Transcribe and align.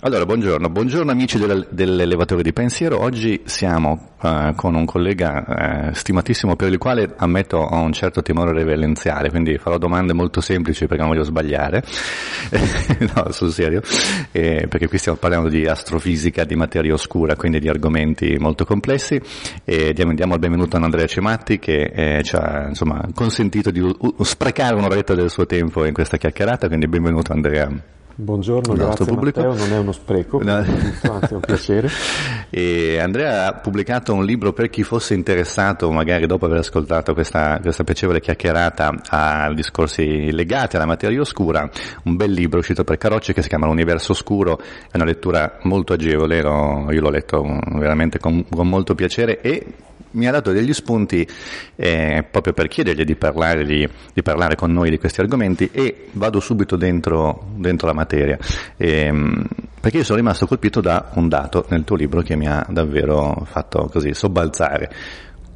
Allora, 0.00 0.24
buongiorno, 0.24 0.68
buongiorno 0.70 1.10
amici 1.10 1.38
del, 1.38 1.66
dell'elevatore 1.70 2.44
di 2.44 2.52
pensiero. 2.52 3.00
Oggi 3.00 3.40
siamo 3.46 4.10
uh, 4.22 4.54
con 4.54 4.76
un 4.76 4.84
collega 4.84 5.88
uh, 5.88 5.92
stimatissimo 5.92 6.54
per 6.54 6.70
il 6.70 6.78
quale 6.78 7.12
ammetto 7.16 7.56
ho 7.56 7.80
un 7.80 7.92
certo 7.92 8.22
timore 8.22 8.52
reverenziale, 8.52 9.28
quindi 9.28 9.58
farò 9.58 9.76
domande 9.76 10.12
molto 10.12 10.40
semplici 10.40 10.86
perché 10.86 11.02
non 11.02 11.10
voglio 11.10 11.24
sbagliare. 11.24 11.82
no, 13.12 13.32
sul 13.32 13.50
serio, 13.50 13.82
eh, 14.30 14.68
perché 14.68 14.86
qui 14.86 14.98
stiamo 14.98 15.18
parlando 15.18 15.48
di 15.48 15.66
astrofisica, 15.66 16.44
di 16.44 16.54
materia 16.54 16.92
oscura, 16.92 17.34
quindi 17.34 17.58
di 17.58 17.68
argomenti 17.68 18.36
molto 18.38 18.64
complessi. 18.64 19.20
E 19.64 19.92
diamo, 19.94 20.14
diamo 20.14 20.34
il 20.34 20.38
benvenuto 20.38 20.76
a 20.76 20.80
Andrea 20.80 21.06
Cematti 21.06 21.58
che 21.58 21.90
eh, 21.92 22.22
ci 22.22 22.36
ha 22.36 22.68
insomma, 22.68 23.04
consentito 23.12 23.72
di 23.72 23.80
u- 23.80 24.22
sprecare 24.22 24.76
un'oretta 24.76 25.16
del 25.16 25.28
suo 25.28 25.44
tempo 25.44 25.84
in 25.84 25.92
questa 25.92 26.18
chiacchierata, 26.18 26.68
quindi 26.68 26.86
benvenuto 26.86 27.32
Andrea. 27.32 27.96
Buongiorno, 28.20 28.74
grazie 28.74 29.04
pubblico. 29.04 29.40
Matteo, 29.40 29.64
non 29.64 29.72
è 29.72 29.78
uno 29.78 29.92
spreco, 29.92 30.42
no. 30.42 30.56
anzi 30.56 31.02
è 31.02 31.34
un 31.34 31.40
piacere. 31.40 31.88
E 32.50 32.98
Andrea 32.98 33.46
ha 33.46 33.52
pubblicato 33.60 34.14
un 34.14 34.24
libro 34.24 34.54
per 34.54 34.70
chi 34.70 34.82
fosse 34.82 35.12
interessato, 35.12 35.90
magari 35.90 36.26
dopo 36.26 36.46
aver 36.46 36.60
ascoltato 36.60 37.12
questa, 37.12 37.58
questa 37.60 37.84
piacevole 37.84 38.20
chiacchierata, 38.20 39.02
a 39.10 39.52
discorsi 39.52 40.32
legati 40.32 40.76
alla 40.76 40.86
materia 40.86 41.20
oscura, 41.20 41.68
un 42.04 42.16
bel 42.16 42.32
libro 42.32 42.60
uscito 42.60 42.84
per 42.84 42.96
Carocci 42.96 43.34
che 43.34 43.42
si 43.42 43.48
chiama 43.48 43.66
L'universo 43.66 44.12
oscuro, 44.12 44.58
è 44.58 44.96
una 44.96 45.04
lettura 45.04 45.58
molto 45.64 45.92
agevole, 45.92 46.38
io 46.38 47.00
l'ho 47.00 47.10
letto 47.10 47.42
veramente 47.74 48.18
con, 48.18 48.42
con 48.48 48.66
molto 48.66 48.94
piacere 48.94 49.42
e 49.42 49.66
mi 50.12 50.26
ha 50.26 50.30
dato 50.30 50.52
degli 50.52 50.72
spunti 50.72 51.26
eh, 51.76 52.24
proprio 52.30 52.52
per 52.52 52.68
chiedergli 52.68 53.04
di 53.04 53.16
parlare, 53.16 53.64
di, 53.64 53.88
di 54.12 54.22
parlare, 54.22 54.56
con 54.56 54.72
noi 54.72 54.90
di 54.90 54.98
questi 54.98 55.20
argomenti 55.20 55.68
e 55.72 56.08
vado 56.12 56.40
subito 56.40 56.76
dentro, 56.76 57.48
dentro 57.56 57.86
la 57.86 57.94
materia. 57.94 58.38
Eh, 58.76 59.12
perché 59.80 59.98
io 59.98 60.04
sono 60.04 60.18
rimasto 60.18 60.46
colpito 60.46 60.80
da 60.80 61.10
un 61.14 61.28
dato 61.28 61.64
nel 61.68 61.84
tuo 61.84 61.96
libro 61.96 62.20
che 62.22 62.36
mi 62.36 62.48
ha 62.48 62.66
davvero 62.68 63.46
fatto 63.48 63.88
così 63.92 64.12
sobbalzare 64.12 64.90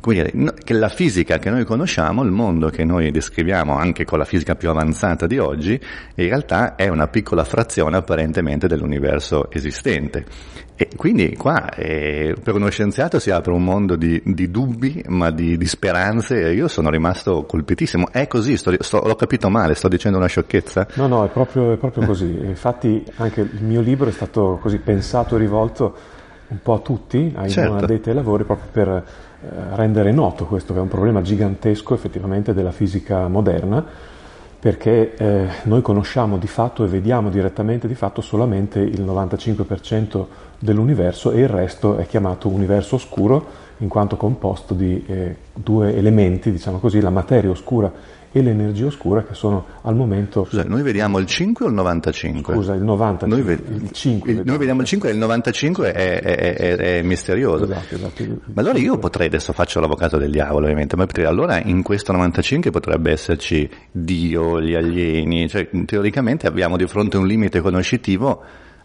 quindi 0.03 0.51
che 0.65 0.75
la 0.75 0.89
fisica 0.89 1.39
che 1.39 1.49
noi 1.49 1.65
conosciamo, 1.65 2.25
il 2.25 2.33
mondo 2.33 2.71
che 2.71 2.85
noi 2.85 3.13
descriviamo 3.13 3.77
anche 3.77 4.05
con 4.05 4.19
la 4.19 4.25
fisica 4.25 4.57
più 4.57 4.69
avanzata 4.69 5.29
di 5.29 5.39
oggi, 5.39 5.81
in 6.17 6.27
realtà 6.27 6.75
è 6.75 6.89
una 6.89 7.07
piccola 7.07 7.45
frazione 7.45 7.99
apparentemente 7.99 8.67
dell'universo 8.67 9.49
esistente. 9.49 10.25
E 10.75 10.89
quindi 10.97 11.37
qua 11.37 11.69
eh, 11.71 12.35
per 12.43 12.57
uno 12.57 12.69
scienziato 12.69 13.21
si 13.21 13.31
apre 13.31 13.53
un 13.53 13.63
mondo 13.63 13.95
di, 13.95 14.21
di 14.25 14.51
dubbi, 14.51 15.05
ma 15.07 15.31
di, 15.31 15.57
di, 15.57 15.67
speranze, 15.67 16.49
e 16.49 16.53
io 16.55 16.67
sono 16.67 16.91
rimasto 16.91 17.45
colpitissimo. 17.45 18.11
È 18.11 18.27
così, 18.27 18.57
sto, 18.57 18.75
sto, 18.81 19.03
l'ho 19.07 19.15
capito 19.15 19.49
male, 19.51 19.77
sto 19.77 19.87
dicendo 19.87 20.19
una 20.19 20.27
sciocchezza? 20.27 20.89
No, 20.95 21.07
no, 21.07 21.25
è 21.25 21.29
proprio, 21.29 21.75
è 21.75 21.77
proprio 21.77 22.05
così. 22.05 22.27
Infatti 22.27 23.05
anche 23.19 23.43
il 23.43 23.63
mio 23.63 23.81
libro 23.81 24.09
è 24.09 24.13
stato 24.13 24.59
così 24.61 24.79
pensato 24.79 25.37
e 25.37 25.39
rivolto 25.39 25.95
un 26.53 26.59
po' 26.63 26.75
a 26.75 26.79
tutti, 26.79 27.33
ai 27.35 27.51
certo. 27.51 27.73
non 27.73 27.83
addetti 27.83 28.11
ai 28.11 28.15
lavori, 28.15 28.45
proprio 28.45 28.69
per 28.71 28.89
eh, 28.89 29.75
rendere 29.75 30.13
noto 30.13 30.45
questo 30.47 30.73
che 30.73 30.79
è 30.79 30.83
un 30.83 30.89
problema 30.89 31.23
gigantesco 31.23 31.95
effettivamente 31.95 32.53
della 32.53 32.71
fisica 32.71 33.27
moderna, 33.27 33.85
perché 34.61 35.17
eh, 35.17 35.49
noi 35.65 35.83
conosciamo 35.83 36.39
di 36.39 36.47
fatto 36.47 36.85
e 36.85 36.89
vediamo 36.89 37.31
direttamente 37.31 37.89
di 37.89 37.97
fatto 37.97 38.21
solamente 38.21 38.79
il 38.79 39.03
95% 39.03 40.27
dell'universo 40.59 41.33
e 41.33 41.41
il 41.41 41.49
resto 41.49 41.97
è 41.97 42.07
chiamato 42.07 42.49
universo 42.49 42.95
oscuro 42.95 43.45
in 43.79 43.89
quanto 43.89 44.17
composto 44.17 44.75
di 44.75 45.05
eh, 45.07 45.37
due 45.53 45.97
elementi, 45.97 46.53
diciamo 46.53 46.79
così, 46.79 47.01
la 47.01 47.11
materia 47.11 47.51
oscura 47.51 47.91
e 48.33 48.43
l'energia 48.43 48.87
oscura 48.87 49.23
che 49.23 49.35
sono 49.35 49.67
al 49.83 49.95
momento... 49.95 50.47
Scusa, 50.49 50.65
noi 50.65 50.83
vediamo 50.83 51.19
il 51.19 51.27
5 51.27 51.67
o 51.67 51.69
il 51.69 51.75
95? 51.75 52.55
Scusa, 52.55 52.75
il 52.75 52.83
90, 52.83 53.27
noi, 53.27 53.43
ved- 53.43 53.63
il 53.69 53.91
5. 53.91 54.33
Il, 54.33 54.43
noi 54.45 54.57
vediamo 54.57 54.81
il 54.81 54.87
5 54.87 55.09
e 55.11 55.13
il 55.13 55.19
95 55.19 55.93
è, 55.93 56.21
è, 56.21 56.55
è, 56.55 56.77
è 56.77 57.03
misterioso. 57.03 57.65
Esatto, 57.65 57.95
esatto. 57.95 58.25
Ma 58.55 58.63
allora 58.63 58.79
io 58.79 58.99
potrei, 58.99 59.27
adesso 59.27 59.53
faccio 59.53 59.81
l'avvocato 59.81 60.17
del 60.17 60.31
diavolo 60.31 60.65
ovviamente, 60.65 60.97
ma 60.97 61.05
potrei, 61.05 61.27
allora 61.27 61.61
in 61.61 61.83
questo 61.83 62.13
95 62.13 62.71
potrebbe 62.71 63.13
esserci 63.13 63.69
Dio, 63.91 64.61
gli 64.61 64.75
alieni, 64.75 65.49
cioè 65.49 65.69
teoricamente 65.85 66.47
abbiamo 66.47 66.79
di 66.79 66.87
fronte 66.87 67.19
un 67.19 67.27
limite 67.27 67.61
conoscitivo 67.61 68.43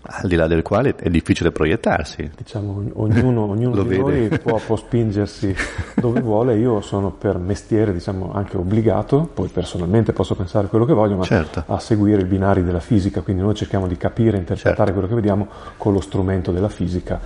al 0.09 0.27
di 0.27 0.35
là 0.35 0.47
del 0.47 0.61
quale 0.61 0.95
è 0.95 1.09
difficile 1.09 1.51
proiettarsi. 1.51 2.29
Diciamo, 2.35 2.81
ognuno, 2.93 3.49
ognuno 3.49 3.83
di 3.83 3.97
noi 3.97 4.29
può, 4.41 4.59
può, 4.65 4.75
spingersi 4.75 5.53
dove 5.95 6.21
vuole, 6.21 6.57
io 6.57 6.81
sono 6.81 7.11
per 7.11 7.37
mestiere 7.37 7.91
diciamo, 7.91 8.31
anche 8.33 8.57
obbligato, 8.57 9.29
poi 9.33 9.49
personalmente 9.49 10.13
posso 10.13 10.35
pensare 10.35 10.67
quello 10.67 10.85
che 10.85 10.93
voglio, 10.93 11.17
ma 11.17 11.23
certo. 11.23 11.63
a 11.67 11.79
seguire 11.79 12.21
i 12.21 12.25
binari 12.25 12.63
della 12.63 12.79
fisica, 12.79 13.21
quindi 13.21 13.41
noi 13.41 13.53
cerchiamo 13.53 13.87
di 13.87 13.97
capire, 13.97 14.37
interpretare 14.37 14.77
certo. 14.77 14.93
quello 14.93 15.07
che 15.07 15.15
vediamo 15.15 15.47
con 15.75 15.93
lo 15.93 15.99
strumento 15.99 16.51
della 16.51 16.69
fisica 16.69 17.19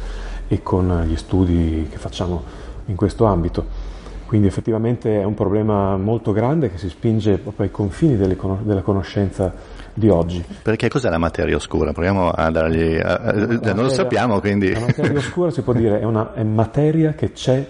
e 0.48 0.64
con 0.64 1.06
gli 1.08 1.16
studi 1.16 1.88
che 1.90 1.98
facciamo 1.98 2.44
in 2.86 2.96
questo 2.96 3.26
ambito. 3.26 3.90
Quindi 4.26 4.48
effettivamente 4.48 5.20
è 5.20 5.24
un 5.26 5.34
problema 5.34 5.98
molto 5.98 6.32
grande 6.32 6.72
che 6.72 6.78
si 6.78 6.90
spinge 6.90 7.38
proprio 7.38 7.66
ai 7.66 7.72
confini 7.72 8.16
della 8.16 8.82
conoscenza 8.82 9.54
di 9.94 10.10
oggi. 10.10 10.44
Perché 10.62 10.90
cos'è 10.90 11.10
la 11.10 11.18
materia 11.18 11.56
oscura? 11.56 11.92
Proviamo 11.92 12.30
a 12.30 12.50
dargli... 12.52 12.98
A, 12.98 13.16
a, 13.16 13.34
materia, 13.34 13.74
non 13.74 13.84
lo 13.84 13.90
sappiamo, 13.90 14.40
quindi... 14.40 14.72
La 14.74 14.80
materia 14.80 15.18
oscura 15.18 15.52
si 15.52 15.62
può 15.62 15.74
dire 15.74 16.00
è 16.00 16.04
una 16.04 16.34
è 16.34 16.44
materia 16.44 17.14
che 17.14 17.32
c'è 17.32 17.66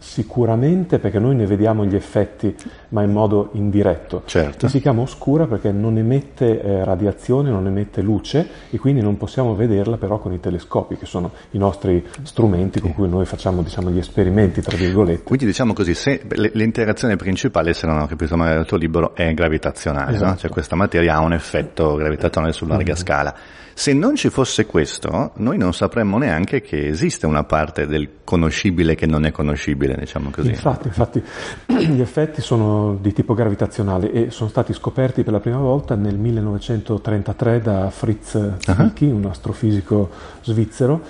Sicuramente 0.00 0.98
perché 0.98 1.18
noi 1.18 1.36
ne 1.36 1.46
vediamo 1.46 1.84
gli 1.84 1.94
effetti, 1.94 2.54
ma 2.88 3.02
in 3.02 3.12
modo 3.12 3.50
indiretto. 3.52 4.22
Certo. 4.24 4.66
Si 4.66 4.80
chiama 4.80 5.02
oscura 5.02 5.46
perché 5.46 5.70
non 5.70 5.98
emette 5.98 6.60
eh, 6.60 6.84
radiazione, 6.84 7.50
non 7.50 7.66
emette 7.66 8.00
luce 8.00 8.48
e 8.70 8.78
quindi 8.78 9.02
non 9.02 9.16
possiamo 9.16 9.54
vederla 9.54 9.98
però 9.98 10.18
con 10.18 10.32
i 10.32 10.40
telescopi, 10.40 10.96
che 10.96 11.06
sono 11.06 11.30
i 11.50 11.58
nostri 11.58 12.04
strumenti 12.22 12.80
con 12.80 12.94
cui 12.94 13.08
noi 13.08 13.26
facciamo 13.26 13.62
diciamo, 13.62 13.90
gli 13.90 13.98
esperimenti, 13.98 14.62
tra 14.62 14.76
virgolette. 14.76 15.22
Quindi 15.22 15.44
diciamo 15.44 15.72
così, 15.74 15.94
se 15.94 16.22
l'interazione 16.52 17.16
principale, 17.16 17.74
se 17.74 17.86
non 17.86 17.98
ho 18.00 18.06
capito 18.06 18.36
male 18.36 18.54
dal 18.54 18.66
tuo 18.66 18.78
libro, 18.78 19.14
è 19.14 19.32
gravitazionale, 19.34 20.14
esatto. 20.14 20.30
no? 20.30 20.36
cioè 20.36 20.50
questa 20.50 20.76
materia 20.76 21.16
ha 21.16 21.20
un 21.20 21.34
effetto 21.34 21.94
gravitazionale 21.94 22.52
su 22.52 22.66
larga 22.66 22.92
mm-hmm. 22.92 23.02
scala. 23.02 23.36
Se 23.80 23.94
non 23.94 24.14
ci 24.14 24.28
fosse 24.28 24.66
questo, 24.66 25.32
noi 25.36 25.56
non 25.56 25.72
sapremmo 25.72 26.18
neanche 26.18 26.60
che 26.60 26.88
esiste 26.88 27.24
una 27.24 27.44
parte 27.44 27.86
del 27.86 28.10
conoscibile 28.24 28.94
che 28.94 29.06
non 29.06 29.24
è 29.24 29.30
conoscibile, 29.30 29.89
diciamo 29.98 30.30
così. 30.30 30.48
Infatti, 30.48 30.88
infatti 30.88 31.22
gli 31.66 32.00
effetti 32.00 32.40
sono 32.40 32.96
di 33.00 33.12
tipo 33.12 33.34
gravitazionale 33.34 34.12
e 34.12 34.30
sono 34.30 34.48
stati 34.48 34.72
scoperti 34.72 35.22
per 35.22 35.32
la 35.32 35.40
prima 35.40 35.58
volta 35.58 35.94
nel 35.94 36.16
1933 36.16 37.60
da 37.60 37.90
Fritz 37.90 38.58
Zwicky, 38.58 39.08
uh-huh. 39.08 39.16
un 39.16 39.26
astrofisico 39.26 40.10
svizzero, 40.42 41.00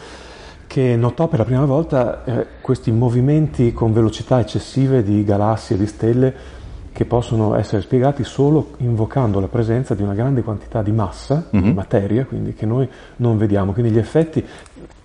che 0.67 0.97
notò 0.97 1.27
per 1.27 1.41
la 1.41 1.45
prima 1.45 1.65
volta 1.65 2.25
eh, 2.25 2.47
questi 2.61 2.93
movimenti 2.93 3.73
con 3.73 3.93
velocità 3.93 4.39
eccessive 4.39 5.03
di 5.03 5.25
galassie 5.25 5.77
e 5.77 5.79
di 5.79 5.87
stelle 5.87 6.35
che 6.93 7.05
possono 7.05 7.55
essere 7.55 7.83
spiegati 7.83 8.25
solo 8.25 8.73
invocando 8.79 9.41
la 9.41 9.49
presenza 9.49 9.95
di 9.95 10.03
una 10.03 10.15
grande 10.15 10.43
quantità 10.43 10.83
di 10.83 10.93
massa, 10.93 11.35
mm-hmm. 11.35 11.63
di 11.63 11.69
mhm. 11.69 11.75
materia, 11.75 12.25
quindi 12.25 12.55
che 12.55 12.67
noi 12.67 12.89
non 13.17 13.39
vediamo. 13.39 13.73
Quindi 13.73 13.93
gli 13.93 13.99
effetti 13.99 14.45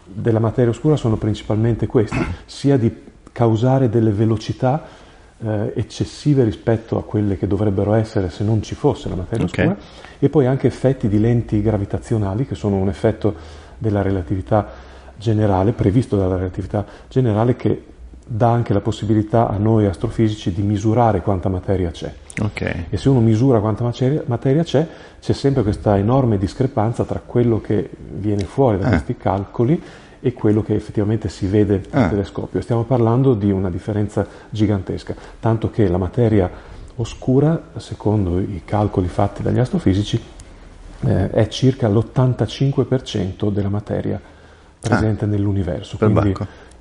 della 0.04 0.40
materia 0.40 0.72
oscura 0.72 0.96
sono 0.96 1.16
principalmente 1.18 1.88
questi, 1.88 2.18
sia 2.46 2.78
di 2.78 2.94
causare 3.36 3.90
delle 3.90 4.12
velocità 4.12 4.82
eh, 5.40 5.74
eccessive 5.76 6.46
rispetto 6.46 6.98
a 6.98 7.04
quelle 7.04 7.38
che 7.38 7.48
dovrebbero 7.48 7.94
essere 7.94 8.30
se 8.30 8.46
non 8.46 8.62
ci 8.62 8.76
fosse 8.76 9.10
la 9.10 9.16
materia 9.16 9.44
okay. 9.44 9.66
oscura, 9.66 9.86
e 10.20 10.30
poi 10.30 10.46
anche 10.46 10.68
effetti 10.68 11.10
di 11.10 11.20
lenti 11.20 11.62
gravitazionali, 11.62 12.48
che 12.48 12.56
sono 12.56 12.78
un 12.78 12.88
effetto 12.88 13.36
della 13.78 14.02
relatività 14.02 14.66
generale, 15.18 15.74
previsto 15.74 16.16
dalla 16.16 16.38
relatività 16.38 16.86
generale, 17.10 17.58
che 17.58 17.84
dà 18.26 18.52
anche 18.52 18.72
la 18.72 18.80
possibilità 18.80 19.50
a 19.50 19.58
noi 19.58 19.86
astrofisici 19.86 20.54
di 20.54 20.62
misurare 20.62 21.20
quanta 21.20 21.50
materia 21.50 21.92
c'è. 21.92 22.14
Okay. 22.42 22.86
E 22.90 22.96
se 22.96 23.10
uno 23.10 23.20
misura 23.20 23.60
quanta 23.60 23.84
materia, 23.84 24.24
materia, 24.28 24.64
c'è, 24.64 24.88
c'è 25.20 25.34
sempre 25.34 25.62
questa 25.62 25.98
enorme 25.98 26.38
discrepanza 26.38 27.04
tra 27.04 27.22
quello 27.24 27.60
che 27.60 27.90
viene 28.14 28.46
fuori 28.46 28.80
da 28.80 28.86
eh. 28.86 28.90
questi 28.92 29.18
calcoli 29.18 29.82
e 30.26 30.34
quello 30.34 30.64
che 30.64 30.74
effettivamente 30.74 31.30
si 31.30 31.46
vede 31.46 31.84
al 31.92 32.06
eh. 32.06 32.10
telescopio. 32.10 32.60
Stiamo 32.60 32.82
parlando 32.82 33.36
di 33.36 33.52
una 33.52 33.70
differenza 33.70 34.26
gigantesca, 34.50 35.14
tanto 35.40 35.70
che 35.70 35.88
la 35.88 36.00
materia 36.00 36.50
oscura, 36.96 37.62
secondo 37.78 38.40
i 38.40 38.64
calcoli 38.66 39.08
fatti 39.08 39.44
dagli 39.44 39.60
astrofisici, 39.60 40.20
eh, 41.02 41.30
è 41.30 41.48
circa 41.48 41.88
l'85% 41.88 43.52
della 43.52 43.70
materia 43.70 44.20
presente 44.80 45.26
ah. 45.26 45.28
nell'universo. 45.28 45.96
Quindi, 45.98 46.34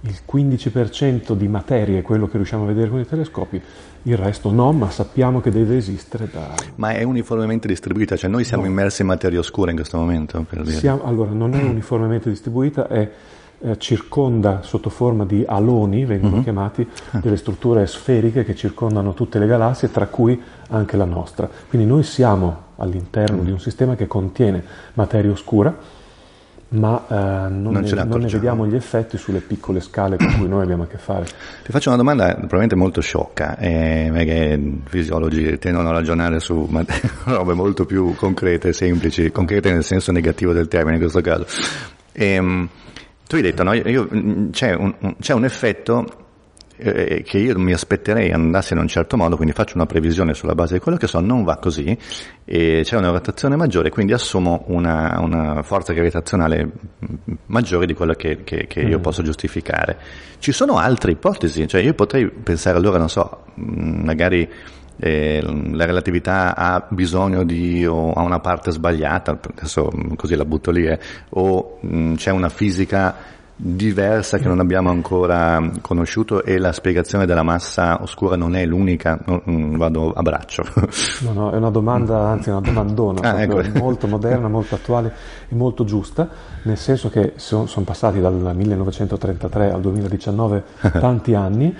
il 0.06 0.20
15% 0.26 1.35
di 1.35 1.46
materia 1.46 1.99
è 1.99 2.02
quello 2.02 2.26
che 2.26 2.37
riusciamo 2.38 2.64
a 2.64 2.67
vedere 2.67 2.88
con 2.88 3.00
i 3.00 3.06
telescopi, 3.06 3.61
il 4.05 4.17
resto 4.17 4.50
no, 4.50 4.73
ma 4.73 4.91
sappiamo 4.91 5.43
che 5.43 5.50
deve 5.50 5.76
esistere 5.76 6.31
da... 6.32 6.55
Ma 6.76 6.93
è 6.93 7.02
uniformemente 7.02 7.69
distribuita? 7.69 8.17
Cioè 8.17 8.31
noi 8.31 8.44
siamo 8.44 8.64
no. 8.64 8.70
immersi 8.70 9.02
in 9.02 9.08
materia 9.08 9.38
oscura 9.38 9.70
in 9.70 9.76
questo 9.76 9.99
momento? 9.99 10.44
Siamo, 10.64 11.05
allora, 11.05 11.32
non 11.32 11.55
è 11.55 11.61
uniformemente 11.64 12.31
distribuita, 12.31 12.87
è 12.88 13.11
eh, 13.65 13.79
circonda 13.79 14.61
sotto 14.63 14.91
forma 14.91 15.25
di 15.25 15.43
aloni, 15.47 16.05
vengono 16.05 16.37
uh-huh. 16.37 16.43
chiamati, 16.43 16.87
ah. 17.13 17.19
delle 17.19 17.37
strutture 17.37 17.87
sferiche 17.87 18.45
che 18.45 18.55
circondano 18.55 19.15
tutte 19.15 19.39
le 19.39 19.47
galassie, 19.47 19.91
tra 19.91 20.07
cui 20.07 20.41
anche 20.69 20.97
la 20.97 21.07
nostra. 21.07 21.49
Quindi 21.69 21.87
noi 21.87 22.03
siamo 22.03 22.73
all'interno 22.77 23.39
uh-huh. 23.39 23.45
di 23.45 23.51
un 23.53 23.61
sistema 23.61 23.95
che 23.97 24.07
contiene 24.07 24.63
materia 24.95 25.31
oscura, 25.31 25.75
ma 26.75 27.05
eh, 27.09 27.15
non, 27.49 27.73
non, 27.73 27.83
ne, 27.83 28.05
non, 28.05 28.21
ne, 28.21 28.29
vediamo 28.29 28.67
gli 28.67 28.75
effetti 28.75 29.17
sulle 29.17 29.41
piccole 29.41 29.81
scale 29.81 30.17
con 30.17 30.35
cui 30.39 30.49
noi 30.49 30.63
abbiamo 30.63 30.83
a 30.83 30.87
che 30.87 30.99
fare. 30.99 31.25
Ti 31.65 31.71
faccio 31.71 31.89
una 31.89 31.99
domanda 31.99 32.35
probabilmente 32.35 32.75
molto 32.75 33.01
sciocca, 33.01 33.57
eh, 33.57 34.11
perché 34.13 34.61
fisiologi 34.85 35.57
tendono 35.59 35.89
a 35.89 35.93
ragionare 35.93 36.41
su 36.41 36.69
robe 37.25 37.55
molto 37.55 37.87
più 37.87 38.15
concrete, 38.15 38.73
semplici, 38.73 39.31
concrete 39.31 39.73
nel 39.73 39.85
senso 39.85 40.13
negativo 40.13 40.53
del 40.53 40.69
termine 40.69 40.97
in 40.97 41.01
questo 41.01 41.21
caso. 41.21 41.47
E, 42.13 42.27
ehm, 42.27 42.69
tu 43.26 43.37
hai 43.37 43.43
detto, 43.43 43.62
no, 43.62 43.73
io, 43.73 44.09
c'è, 44.50 44.75
un, 44.75 45.17
c'è 45.21 45.32
un 45.32 45.44
effetto 45.44 46.25
eh, 46.76 47.23
che 47.25 47.38
io 47.38 47.59
mi 47.59 47.73
aspetterei 47.73 48.32
andasse 48.32 48.75
in 48.75 48.81
un 48.81 48.88
certo 48.88 49.17
modo, 49.17 49.37
quindi 49.37 49.55
faccio 49.55 49.76
una 49.76 49.87
previsione 49.87 50.35
sulla 50.35 50.55
base 50.55 50.75
di 50.75 50.81
quello 50.81 50.99
che 50.99 51.06
so, 51.06 51.21
non 51.21 51.44
va 51.44 51.56
così, 51.56 51.97
e 52.44 52.81
c'è 52.82 52.97
una 52.97 53.11
rotazione 53.11 53.56
maggiore, 53.56 53.91
quindi 53.91 54.12
assumo 54.12 54.65
una, 54.69 55.19
una 55.21 55.62
forza 55.62 55.93
gravitazionale 55.93 56.71
maggiore 57.47 57.87
di 57.87 57.94
quella 57.94 58.15
che, 58.15 58.43
che, 58.44 58.67
che 58.67 58.81
io 58.81 58.99
mm. 58.99 59.03
posso 59.03 59.23
giustificare. 59.23 59.99
Ci 60.38 60.53
sono 60.53 60.77
altre 60.79 61.12
ipotesi, 61.12 61.67
cioè 61.69 61.81
io 61.81 61.94
potrei 61.94 62.29
pensare 62.29 62.77
allora, 62.77 62.99
non 62.99 63.09
so, 63.09 63.44
magari 63.55 64.49
eh, 64.96 65.43
la 65.73 65.85
relatività 65.85 66.55
ha 66.56 66.85
bisogno 66.88 67.44
di 67.44 67.85
o 67.87 68.12
ha 68.12 68.23
una 68.23 68.41
parte 68.41 68.70
sbagliata, 68.70 69.38
adesso 69.56 69.91
così 70.17 70.35
la 70.35 70.44
butto 70.44 70.70
lì, 70.70 70.87
eh, 70.87 70.99
o 71.31 71.79
mh, 71.81 72.14
c'è 72.14 72.31
una 72.31 72.49
fisica 72.49 73.32
diversa 73.56 74.38
che 74.38 74.49
non 74.49 74.58
abbiamo 74.58 74.91
ancora 74.91 75.62
conosciuto 75.81 76.43
e 76.43 76.58
la 76.58 76.73
spiegazione 76.73 77.25
della 77.25 77.44
massa 77.44 78.02
oscura 78.02 78.35
non 78.35 78.56
è 78.56 78.67
l'unica, 78.67 79.19
mm, 79.49 79.76
vado 79.76 80.12
a 80.12 80.23
braccio. 80.23 80.64
No, 81.20 81.32
no, 81.32 81.50
è 81.52 81.56
una 81.56 81.70
domanda, 81.70 82.29
anzi 82.29 82.50
una 82.50 82.61
domandona, 82.61 83.20
ah, 83.20 83.43
ecco. 83.43 83.62
molto 83.79 84.06
moderna, 84.06 84.49
molto 84.49 84.75
attuale 84.75 85.12
e 85.49 85.55
molto 85.55 85.85
giusta, 85.85 86.29
nel 86.62 86.76
senso 86.76 87.08
che 87.08 87.35
sono 87.37 87.67
passati 87.85 88.20
dal 88.20 88.35
1933 88.35 89.70
al 89.70 89.81
2019 89.81 90.64
tanti 90.99 91.35
anni, 91.35 91.75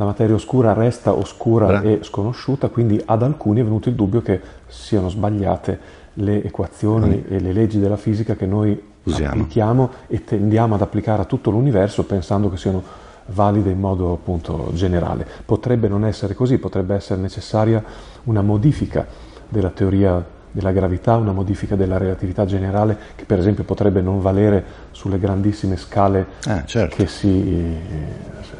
la 0.00 0.06
materia 0.06 0.34
oscura 0.34 0.72
resta 0.72 1.12
oscura 1.12 1.66
Bra. 1.66 1.82
e 1.82 1.98
sconosciuta, 2.00 2.70
quindi 2.70 3.00
ad 3.04 3.22
alcuni 3.22 3.60
è 3.60 3.62
venuto 3.62 3.90
il 3.90 3.94
dubbio 3.94 4.22
che 4.22 4.40
siano 4.66 5.10
sbagliate 5.10 5.78
le 6.14 6.42
equazioni 6.42 7.22
mm. 7.28 7.34
e 7.34 7.38
le 7.38 7.52
leggi 7.52 7.78
della 7.78 7.98
fisica 7.98 8.34
che 8.34 8.46
noi 8.46 8.82
Usiamo. 9.02 9.32
applichiamo 9.32 9.90
e 10.06 10.24
tendiamo 10.24 10.74
ad 10.74 10.80
applicare 10.80 11.20
a 11.20 11.24
tutto 11.26 11.50
l'universo 11.50 12.04
pensando 12.04 12.48
che 12.48 12.56
siano 12.56 12.82
valide 13.26 13.68
in 13.68 13.78
modo 13.78 14.14
appunto 14.14 14.70
generale. 14.72 15.26
Potrebbe 15.44 15.86
non 15.86 16.06
essere 16.06 16.32
così, 16.32 16.56
potrebbe 16.56 16.94
essere 16.94 17.20
necessaria 17.20 17.84
una 18.24 18.40
modifica 18.40 19.06
della 19.50 19.68
teoria 19.68 20.24
della 20.50 20.72
gravità, 20.72 21.16
una 21.16 21.32
modifica 21.32 21.76
della 21.76 21.96
relatività 21.96 22.44
generale 22.44 22.96
che 23.14 23.24
per 23.24 23.38
esempio 23.38 23.64
potrebbe 23.64 24.00
non 24.00 24.20
valere 24.20 24.64
sulle 24.90 25.18
grandissime 25.18 25.76
scale 25.76 26.26
ah, 26.46 26.64
certo. 26.64 26.96
che 26.96 27.06
si, 27.06 27.76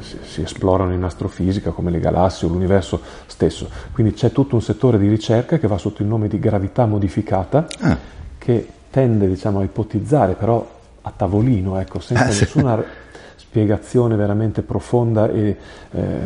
si, 0.00 0.18
si, 0.22 0.42
esplorano 0.42 0.92
in 0.92 1.02
astrofisica 1.02 1.70
come 1.70 1.90
le 1.90 2.00
galassie 2.00 2.46
o 2.46 2.50
l'universo 2.50 3.00
stesso. 3.26 3.68
Quindi 3.92 4.12
c'è 4.14 4.32
tutto 4.32 4.54
un 4.54 4.62
settore 4.62 4.98
di 4.98 5.08
ricerca 5.08 5.58
che 5.58 5.66
va 5.66 5.78
sotto 5.78 6.02
il 6.02 6.08
nome 6.08 6.28
di 6.28 6.38
gravità 6.38 6.86
modificata 6.86 7.66
ah. 7.80 7.96
che 8.38 8.68
tende 8.90 9.26
diciamo, 9.26 9.60
a 9.60 9.64
ipotizzare, 9.64 10.34
però 10.34 10.78
a 11.02 11.12
tavolino, 11.16 11.78
ecco, 11.78 12.00
senza 12.00 12.24
ah, 12.24 12.26
nessuna 12.26 12.76
sì. 12.76 13.44
spiegazione 13.46 14.16
veramente 14.16 14.62
profonda 14.62 15.30
e 15.30 15.56
eh, 15.90 16.18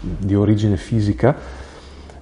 di 0.00 0.34
origine 0.34 0.76
fisica, 0.76 1.34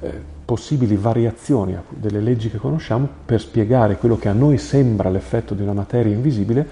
eh, 0.01 0.33
possibili 0.45 0.97
variazioni 0.97 1.77
delle 1.89 2.21
leggi 2.21 2.51
che 2.51 2.59
conosciamo 2.59 3.09
per 3.25 3.41
spiegare 3.41 3.97
quello 3.97 4.17
che 4.17 4.29
a 4.29 4.33
noi 4.33 4.59
sembra 4.59 5.09
l'effetto 5.09 5.55
di 5.55 5.63
una 5.63 5.73
materia 5.73 6.13
invisibile, 6.13 6.67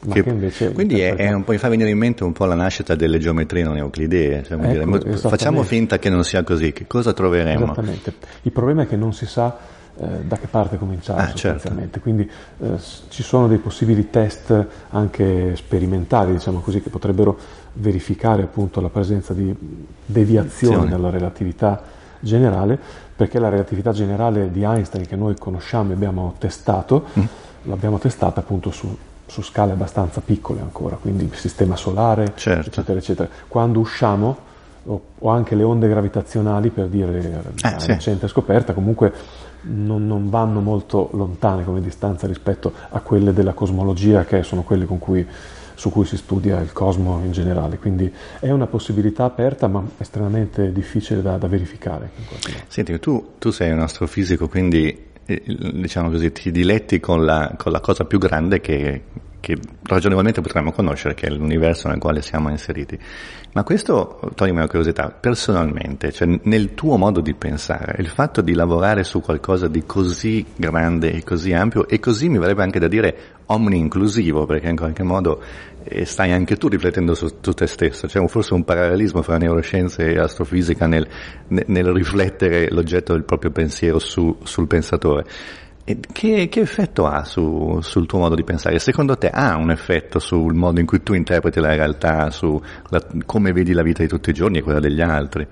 ma 0.00 0.14
che, 0.14 0.22
che 0.22 0.28
invece... 0.28 0.72
Quindi 0.72 1.00
è, 1.00 1.14
è 1.14 1.32
po', 1.42 1.52
mi 1.52 1.58
fa 1.58 1.68
venire 1.68 1.90
in 1.90 1.98
mente 1.98 2.22
un 2.24 2.32
po' 2.32 2.44
la 2.44 2.54
nascita 2.54 2.94
delle 2.94 3.18
geometrie 3.18 3.64
non 3.64 3.76
euclidee, 3.76 4.44
ecco, 4.48 5.28
facciamo 5.28 5.62
finta 5.62 5.98
che 5.98 6.08
non 6.08 6.22
sia 6.22 6.42
così, 6.44 6.72
che 6.72 6.86
cosa 6.86 7.12
troveremo? 7.12 7.64
Esattamente, 7.64 8.12
il 8.42 8.52
problema 8.52 8.82
è 8.82 8.86
che 8.86 8.96
non 8.96 9.12
si 9.12 9.26
sa 9.26 9.56
eh, 9.98 10.06
da 10.24 10.36
che 10.36 10.46
parte 10.46 10.76
cominciare 10.76 11.22
ah, 11.22 11.24
certo. 11.24 11.38
sostanzialmente. 11.38 12.00
Certo. 12.00 12.00
Quindi 12.00 12.30
eh, 12.60 12.78
ci 13.08 13.22
sono 13.22 13.48
dei 13.48 13.58
possibili 13.58 14.10
test 14.10 14.66
anche 14.90 15.56
sperimentali, 15.56 16.32
diciamo 16.32 16.60
così, 16.60 16.82
che 16.82 16.90
potrebbero 16.90 17.36
verificare 17.72 18.42
appunto 18.42 18.80
la 18.80 18.90
presenza 18.90 19.32
di 19.32 19.54
deviazioni 20.04 20.88
dalla 20.88 21.10
relatività 21.10 21.82
generale, 22.20 22.78
perché 23.16 23.38
la 23.38 23.48
relatività 23.48 23.92
generale 23.92 24.50
di 24.50 24.62
Einstein 24.62 25.06
che 25.06 25.16
noi 25.16 25.36
conosciamo 25.38 25.90
e 25.90 25.94
abbiamo 25.94 26.34
testato, 26.38 27.06
mm. 27.18 27.24
l'abbiamo 27.62 27.98
testata 27.98 28.40
appunto 28.40 28.70
su, 28.70 28.94
su, 29.24 29.42
scale 29.42 29.72
abbastanza 29.72 30.20
piccole 30.20 30.60
ancora, 30.60 30.96
quindi 30.96 31.24
il 31.24 31.34
sistema 31.34 31.76
solare, 31.76 32.32
certo. 32.36 32.68
eccetera, 32.68 32.98
eccetera. 32.98 33.28
Quando 33.48 33.80
usciamo 33.80 34.36
o, 34.84 35.00
o, 35.18 35.30
anche 35.30 35.54
le 35.54 35.62
onde 35.62 35.88
gravitazionali, 35.88 36.68
per 36.68 36.88
dire 36.88 37.18
eh, 37.18 37.52
la 37.62 37.78
sì. 37.78 37.86
recente 37.86 38.28
scoperta, 38.28 38.74
comunque 38.74 39.12
non, 39.62 40.06
non, 40.06 40.28
vanno 40.28 40.60
molto 40.60 41.08
lontane 41.12 41.64
come 41.64 41.80
distanza 41.80 42.26
rispetto 42.26 42.72
a 42.90 43.00
quelle 43.00 43.32
della 43.32 43.54
cosmologia, 43.54 44.24
che 44.24 44.42
sono 44.42 44.62
quelle 44.62 44.84
cui, 44.84 45.26
su 45.76 45.90
cui 45.90 46.04
si 46.04 46.16
studia 46.16 46.58
il 46.60 46.72
cosmo 46.72 47.20
in 47.24 47.30
generale. 47.30 47.78
Quindi 47.78 48.12
è 48.40 48.50
una 48.50 48.66
possibilità 48.66 49.24
aperta, 49.24 49.68
ma 49.68 49.84
estremamente 49.98 50.72
difficile 50.72 51.22
da, 51.22 51.36
da 51.36 51.46
verificare. 51.46 52.10
Senti, 52.66 52.98
tu, 52.98 53.34
tu, 53.38 53.50
sei 53.50 53.70
un 53.70 53.80
astrofisico, 53.80 54.48
quindi 54.48 55.04
eh, 55.24 55.42
diciamo 55.46 56.10
così, 56.10 56.32
ti 56.32 56.50
diletti 56.50 56.98
con 56.98 57.24
la, 57.24 57.54
con 57.56 57.70
la 57.72 57.80
cosa 57.80 58.04
più 58.04 58.18
grande 58.18 58.60
che, 58.60 59.02
che 59.38 59.56
ragionevolmente 59.82 60.40
potremmo 60.40 60.72
conoscere, 60.72 61.14
che 61.14 61.26
è 61.26 61.30
l'universo 61.30 61.88
nel 61.88 61.98
quale 61.98 62.22
siamo 62.22 62.48
inseriti. 62.48 62.98
Ma 63.52 63.62
questo, 63.62 64.20
toglimi 64.34 64.58
una 64.58 64.66
curiosità, 64.66 65.10
personalmente, 65.10 66.10
cioè 66.10 66.40
nel 66.42 66.74
tuo 66.74 66.96
modo 66.96 67.20
di 67.20 67.32
pensare, 67.34 67.96
il 68.00 68.08
fatto 68.08 68.40
di 68.40 68.54
lavorare 68.54 69.04
su 69.04 69.20
qualcosa 69.20 69.68
di 69.68 69.84
così 69.86 70.44
grande 70.56 71.12
e 71.12 71.22
così 71.22 71.52
ampio, 71.52 71.86
e 71.86 72.00
così 72.00 72.28
mi 72.28 72.38
verrebbe 72.38 72.62
anche 72.62 72.78
da 72.78 72.88
dire 72.88 73.35
omni-inclusivo, 73.46 74.46
perché 74.46 74.68
in 74.68 74.76
qualche 74.76 75.02
modo 75.02 75.42
eh, 75.84 76.04
stai 76.04 76.32
anche 76.32 76.56
tu 76.56 76.68
riflettendo 76.68 77.14
su, 77.14 77.28
su 77.40 77.52
te 77.52 77.66
stesso, 77.66 78.06
c'è 78.06 78.24
forse 78.26 78.54
un 78.54 78.64
parallelismo 78.64 79.22
fra 79.22 79.36
neuroscienze 79.36 80.12
e 80.12 80.18
astrofisica 80.18 80.86
nel, 80.86 81.06
nel 81.48 81.92
riflettere 81.92 82.70
l'oggetto 82.70 83.12
del 83.12 83.24
proprio 83.24 83.50
pensiero 83.50 83.98
su, 83.98 84.36
sul 84.42 84.66
pensatore. 84.66 85.24
Che, 85.84 86.48
che, 86.48 86.60
effetto 86.60 87.06
ha 87.06 87.22
su, 87.22 87.78
sul 87.80 88.06
tuo 88.06 88.18
modo 88.18 88.34
di 88.34 88.42
pensare? 88.42 88.80
Secondo 88.80 89.16
te 89.16 89.30
ha 89.30 89.56
un 89.56 89.70
effetto 89.70 90.18
sul 90.18 90.52
modo 90.52 90.80
in 90.80 90.86
cui 90.86 91.00
tu 91.04 91.14
interpreti 91.14 91.60
la 91.60 91.76
realtà, 91.76 92.28
su 92.30 92.60
la, 92.88 93.00
come 93.24 93.52
vedi 93.52 93.72
la 93.72 93.82
vita 93.82 94.02
di 94.02 94.08
tutti 94.08 94.30
i 94.30 94.32
giorni 94.32 94.58
e 94.58 94.62
quella 94.62 94.80
degli 94.80 95.00
altri? 95.00 95.46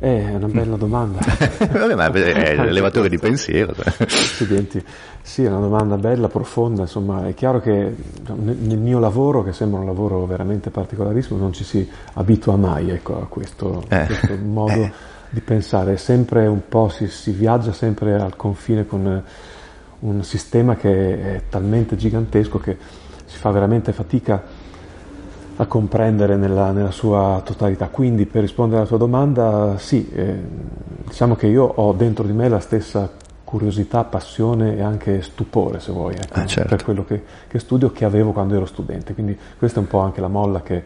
Eh, 0.00 0.26
è 0.26 0.34
una 0.34 0.48
bella 0.48 0.76
domanda. 0.76 1.20
Vabbè, 1.70 1.94
ma 1.94 2.10
è 2.10 2.56
l'elevatore 2.56 3.08
di 3.08 3.18
pensiero. 3.18 3.74
Accidenti. 3.98 4.82
Sì, 5.22 5.44
è 5.44 5.48
una 5.48 5.60
domanda 5.60 5.96
bella, 5.96 6.28
profonda, 6.28 6.82
insomma, 6.82 7.28
è 7.28 7.34
chiaro 7.34 7.60
che 7.60 7.94
nel 8.34 8.78
mio 8.78 8.98
lavoro, 8.98 9.44
che 9.44 9.52
sembra 9.52 9.80
un 9.80 9.86
lavoro 9.86 10.24
veramente 10.24 10.70
particolarissimo, 10.70 11.38
non 11.38 11.52
ci 11.52 11.64
si 11.64 11.88
abitua 12.14 12.56
mai 12.56 12.90
ecco, 12.90 13.20
a 13.20 13.26
questo, 13.26 13.84
eh. 13.88 14.06
questo 14.06 14.36
modo 14.42 14.72
eh 14.72 15.18
di 15.30 15.40
pensare, 15.40 15.96
sempre 15.96 16.46
un 16.48 16.62
po' 16.68 16.88
si, 16.88 17.06
si, 17.06 17.30
viaggia 17.30 17.72
sempre 17.72 18.14
al 18.14 18.34
confine 18.34 18.84
con 18.84 19.22
un 20.00 20.24
sistema 20.24 20.74
che 20.74 21.36
è 21.36 21.42
talmente 21.48 21.94
gigantesco 21.94 22.58
che 22.58 22.76
si 23.26 23.36
fa 23.36 23.50
veramente 23.50 23.92
fatica 23.92 24.42
a 25.60 25.66
comprendere 25.66 26.36
nella, 26.36 26.72
nella 26.72 26.90
sua 26.90 27.42
totalità. 27.44 27.88
Quindi 27.88 28.24
per 28.24 28.40
rispondere 28.40 28.80
alla 28.80 28.88
tua 28.88 28.96
domanda, 28.96 29.76
sì, 29.76 30.08
eh, 30.10 30.38
diciamo 31.06 31.36
che 31.36 31.48
io 31.48 31.64
ho 31.64 31.92
dentro 31.92 32.24
di 32.24 32.32
me 32.32 32.48
la 32.48 32.60
stessa 32.60 33.10
curiosità, 33.44 34.04
passione 34.04 34.76
e 34.76 34.80
anche 34.80 35.20
stupore, 35.20 35.80
se 35.80 35.92
vuoi, 35.92 36.14
ecco, 36.14 36.38
ah, 36.38 36.46
certo. 36.46 36.76
per 36.76 36.84
quello 36.84 37.04
che, 37.04 37.22
che, 37.46 37.58
studio 37.58 37.90
che 37.92 38.06
avevo 38.06 38.32
quando 38.32 38.54
ero 38.54 38.64
studente. 38.64 39.12
Quindi 39.12 39.36
questa 39.58 39.80
è 39.80 39.82
un 39.82 39.88
po' 39.88 39.98
anche 39.98 40.20
la 40.22 40.28
molla 40.28 40.62
che 40.62 40.82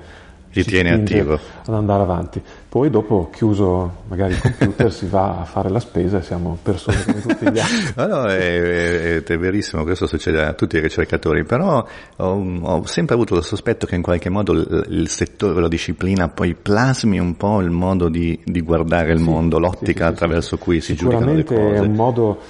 ti 0.54 0.64
tiene 0.64 0.92
attivo. 0.92 1.34
Ad 1.34 1.75
andare 1.75 2.02
avanti. 2.02 2.40
Poi 2.68 2.88
dopo, 2.90 3.30
chiuso 3.32 4.02
magari 4.08 4.34
il 4.34 4.40
computer, 4.40 4.92
si 4.92 5.06
va 5.06 5.40
a 5.40 5.44
fare 5.44 5.68
la 5.68 5.80
spesa 5.80 6.18
e 6.18 6.23
siamo 6.23 6.56
persone 6.62 7.02
come 7.04 7.20
tutti 7.20 7.50
gli 7.50 7.58
altri. 7.58 7.92
no, 7.96 8.06
no, 8.06 8.26
è, 8.26 9.16
è, 9.16 9.23
è, 9.23 9.38
verissimo, 9.38 9.82
questo 9.82 10.06
succede 10.06 10.42
a 10.44 10.52
tutti 10.52 10.76
i 10.76 10.80
ricercatori, 10.80 11.44
però 11.44 11.84
ho, 12.16 12.58
ho, 12.62 12.87
sempre 12.87 13.14
avuto 13.14 13.37
il 13.37 13.42
sospetto 13.42 13.87
che 13.87 13.96
in 13.96 14.02
qualche 14.02 14.28
modo 14.28 14.52
il, 14.52 14.87
il, 14.90 15.08
settore, 15.08 15.61
la 15.61 15.68
disciplina 15.68 16.28
poi 16.28 16.54
plasmi 16.54 17.18
un 17.18 17.37
po' 17.37 17.61
il 17.61 17.70
modo 17.70 18.08
di, 18.08 18.38
di 18.44 18.61
guardare 18.61 19.12
il 19.12 19.18
sì, 19.18 19.25
mondo, 19.25 19.58
l'ottica 19.58 19.87
sì, 19.87 19.94
sì, 19.94 20.02
attraverso 20.02 20.58
cui 20.58 20.80
si 20.80 20.94
giudicano 20.94 21.32
le 21.32 21.44
cose. 21.44 21.54
Sicuramente 21.54 21.76
è 21.76 21.80
un 21.80 21.92
modo 21.92 22.40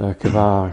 eh, 0.00 0.16
che 0.16 0.28
va 0.30 0.70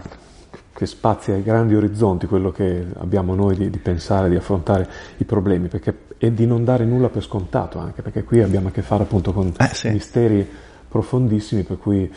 che 0.80 0.86
spazia 0.86 1.34
ai 1.34 1.42
grandi 1.42 1.74
orizzonti 1.74 2.26
quello 2.26 2.50
che 2.50 2.86
abbiamo 3.00 3.34
noi 3.34 3.54
di, 3.54 3.68
di, 3.68 3.76
pensare, 3.76 4.30
di 4.30 4.36
affrontare 4.36 4.88
i 5.18 5.24
problemi, 5.24 5.68
perché, 5.68 5.94
e 6.16 6.32
di 6.32 6.46
non 6.46 6.64
dare 6.64 6.86
nulla 6.86 7.10
per 7.10 7.22
scontato 7.22 7.78
anche, 7.78 8.00
perché 8.00 8.24
qui 8.24 8.40
abbiamo 8.40 8.68
a 8.68 8.70
che 8.70 8.80
fare 8.80 9.02
appunto 9.02 9.34
con 9.34 9.52
eh, 9.58 9.74
sì. 9.74 9.90
misteri 9.90 10.48
profondissimi 10.88 11.64
per 11.64 11.76
cui... 11.76 12.10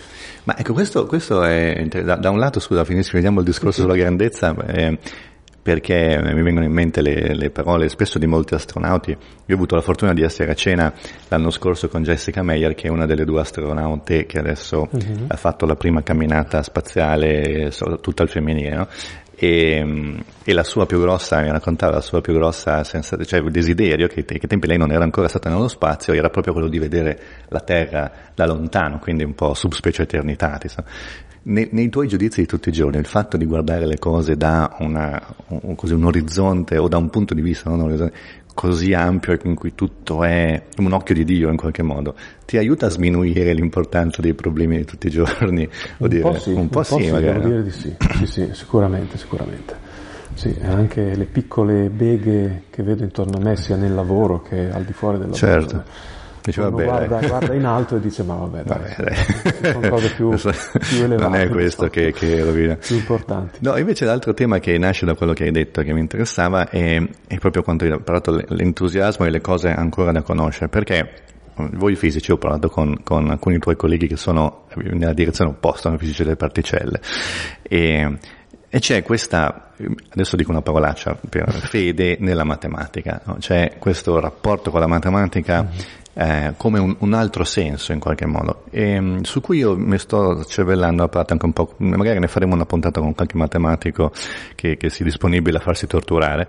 Ma 0.46 0.58
ecco, 0.58 0.72
questo, 0.72 1.06
questo 1.08 1.44
è, 1.44 1.86
da, 2.06 2.16
da, 2.16 2.30
un 2.30 2.40
lato, 2.40 2.62
scusa, 2.62 2.86
finisco, 2.86 3.12
vediamo 3.16 3.42
il 3.42 3.46
discorso 3.46 3.82
sulla 3.82 3.98
grandezza, 3.98 4.56
eh, 4.66 4.98
perché 5.64 6.20
mi 6.22 6.44
vengono 6.44 6.66
in 6.66 6.74
mente 6.74 7.02
le, 7.02 7.34
le, 7.34 7.50
parole 7.50 7.88
spesso 7.88 8.20
di 8.20 8.28
molti 8.28 8.54
astronauti. 8.54 9.12
Io 9.12 9.18
ho 9.50 9.54
avuto 9.54 9.76
la 9.76 9.82
fortuna 9.82 10.14
di 10.14 10.22
essere 10.22 10.52
a 10.52 10.56
cena 10.56 10.94
l'anno 11.30 11.50
scorso 11.50 11.88
con 11.88 12.04
Jessica 12.04 12.44
Meyer, 12.44 12.76
che 12.76 12.88
è 12.88 12.92
una 12.92 13.06
delle 13.06 13.24
due 13.24 13.40
astronaute 13.40 14.26
che 14.26 14.40
adesso 14.40 14.90
uh-huh. 14.92 15.26
ha 15.28 15.38
fatto 15.38 15.66
la 15.66 15.76
prima 15.76 16.04
camminata 16.04 16.62
spaziale 16.62 17.72
tutta 18.02 18.24
al 18.24 18.30
femminile, 18.30 18.76
no? 18.76 18.88
E, 19.36 20.24
e, 20.44 20.54
la 20.54 20.64
sua 20.64 20.86
più 20.86 21.00
grossa, 21.00 21.42
mi 21.42 21.50
raccontava 21.50 21.94
la 21.94 22.02
sua 22.02 22.22
più 22.22 22.34
grossa 22.34 22.84
sensazione, 22.84 23.26
cioè 23.26 23.40
il 23.40 23.52
desiderio, 23.52 24.08
che, 24.08 24.24
che 24.24 24.40
ai 24.42 24.48
tempi 24.48 24.68
lei 24.68 24.78
non 24.78 24.92
era 24.92 25.04
ancora 25.04 25.28
stata 25.28 25.50
nello 25.50 25.68
spazio, 25.70 26.14
era 26.14 26.30
proprio 26.30 26.54
quello 26.54 26.70
di 26.70 26.78
vedere 26.78 27.20
la 27.48 27.60
Terra 27.62 28.12
da 28.36 28.46
lontano, 28.46 29.00
quindi 29.00 29.24
un 29.24 29.34
po' 29.34 29.54
subspecie 29.54 30.04
eternitatis. 30.04 30.76
Nei, 31.46 31.68
nei, 31.72 31.90
tuoi 31.90 32.08
giudizi 32.08 32.42
di 32.42 32.48
tutti 32.48 32.70
i 32.70 32.72
giorni, 32.72 32.98
il 32.98 33.06
fatto 33.06 33.36
di 33.36 33.46
guardare 33.46 33.86
le 33.86 34.00
cose 34.00 34.38
da 34.38 34.78
una, 34.80 35.22
un, 35.48 35.76
così, 35.76 35.94
un 35.94 36.06
orizzonte 36.06 36.78
o 36.78 36.88
da 36.88 36.96
un 36.96 37.10
punto 37.10 37.34
di 37.34 37.42
vista 37.42 37.70
non 37.70 37.78
così 38.54 38.94
ampio 38.94 39.38
in 39.44 39.56
cui 39.56 39.74
tutto 39.76 40.24
è 40.24 40.64
un 40.78 40.92
occhio 40.94 41.16
di 41.16 41.26
Dio 41.26 41.50
in 41.50 41.58
qualche 41.58 41.82
modo, 41.82 42.16
ti 42.46 42.58
aiuta 42.58 42.86
a 42.86 42.90
sminuire 42.90 43.54
l'importanza 43.54 44.22
dei 44.22 44.34
problemi 44.34 44.78
di 44.78 44.86
tutti 44.86 45.08
i 45.08 45.10
giorni? 45.10 45.68
Un 45.98 46.08
dire, 46.08 46.22
po' 46.22 46.40
sì, 46.40 46.52
un 46.52 46.70
po', 46.70 46.80
un 46.80 46.86
sì, 46.86 46.94
po 46.94 47.02
sì 47.02 47.12
magari. 47.12 47.40
Devo 47.40 47.48
dire 47.50 47.64
di 47.64 47.72
sì, 47.72 47.96
sì, 48.18 48.26
sì, 48.26 48.50
sicuramente, 48.54 49.18
sicuramente. 49.18 49.76
Sì, 50.36 50.56
anche 50.64 51.16
le 51.16 51.26
piccole 51.26 51.90
beghe 51.90 52.64
che 52.70 52.84
vedo 52.84 53.04
intorno 53.04 53.38
a 53.38 53.42
me, 53.42 53.56
sia 53.56 53.76
nel 53.76 53.94
lavoro 53.94 54.42
che 54.42 54.72
al 54.72 54.84
di 54.84 54.94
fuori 54.94 55.18
del 55.18 55.30
lavoro. 55.30 55.46
Certo 55.46 55.84
Dice, 56.44 56.62
vabbè, 56.62 56.84
guarda, 56.84 57.26
guarda, 57.26 57.54
in 57.54 57.64
alto 57.64 57.96
e 57.96 58.00
dice 58.02 58.22
ma 58.24 58.36
vabbè, 58.36 58.64
dai, 58.64 58.96
vabbè, 58.98 59.72
sono 59.72 59.90
cose 59.90 60.10
più, 60.10 60.30
più 60.36 61.04
elevate. 61.04 61.24
Non 61.24 61.36
è 61.36 61.48
questo 61.48 61.88
che, 61.88 62.12
che 62.12 62.44
rovina. 62.44 62.76
Più 62.76 62.98
importanti. 62.98 63.60
No, 63.62 63.78
invece 63.78 64.04
l'altro 64.04 64.34
tema 64.34 64.60
che 64.60 64.78
nasce 64.78 65.06
da 65.06 65.16
quello 65.16 65.32
che 65.32 65.46
hai 65.46 65.52
detto 65.52 65.82
che 65.84 65.94
mi 65.94 66.02
interessava 66.02 66.68
è, 66.68 67.02
è 67.28 67.38
proprio 67.38 67.64
quando 67.64 67.86
hai 67.86 67.98
parlato 68.02 68.44
l'entusiasmo 68.46 69.26
e 69.26 69.30
le 69.30 69.40
cose 69.40 69.70
ancora 69.70 70.12
da 70.12 70.22
conoscere, 70.22 70.68
perché 70.68 71.12
voi 71.56 71.96
fisici, 71.96 72.32
ho 72.32 72.38
parlato 72.38 72.68
con, 72.68 73.02
con, 73.04 73.30
alcuni 73.30 73.58
tuoi 73.60 73.78
colleghi 73.78 74.08
che 74.08 74.18
sono 74.18 74.66
nella 74.76 75.14
direzione 75.14 75.52
opposta, 75.52 75.84
sono 75.84 75.98
fisici 75.98 76.24
delle 76.24 76.36
particelle, 76.36 77.00
e, 77.62 78.18
e, 78.68 78.80
c'è 78.80 79.02
questa, 79.04 79.72
adesso 80.10 80.36
dico 80.36 80.52
una 80.52 80.62
parolaccia, 80.62 81.18
per 81.30 81.54
fede 81.54 82.18
nella 82.20 82.44
matematica, 82.44 83.22
no? 83.26 83.38
c'è 83.40 83.76
questo 83.80 84.20
rapporto 84.20 84.72
con 84.72 84.82
la 84.82 84.88
matematica 84.88 85.64
mm-hmm 85.64 86.02
eh, 86.14 86.54
come 86.58 86.80
un, 86.80 86.96
un, 87.00 87.14
altro 87.14 87.44
senso 87.44 87.92
in 87.92 88.00
qualche 88.00 88.26
modo, 88.26 88.64
e, 88.70 89.00
mm, 89.00 89.22
su 89.22 89.42
cui 89.42 89.58
io 89.58 89.76
mi 89.76 89.98
sto 89.98 90.44
cervellando 90.44 91.04
a 91.04 91.08
parte 91.08 91.34
anche 91.34 91.46
un 91.46 91.54
po', 91.54 91.74
magari 91.78 92.20
ne 92.20 92.28
faremo 92.28 92.54
una 92.54 92.66
puntata 92.66 93.00
con 93.00 93.14
qualche 93.14 93.38
matematico 93.38 94.12
che, 94.56 94.78
che 94.78 94.90
sia 94.90 95.06
disponibile 95.06 95.58
a 95.58 95.62
farsi 95.62 95.88
torturare. 95.88 96.48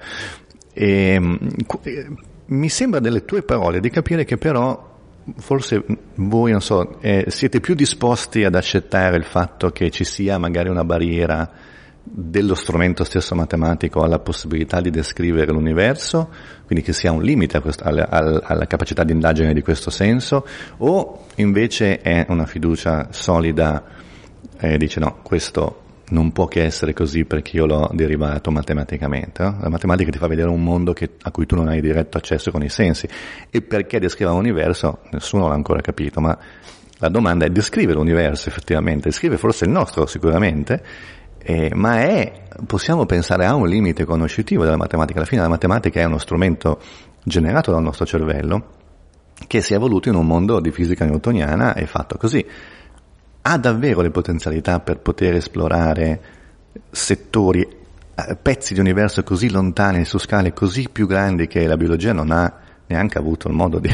E, 0.73 1.19
mm, 1.19 1.35
eh, 1.83 2.09
mi 2.47 2.69
sembra 2.69 3.01
delle 3.01 3.25
tue 3.25 3.43
parole 3.43 3.81
di 3.81 3.91
capire 3.91 4.25
che 4.25 4.37
però 4.37 4.93
forse 5.37 5.83
voi, 6.17 6.51
non 6.51 6.61
so, 6.61 7.01
eh, 7.01 7.25
siete 7.29 7.61
più 7.61 7.75
disposti 7.75 8.45
ad 8.45 8.55
accettare 8.55 9.17
il 9.17 9.25
fatto 9.25 9.71
che 9.71 9.91
ci 9.91 10.05
sia 10.05 10.39
magari 10.39 10.69
una 10.69 10.85
barriera 10.85 11.51
dello 12.07 12.55
strumento 12.55 13.03
stesso 13.03 13.35
matematico 13.35 14.03
alla 14.03 14.19
possibilità 14.19 14.81
di 14.81 14.91
descrivere 14.91 15.53
l'universo, 15.53 16.31
quindi 16.67 16.85
che 16.85 16.93
sia 16.93 17.11
un 17.11 17.23
limite 17.23 17.61
questa, 17.61 17.85
alla, 17.85 18.09
alla, 18.09 18.67
capacità 18.67 19.05
di 19.05 19.13
indagine 19.13 19.55
di 19.55 19.63
questo 19.63 19.91
senso, 19.91 20.47
o 20.79 21.25
invece 21.37 22.01
è 22.01 22.27
una 22.29 22.45
fiducia 22.45 23.09
solida 23.11 23.85
e 24.59 24.77
dice 24.77 25.01
no, 25.01 25.21
questo 25.23 25.81
non 26.11 26.33
può 26.33 26.47
che 26.47 26.63
essere 26.63 26.93
così 26.93 27.25
perché 27.25 27.57
io 27.57 27.65
l'ho 27.65 27.91
derivato 27.93 28.51
matematicamente. 28.51 29.43
No? 29.43 29.59
La 29.63 29.71
matematica 29.71 30.11
ti 30.11 30.19
fa 30.19 30.27
vedere 30.27 30.51
un 30.51 30.63
mondo 30.63 30.93
che, 30.93 31.13
a 31.23 31.31
cui 31.31 31.47
tu 31.47 31.57
non 31.57 31.69
hai 31.69 31.81
diretto 31.81 32.19
accesso 32.19 32.51
con 32.51 32.63
i 32.63 32.69
sensi. 32.69 33.09
E 33.51 33.63
perché 33.63 33.99
descriva 33.99 34.31
l'universo? 34.31 35.01
Nessuno 35.11 35.49
l'ha 35.49 35.55
ancora 35.55 35.81
capito, 35.81 36.21
ma 36.21 36.39
la 36.99 37.09
domanda 37.09 37.47
è 37.47 37.51
descrivere 37.51 37.99
l'universo 37.99 38.49
effettivamente, 38.49 39.09
descrive 39.09 39.37
forse 39.37 39.65
il 39.65 39.71
nostro 39.71 40.07
sicuramente, 40.07 40.83
eh, 41.47 41.71
ma 41.75 42.01
è, 42.01 42.33
possiamo 42.67 43.05
pensare 43.05 43.45
a 43.45 43.55
un 43.55 43.69
limite 43.69 44.07
conoscitivo 44.07 44.65
della 44.65 44.79
matematica. 44.79 45.19
Alla 45.19 45.29
fine 45.29 45.43
la 45.43 45.49
matematica 45.49 46.01
è 46.01 46.05
uno 46.05 46.17
strumento 46.17 46.81
generato 47.23 47.71
dal 47.71 47.83
nostro 47.83 48.07
cervello 48.07 48.83
che 49.47 49.61
si 49.61 49.75
è 49.75 49.77
evoluto 49.77 50.09
in 50.09 50.15
un 50.15 50.27
mondo 50.27 50.59
di 50.59 50.71
fisica 50.71 51.05
newtoniana 51.05 51.75
e 51.75 51.87
fatto 51.87 52.17
così. 52.17 52.45
Ha 53.43 53.59
davvero 53.59 54.01
le 54.01 54.11
potenzialità 54.11 54.81
per 54.81 55.01
poter 55.01 55.35
esplorare 55.35 56.21
settori, 56.91 57.61
eh, 57.61 58.37
pezzi 58.41 58.73
di 58.73 58.81
universo 58.81 59.23
così 59.23 59.51
lontani, 59.51 60.07
su 60.07 60.17
scale 60.17 60.55
così 60.55 60.89
più 60.91 61.07
grandi 61.07 61.47
che 61.47 61.67
la 61.67 61.77
biologia 61.77 62.15
non 62.15 62.31
ha 62.31 62.53
neanche 62.87 63.19
avuto 63.19 63.49
il 63.49 63.55
modo 63.55 63.79
di, 63.81 63.91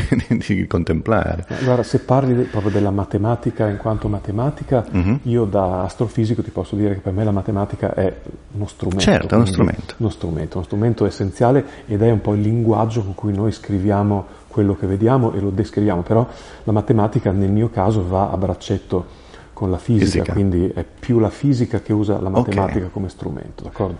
di, 0.46 0.66
contemplare. 0.66 1.46
Allora, 1.60 1.82
se 1.82 2.00
parli 2.00 2.34
de, 2.34 2.42
proprio 2.44 2.70
della 2.70 2.90
matematica 2.90 3.68
in 3.68 3.76
quanto 3.76 4.08
matematica, 4.08 4.84
uh-huh. 4.90 5.20
io 5.22 5.44
da 5.44 5.82
astrofisico 5.82 6.42
ti 6.42 6.50
posso 6.50 6.76
dire 6.76 6.94
che 6.94 7.00
per 7.00 7.12
me 7.12 7.24
la 7.24 7.30
matematica 7.30 7.94
è 7.94 8.12
uno 8.52 8.66
strumento. 8.66 9.02
Certo, 9.04 9.34
è 9.34 9.36
uno 9.36 9.46
strumento. 9.46 9.94
Uno 9.98 10.10
strumento, 10.10 10.56
uno 10.56 10.66
strumento 10.66 11.06
essenziale 11.06 11.64
ed 11.86 12.02
è 12.02 12.10
un 12.10 12.20
po' 12.20 12.34
il 12.34 12.40
linguaggio 12.40 13.02
con 13.02 13.14
cui 13.14 13.32
noi 13.32 13.52
scriviamo 13.52 14.38
quello 14.48 14.74
che 14.74 14.86
vediamo 14.86 15.32
e 15.32 15.40
lo 15.40 15.50
descriviamo, 15.50 16.02
però 16.02 16.26
la 16.64 16.72
matematica 16.72 17.30
nel 17.30 17.50
mio 17.50 17.70
caso 17.70 18.06
va 18.06 18.30
a 18.30 18.36
braccetto 18.36 19.18
con 19.52 19.70
la 19.70 19.78
fisica, 19.78 20.06
fisica. 20.06 20.32
quindi 20.32 20.72
è 20.74 20.84
più 20.84 21.18
la 21.18 21.30
fisica 21.30 21.80
che 21.80 21.92
usa 21.92 22.18
la 22.18 22.30
matematica 22.30 22.78
okay. 22.78 22.90
come 22.90 23.08
strumento, 23.08 23.62
d'accordo? 23.62 23.98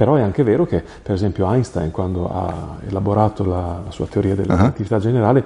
Però 0.00 0.14
è 0.14 0.22
anche 0.22 0.42
vero 0.42 0.64
che, 0.64 0.82
per 1.02 1.14
esempio, 1.14 1.46
Einstein, 1.52 1.90
quando 1.90 2.26
ha 2.26 2.78
elaborato 2.88 3.44
la, 3.44 3.82
la 3.84 3.90
sua 3.90 4.06
teoria 4.06 4.34
della 4.34 4.56
relatività 4.56 4.94
uh-huh. 4.94 5.02
generale, 5.02 5.44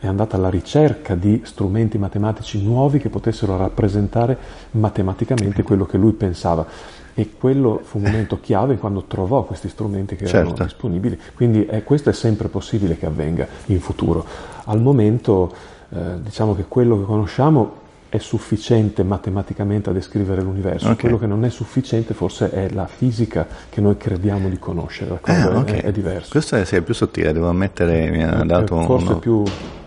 è 0.00 0.08
andata 0.08 0.34
alla 0.34 0.50
ricerca 0.50 1.14
di 1.14 1.42
strumenti 1.44 1.96
matematici 1.96 2.60
nuovi 2.60 2.98
che 2.98 3.08
potessero 3.08 3.56
rappresentare 3.56 4.36
matematicamente 4.72 5.62
quello 5.62 5.86
che 5.86 5.96
lui 5.96 6.10
pensava. 6.10 6.66
E 7.14 7.34
quello 7.38 7.82
fu 7.84 7.98
un 7.98 8.06
momento 8.06 8.40
chiave 8.40 8.78
quando 8.78 9.04
trovò 9.04 9.44
questi 9.44 9.68
strumenti 9.68 10.16
che 10.16 10.24
erano 10.24 10.48
certo. 10.48 10.64
disponibili. 10.64 11.16
Quindi 11.32 11.64
eh, 11.64 11.84
questo 11.84 12.10
è 12.10 12.12
sempre 12.12 12.48
possibile 12.48 12.98
che 12.98 13.06
avvenga 13.06 13.46
in 13.66 13.78
futuro. 13.78 14.26
Al 14.64 14.80
momento, 14.80 15.54
eh, 15.90 16.20
diciamo 16.20 16.56
che 16.56 16.64
quello 16.66 16.98
che 16.98 17.04
conosciamo 17.04 17.82
è 18.14 18.18
sufficiente 18.18 19.02
matematicamente 19.02 19.90
a 19.90 19.92
descrivere 19.92 20.40
l'universo, 20.40 20.86
okay. 20.86 20.98
quello 20.98 21.18
che 21.18 21.26
non 21.26 21.44
è 21.44 21.50
sufficiente 21.50 22.14
forse 22.14 22.48
è 22.52 22.68
la 22.70 22.86
fisica 22.86 23.44
che 23.68 23.80
noi 23.80 23.96
crediamo 23.96 24.48
di 24.48 24.56
conoscere, 24.56 25.18
ah, 25.20 25.58
okay. 25.58 25.80
è, 25.80 25.82
è, 25.82 25.90
diverso. 25.90 26.30
Questo 26.30 26.54
è, 26.54 26.64
sì, 26.64 26.76
è, 26.76 26.82
più 26.82 26.94
sottile, 26.94 27.32
devo 27.32 27.48
ammettere, 27.48 28.08
mi 28.10 28.22
ha 28.22 28.44
dato 28.44 28.76
un, 28.76 28.86
uno, 28.88 29.18
più, 29.18 29.42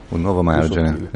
un, 0.09 0.21
nuovo 0.21 0.43
margine. 0.43 1.09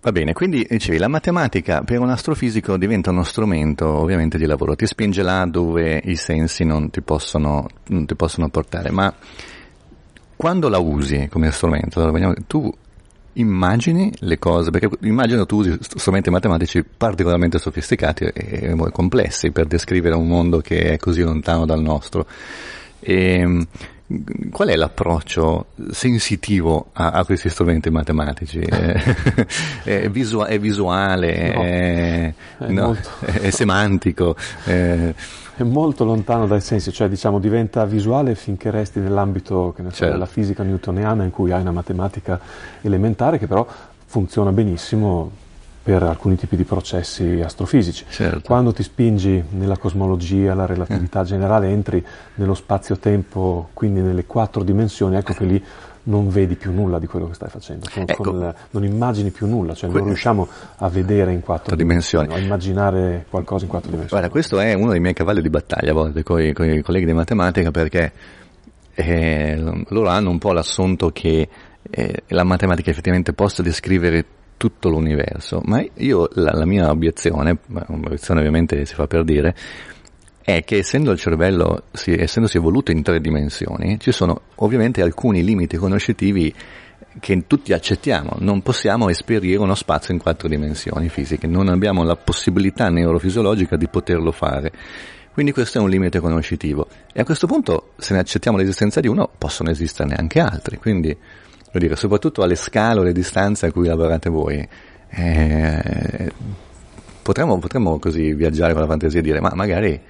Va 0.00 0.10
bene, 0.10 0.32
quindi 0.32 0.66
dicevi, 0.68 0.98
la 0.98 1.06
matematica 1.06 1.82
per 1.82 2.00
un 2.00 2.10
astrofisico 2.10 2.76
diventa 2.76 3.10
uno 3.10 3.22
strumento 3.22 3.86
ovviamente 3.86 4.36
di 4.36 4.46
lavoro, 4.46 4.74
ti 4.74 4.86
spinge 4.86 5.22
là 5.22 5.46
dove 5.46 6.00
i 6.06 6.16
sensi 6.16 6.64
non 6.64 6.90
ti 6.90 7.02
possono, 7.02 7.68
non 7.86 8.04
ti 8.04 8.16
possono 8.16 8.48
portare, 8.48 8.90
ma 8.90 9.14
quando 10.40 10.70
la 10.70 10.78
usi 10.78 11.28
come 11.30 11.50
strumento, 11.50 12.34
tu 12.46 12.72
immagini 13.34 14.10
le 14.20 14.38
cose, 14.38 14.70
perché 14.70 14.88
immagino 15.02 15.44
tu 15.44 15.58
usi 15.58 15.76
strumenti 15.80 16.30
matematici 16.30 16.82
particolarmente 16.82 17.58
sofisticati 17.58 18.24
e 18.24 18.74
complessi 18.90 19.50
per 19.50 19.66
descrivere 19.66 20.14
un 20.14 20.26
mondo 20.26 20.60
che 20.60 20.92
è 20.92 20.96
così 20.96 21.20
lontano 21.20 21.66
dal 21.66 21.82
nostro. 21.82 22.26
E, 23.00 23.34
ehm, 23.34 23.66
qual 24.50 24.68
è 24.68 24.76
l'approccio 24.76 25.66
sensitivo 25.90 26.90
a, 26.92 27.10
a 27.10 27.24
questi 27.24 27.48
strumenti 27.48 27.90
matematici? 27.90 28.58
È, 28.70 30.02
è, 30.02 30.10
visua- 30.10 30.46
è 30.46 30.58
visuale, 30.58 31.54
no, 31.54 31.62
è, 31.62 32.34
no, 32.68 32.96
è, 33.20 33.50
semantico? 33.50 34.36
è 34.64 35.62
molto 35.62 36.04
lontano 36.04 36.46
dai 36.46 36.60
sensi, 36.60 36.92
cioè 36.92 37.08
diciamo 37.08 37.38
diventa 37.38 37.84
visuale 37.84 38.34
finché 38.34 38.70
resti 38.70 38.98
nell'ambito 38.98 39.74
so, 39.76 39.90
certo. 39.90 40.12
della 40.12 40.26
fisica 40.26 40.62
newtoniana 40.62 41.24
in 41.24 41.30
cui 41.30 41.52
hai 41.52 41.60
una 41.60 41.72
matematica 41.72 42.40
elementare 42.80 43.38
che 43.38 43.46
però 43.46 43.66
funziona 44.06 44.52
benissimo 44.52 45.30
per 45.90 46.04
alcuni 46.04 46.36
tipi 46.36 46.54
di 46.54 46.62
processi 46.62 47.40
astrofisici. 47.44 48.04
Certo. 48.08 48.42
Quando 48.44 48.72
ti 48.72 48.84
spingi 48.84 49.42
nella 49.50 49.76
cosmologia, 49.76 50.54
la 50.54 50.64
relatività 50.64 51.22
eh. 51.22 51.24
generale, 51.24 51.68
entri 51.68 52.04
nello 52.36 52.54
spazio-tempo, 52.54 53.70
quindi 53.72 54.00
nelle 54.00 54.24
quattro 54.24 54.62
dimensioni, 54.62 55.16
ecco 55.16 55.32
che 55.32 55.44
lì 55.44 55.64
non 56.04 56.28
vedi 56.28 56.54
più 56.54 56.70
nulla 56.70 57.00
di 57.00 57.08
quello 57.08 57.26
che 57.26 57.34
stai 57.34 57.48
facendo, 57.48 57.88
con, 57.92 58.04
ecco. 58.06 58.22
con 58.22 58.38
la, 58.38 58.54
non 58.70 58.84
immagini 58.84 59.30
più 59.30 59.48
nulla, 59.48 59.74
cioè 59.74 59.90
non 59.90 60.04
riusciamo 60.04 60.46
a 60.76 60.88
vedere 60.88 61.32
in 61.32 61.40
quattro 61.40 61.74
dimensioni, 61.74 62.32
a 62.32 62.38
immaginare 62.38 63.26
qualcosa 63.28 63.64
in 63.64 63.70
quattro 63.70 63.90
dimensioni. 63.90 64.22
Guarda, 64.22 64.30
questo 64.30 64.60
è 64.60 64.72
uno 64.74 64.92
dei 64.92 65.00
miei 65.00 65.14
cavalli 65.14 65.42
di 65.42 65.50
battaglia 65.50 65.90
a 65.90 65.94
volte 65.94 66.22
con 66.22 66.40
i, 66.40 66.52
colleghi 66.52 67.04
di 67.04 67.12
matematica 67.12 67.72
perché 67.72 68.12
eh, 68.94 69.84
loro 69.88 70.08
hanno 70.08 70.30
un 70.30 70.38
po' 70.38 70.52
l'assunto 70.52 71.10
che 71.10 71.48
eh, 71.82 72.22
la 72.28 72.44
matematica 72.44 72.90
effettivamente 72.90 73.32
possa 73.32 73.60
descrivere 73.60 74.24
tutto 74.60 74.90
l'universo, 74.90 75.62
ma 75.64 75.82
io 75.94 76.28
la, 76.34 76.50
la 76.52 76.66
mia 76.66 76.90
obiezione, 76.90 77.60
un'obiezione 77.86 78.40
ovviamente 78.40 78.84
si 78.84 78.92
fa 78.92 79.06
per 79.06 79.24
dire, 79.24 79.56
è 80.42 80.62
che 80.64 80.76
essendo 80.76 81.12
il 81.12 81.18
cervello, 81.18 81.84
si, 81.92 82.12
essendosi 82.12 82.58
evoluto 82.58 82.90
in 82.90 83.02
tre 83.02 83.22
dimensioni, 83.22 83.98
ci 83.98 84.12
sono 84.12 84.42
ovviamente 84.56 85.00
alcuni 85.00 85.42
limiti 85.42 85.78
conoscitivi 85.78 86.54
che 87.18 87.46
tutti 87.46 87.72
accettiamo, 87.72 88.36
non 88.40 88.60
possiamo 88.60 89.08
esperire 89.08 89.56
uno 89.56 89.74
spazio 89.74 90.12
in 90.12 90.20
quattro 90.20 90.46
dimensioni 90.46 91.08
fisiche, 91.08 91.46
non 91.46 91.68
abbiamo 91.68 92.04
la 92.04 92.16
possibilità 92.16 92.90
neurofisiologica 92.90 93.76
di 93.76 93.88
poterlo 93.88 94.30
fare. 94.30 94.72
Quindi 95.32 95.52
questo 95.52 95.78
è 95.78 95.80
un 95.80 95.88
limite 95.88 96.20
conoscitivo. 96.20 96.86
E 97.14 97.22
a 97.22 97.24
questo 97.24 97.46
punto, 97.46 97.92
se 97.96 98.12
ne 98.12 98.20
accettiamo 98.20 98.58
l'esistenza 98.58 99.00
di 99.00 99.08
uno, 99.08 99.30
possono 99.38 99.70
esisterne 99.70 100.16
anche 100.16 100.38
altri. 100.38 100.76
Quindi, 100.76 101.16
dire, 101.78 101.96
soprattutto 101.96 102.42
alle 102.42 102.56
scale 102.56 102.98
o 102.98 103.02
alle 103.02 103.12
distanze 103.12 103.66
a 103.66 103.72
cui 103.72 103.86
lavorate 103.86 104.28
voi, 104.28 104.66
eh, 105.10 106.32
potremmo, 107.22 107.58
potremmo 107.58 107.98
così 107.98 108.32
viaggiare 108.34 108.72
con 108.72 108.82
la 108.82 108.88
fantasia 108.88 109.20
e 109.20 109.22
dire, 109.22 109.40
ma 109.40 109.52
magari 109.54 110.00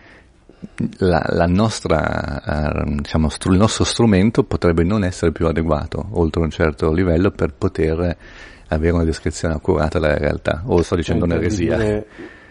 la, 0.99 1.25
la 1.29 1.47
nostra, 1.47 2.83
uh, 2.85 2.95
diciamo, 2.97 3.29
str- 3.29 3.53
il 3.53 3.59
nostro 3.59 3.85
strumento 3.85 4.45
potrebbe 4.45 4.85
non 4.85 5.05
essere 5.05 5.33
più 5.33 5.47
adeguato 5.47 6.07
oltre 6.13 6.43
un 6.43 6.51
certo 6.51 6.93
livello 6.93 7.31
per 7.31 7.53
poter 7.55 8.17
avere 8.69 8.93
una 8.93 9.05
descrizione 9.05 9.55
accurata 9.55 9.99
della 9.99 10.19
realtà. 10.19 10.63
O 10.67 10.83
sto 10.83 10.97
dicendo 10.97 11.25
un'eresia 11.25 12.05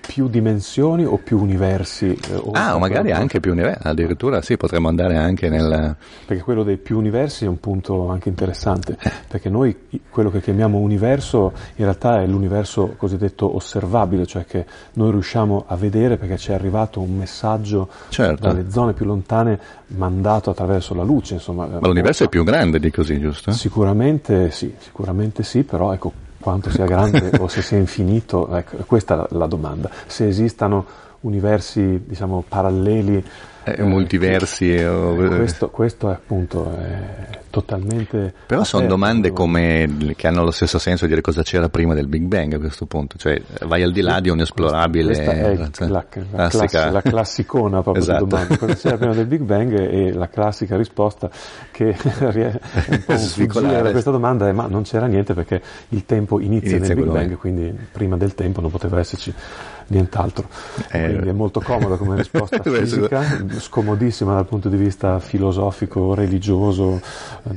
più 0.09 0.27
dimensioni 0.27 1.05
o 1.05 1.17
più 1.17 1.39
universi? 1.39 2.17
Eh, 2.31 2.33
o 2.33 2.49
ah, 2.53 2.73
o 2.73 2.79
magari 2.79 3.11
anche 3.11 3.39
più 3.39 3.51
universi, 3.51 3.77
addirittura 3.83 4.41
sì, 4.41 4.57
potremmo 4.57 4.87
andare 4.87 5.15
anche 5.17 5.49
nel... 5.49 5.95
Perché 6.25 6.41
quello 6.41 6.63
dei 6.63 6.77
più 6.77 6.97
universi 6.97 7.45
è 7.45 7.47
un 7.47 7.59
punto 7.59 8.09
anche 8.09 8.27
interessante, 8.27 8.97
eh. 8.99 9.11
perché 9.27 9.49
noi 9.49 9.87
quello 10.09 10.31
che 10.31 10.41
chiamiamo 10.41 10.79
universo 10.79 11.53
in 11.75 11.83
realtà 11.85 12.23
è 12.23 12.25
l'universo 12.25 12.95
cosiddetto 12.97 13.55
osservabile, 13.55 14.25
cioè 14.25 14.45
che 14.45 14.65
noi 14.93 15.11
riusciamo 15.11 15.65
a 15.67 15.75
vedere 15.75 16.17
perché 16.17 16.37
ci 16.37 16.49
è 16.49 16.55
arrivato 16.55 17.01
un 17.01 17.15
messaggio 17.15 17.87
certo. 18.09 18.47
dalle 18.47 18.71
zone 18.71 18.93
più 18.93 19.05
lontane 19.05 19.59
mandato 19.89 20.49
attraverso 20.49 20.95
la 20.95 21.03
luce. 21.03 21.35
Insomma, 21.35 21.67
Ma 21.67 21.85
l'universo 21.87 22.23
è 22.23 22.29
più 22.29 22.43
grande 22.43 22.79
di 22.79 22.89
così, 22.89 23.19
giusto? 23.19 23.51
Sicuramente 23.51 24.49
sì, 24.49 24.73
sicuramente 24.79 25.43
sì, 25.43 25.61
però 25.61 25.93
ecco 25.93 26.27
quanto 26.39 26.69
sia 26.69 26.85
grande 26.85 27.31
o 27.39 27.47
se 27.47 27.61
sia 27.61 27.77
infinito, 27.77 28.55
ecco, 28.55 28.77
questa 28.85 29.25
è 29.25 29.35
la, 29.35 29.45
domanda. 29.45 29.89
Se 30.07 30.27
esistano 30.27 30.85
universi 31.21 32.01
diciamo, 32.05 32.43
paralleli 32.47 33.23
eh, 33.75 33.83
multiversi. 33.83 34.73
Eh, 34.73 34.87
o... 34.87 35.15
questo, 35.15 35.69
questo, 35.69 36.09
è 36.09 36.13
appunto 36.13 36.75
è 36.77 37.39
totalmente. 37.49 38.33
Però 38.45 38.63
sono 38.63 38.87
domande 38.87 39.31
come, 39.31 40.13
che 40.15 40.27
hanno 40.27 40.43
lo 40.43 40.51
stesso 40.51 40.79
senso 40.79 41.05
di 41.05 41.09
dire 41.09 41.21
cosa 41.21 41.41
c'era 41.43 41.69
prima 41.69 41.93
del 41.93 42.07
Big 42.07 42.23
Bang 42.23 42.53
a 42.53 42.59
questo 42.59 42.85
punto, 42.85 43.17
cioè 43.17 43.41
vai 43.65 43.83
al 43.83 43.91
di 43.91 44.01
là 44.01 44.19
di 44.19 44.29
un 44.29 44.39
esplorabile. 44.39 45.13
Questa 45.13 45.31
è 45.31 45.55
la, 45.55 45.87
la, 45.87 46.05
classica. 46.49 46.91
la, 46.91 47.01
classicona 47.01 47.81
proprio 47.81 48.03
esatto. 48.03 48.23
di 48.23 48.29
domanda. 48.29 48.57
Cosa 48.57 48.73
c'era 48.75 48.97
prima 48.97 49.13
del 49.13 49.25
Big 49.25 49.41
Bang 49.41 49.77
e 49.77 50.13
la 50.13 50.29
classica 50.29 50.77
risposta 50.77 51.29
che 51.71 51.89
è 51.97 52.59
un 52.89 53.03
po' 53.05 53.17
fuggire 53.17 53.81
da 53.81 53.91
questa 53.91 54.11
domanda 54.11 54.47
è 54.47 54.51
ma 54.51 54.67
non 54.67 54.83
c'era 54.83 55.07
niente 55.07 55.33
perché 55.33 55.61
il 55.89 56.05
tempo 56.05 56.39
inizia, 56.39 56.77
inizia 56.77 56.95
nel 56.95 57.03
Big 57.03 57.13
Bang, 57.13 57.37
quindi 57.37 57.77
prima 57.91 58.17
del 58.17 58.35
tempo 58.35 58.61
non 58.61 58.71
poteva 58.71 58.99
esserci 58.99 59.33
nient'altro. 59.89 60.47
Eh, 60.91 61.05
Quindi 61.05 61.29
è 61.29 61.33
molto 61.33 61.61
comoda 61.61 61.97
come 61.97 62.15
risposta 62.17 62.61
fisica, 62.61 63.45
scomodissima 63.59 64.33
dal 64.33 64.45
punto 64.45 64.69
di 64.69 64.77
vista 64.77 65.19
filosofico, 65.19 66.13
religioso. 66.13 67.01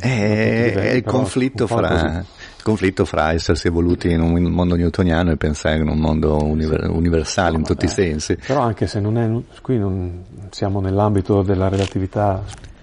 Eh, 0.00 0.72
è 0.72 0.90
il 0.92 1.04
conflitto 1.04 1.66
fra 1.66 2.24
conflitto 2.62 3.04
fra 3.04 3.32
essersi 3.32 3.66
evoluti 3.66 4.10
in 4.10 4.20
un 4.20 4.40
mondo 4.44 4.76
newtoniano 4.76 5.32
e 5.32 5.36
pensare 5.36 5.78
in 5.78 5.88
un 5.88 5.98
mondo 5.98 6.42
univer- 6.42 6.88
universale 6.88 7.56
in 7.56 7.64
tutti 7.64 7.84
i 7.84 7.88
sensi. 7.88 8.36
Però 8.36 8.60
anche 8.60 8.86
se 8.86 9.00
non 9.00 9.18
è, 9.18 9.28
qui 9.60 9.78
non 9.78 10.24
siamo 10.50 10.80
nell'ambito 10.80 11.42
della 11.42 11.68
relatività 11.68 12.42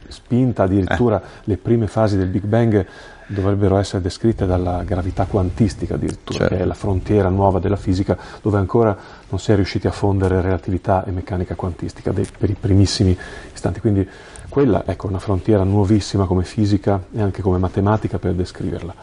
spinta, 0.09 0.63
addirittura 0.63 1.21
eh. 1.21 1.25
le 1.45 1.57
prime 1.57 1.87
fasi 1.87 2.17
del 2.17 2.27
Big 2.27 2.43
Bang 2.43 2.85
dovrebbero 3.29 3.77
essere 3.77 4.01
descritte 4.01 4.45
dalla 4.45 4.83
gravità 4.83 5.25
quantistica 5.25 5.95
addirittura, 5.95 6.39
certo. 6.39 6.55
che 6.55 6.61
è 6.61 6.65
la 6.65 6.73
frontiera 6.73 7.29
nuova 7.29 7.59
della 7.59 7.75
fisica, 7.75 8.17
dove 8.41 8.57
ancora 8.57 8.97
non 9.29 9.39
si 9.39 9.51
è 9.51 9.55
riusciti 9.55 9.87
a 9.87 9.91
fondere 9.91 10.41
relatività 10.41 11.05
e 11.05 11.11
meccanica 11.11 11.55
quantistica 11.55 12.11
dei, 12.11 12.27
per 12.37 12.49
i 12.49 12.55
primissimi 12.59 13.15
istanti. 13.53 13.79
Quindi 13.79 14.07
quella 14.49 14.83
ecco, 14.87 15.05
è 15.05 15.09
una 15.09 15.19
frontiera 15.19 15.63
nuovissima 15.63 16.25
come 16.25 16.43
fisica 16.43 17.03
e 17.13 17.21
anche 17.21 17.43
come 17.43 17.59
matematica 17.59 18.17
per 18.17 18.33
descriverla. 18.33 18.95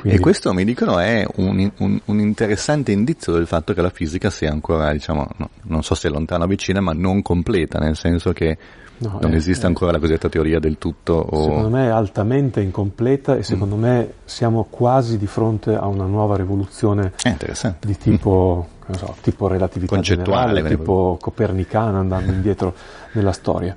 Quindi... 0.00 0.18
E 0.18 0.20
questo 0.20 0.52
mi 0.52 0.64
dicono 0.64 0.98
è 0.98 1.24
un, 1.36 1.70
un, 1.78 2.00
un, 2.04 2.20
interessante 2.20 2.90
indizio 2.90 3.32
del 3.32 3.46
fatto 3.46 3.72
che 3.74 3.80
la 3.80 3.90
fisica 3.90 4.28
sia 4.28 4.50
ancora, 4.50 4.92
diciamo, 4.92 5.28
no, 5.36 5.50
non 5.62 5.84
so 5.84 5.94
se 5.94 6.08
lontana 6.08 6.44
o 6.44 6.46
vicina, 6.48 6.80
ma 6.80 6.92
non 6.92 7.22
completa, 7.22 7.78
nel 7.78 7.96
senso 7.96 8.32
che 8.32 8.58
No, 8.98 9.18
non 9.20 9.32
è, 9.32 9.36
esiste 9.36 9.64
è, 9.64 9.66
ancora 9.68 9.92
la 9.92 9.98
cosiddetta 9.98 10.28
teoria 10.28 10.58
del 10.58 10.78
tutto? 10.78 11.14
O... 11.14 11.42
Secondo 11.44 11.68
me 11.68 11.86
è 11.86 11.90
altamente 11.90 12.60
incompleta 12.60 13.36
e 13.36 13.42
secondo 13.42 13.76
mm. 13.76 13.80
me 13.80 14.12
siamo 14.24 14.66
quasi 14.68 15.18
di 15.18 15.26
fronte 15.26 15.74
a 15.74 15.86
una 15.86 16.06
nuova 16.06 16.36
rivoluzione 16.36 17.12
di 17.80 17.96
tipo, 17.96 18.68
mm. 18.90 18.94
so, 18.94 19.16
tipo 19.20 19.46
relatività 19.46 19.98
generale, 20.00 20.62
tipo 20.64 21.16
copernicana 21.20 21.98
andando 21.98 22.32
indietro 22.32 22.74
nella 23.12 23.32
storia 23.32 23.74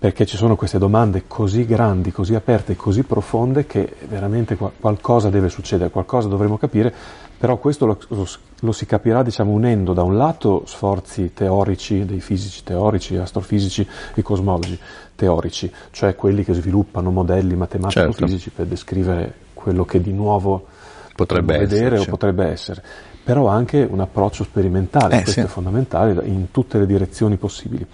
perché 0.00 0.24
ci 0.24 0.38
sono 0.38 0.56
queste 0.56 0.78
domande 0.78 1.24
così 1.26 1.66
grandi, 1.66 2.10
così 2.10 2.34
aperte 2.34 2.74
così 2.74 3.02
profonde 3.02 3.66
che 3.66 3.96
veramente 4.08 4.56
qualcosa 4.56 5.28
deve 5.28 5.50
succedere, 5.50 5.90
qualcosa 5.90 6.26
dovremo 6.26 6.56
capire, 6.56 6.94
però 7.40 7.56
questo 7.56 7.86
lo, 7.86 7.98
lo, 8.08 8.28
lo, 8.60 8.72
si 8.72 8.84
capirà 8.84 9.22
diciamo, 9.22 9.50
unendo 9.50 9.94
da 9.94 10.02
un 10.02 10.14
lato 10.14 10.64
sforzi 10.66 11.32
teorici 11.32 12.04
dei 12.04 12.20
fisici 12.20 12.62
teorici, 12.62 13.16
astrofisici 13.16 13.88
e 14.14 14.20
cosmologi 14.20 14.78
teorici, 15.14 15.72
cioè 15.90 16.14
quelli 16.14 16.44
che 16.44 16.52
sviluppano 16.52 17.10
modelli 17.10 17.56
matematico-fisici 17.56 18.38
certo. 18.38 18.56
per 18.56 18.66
descrivere 18.66 19.34
quello 19.54 19.86
che 19.86 20.02
di 20.02 20.12
nuovo 20.12 20.66
potrebbe 21.16 21.56
vedere 21.56 21.94
esserci. 21.94 22.08
o 22.08 22.10
potrebbe 22.10 22.44
essere, 22.44 22.82
però 23.24 23.46
anche 23.46 23.88
un 23.90 24.00
approccio 24.00 24.44
sperimentale, 24.44 25.14
eh, 25.14 25.22
questo 25.22 25.40
sì. 25.40 25.46
è 25.46 25.48
fondamentale 25.48 26.22
in 26.26 26.50
tutte 26.50 26.78
le 26.78 26.84
direzioni 26.84 27.38
possibili. 27.38 27.86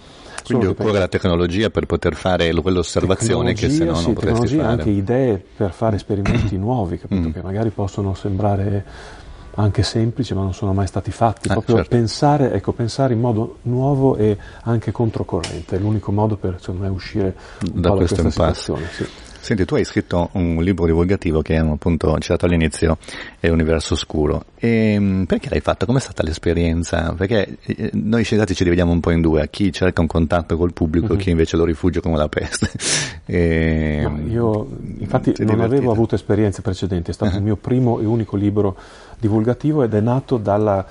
Quindi 0.43 0.65
occorre 0.65 0.99
la 0.99 1.07
tecnologia 1.07 1.69
per 1.69 1.85
poter 1.85 2.15
fare 2.15 2.53
quell'osservazione 2.53 3.53
che 3.53 3.69
se 3.69 3.83
no 3.83 3.91
non 3.91 4.01
sì, 4.01 4.13
potresti 4.13 4.55
fare. 4.55 4.67
anche 4.67 4.89
idee 4.89 5.43
per 5.55 5.71
fare 5.71 5.97
esperimenti 5.97 6.57
nuovi, 6.57 6.97
capito? 6.97 7.27
Mm. 7.27 7.31
Che 7.31 7.41
magari 7.41 7.69
possono 7.69 8.13
sembrare 8.13 8.85
anche 9.59 9.83
semplici 9.83 10.33
ma 10.33 10.41
non 10.41 10.53
sono 10.53 10.73
mai 10.73 10.87
stati 10.87 11.11
fatti, 11.11 11.49
ah, 11.49 11.53
proprio 11.53 11.77
certo. 11.77 11.95
pensare, 11.95 12.51
ecco, 12.51 12.73
pensare, 12.73 13.13
in 13.13 13.19
modo 13.19 13.57
nuovo 13.63 14.15
e 14.15 14.37
anche 14.63 14.91
controcorrente, 14.91 15.75
è 15.75 15.79
l'unico 15.79 16.11
modo 16.11 16.35
per 16.35 16.57
secondo 16.59 16.83
me 16.83 16.89
uscire 16.89 17.35
da, 17.59 17.89
da 17.89 17.95
questa 17.95 18.29
situazione. 18.29 18.85
Sì. 18.91 19.07
Senti, 19.39 19.65
tu 19.65 19.75
hai 19.75 19.85
scritto 19.85 20.29
un 20.33 20.61
libro 20.61 20.85
divulgativo 20.85 21.41
che 21.41 21.55
appunto 21.57 22.17
citato 22.19 22.45
all'inizio, 22.45 22.97
è 23.39 23.49
Universo 23.49 23.93
Oscuro. 23.93 24.45
E 24.55 24.93
ehm, 24.93 25.25
perché 25.25 25.49
l'hai 25.49 25.61
fatto? 25.61 25.85
Com'è 25.85 25.99
stata 25.99 26.23
l'esperienza? 26.23 27.13
Perché 27.13 27.57
eh, 27.61 27.91
noi 27.93 28.23
scienziati 28.23 28.55
ci 28.55 28.63
dividiamo 28.63 28.91
un 28.91 28.99
po' 28.99 29.11
in 29.11 29.21
due, 29.21 29.41
a 29.41 29.47
chi 29.47 29.71
cerca 29.71 30.01
un 30.01 30.07
contatto 30.07 30.57
col 30.57 30.73
pubblico 30.73 31.07
e 31.07 31.09
mm-hmm. 31.11 31.19
chi 31.19 31.29
invece 31.29 31.57
lo 31.57 31.65
rifugge 31.65 32.01
come 32.01 32.17
la 32.17 32.27
peste. 32.27 32.69
E, 33.29 34.07
no, 34.07 34.21
io 34.25 34.69
infatti 34.99 35.33
non 35.39 35.59
avevo 35.59 35.91
avuto 35.91 36.15
esperienze 36.15 36.61
precedenti, 36.61 37.11
è 37.11 37.13
stato 37.13 37.31
uh-huh. 37.31 37.37
il 37.39 37.43
mio 37.43 37.57
primo 37.57 37.99
e 37.99 38.05
unico 38.05 38.37
libro 38.37 38.77
divulgativo 39.19 39.83
ed 39.83 39.93
è 39.93 39.99
nato 39.99 40.37
dalla, 40.37 40.85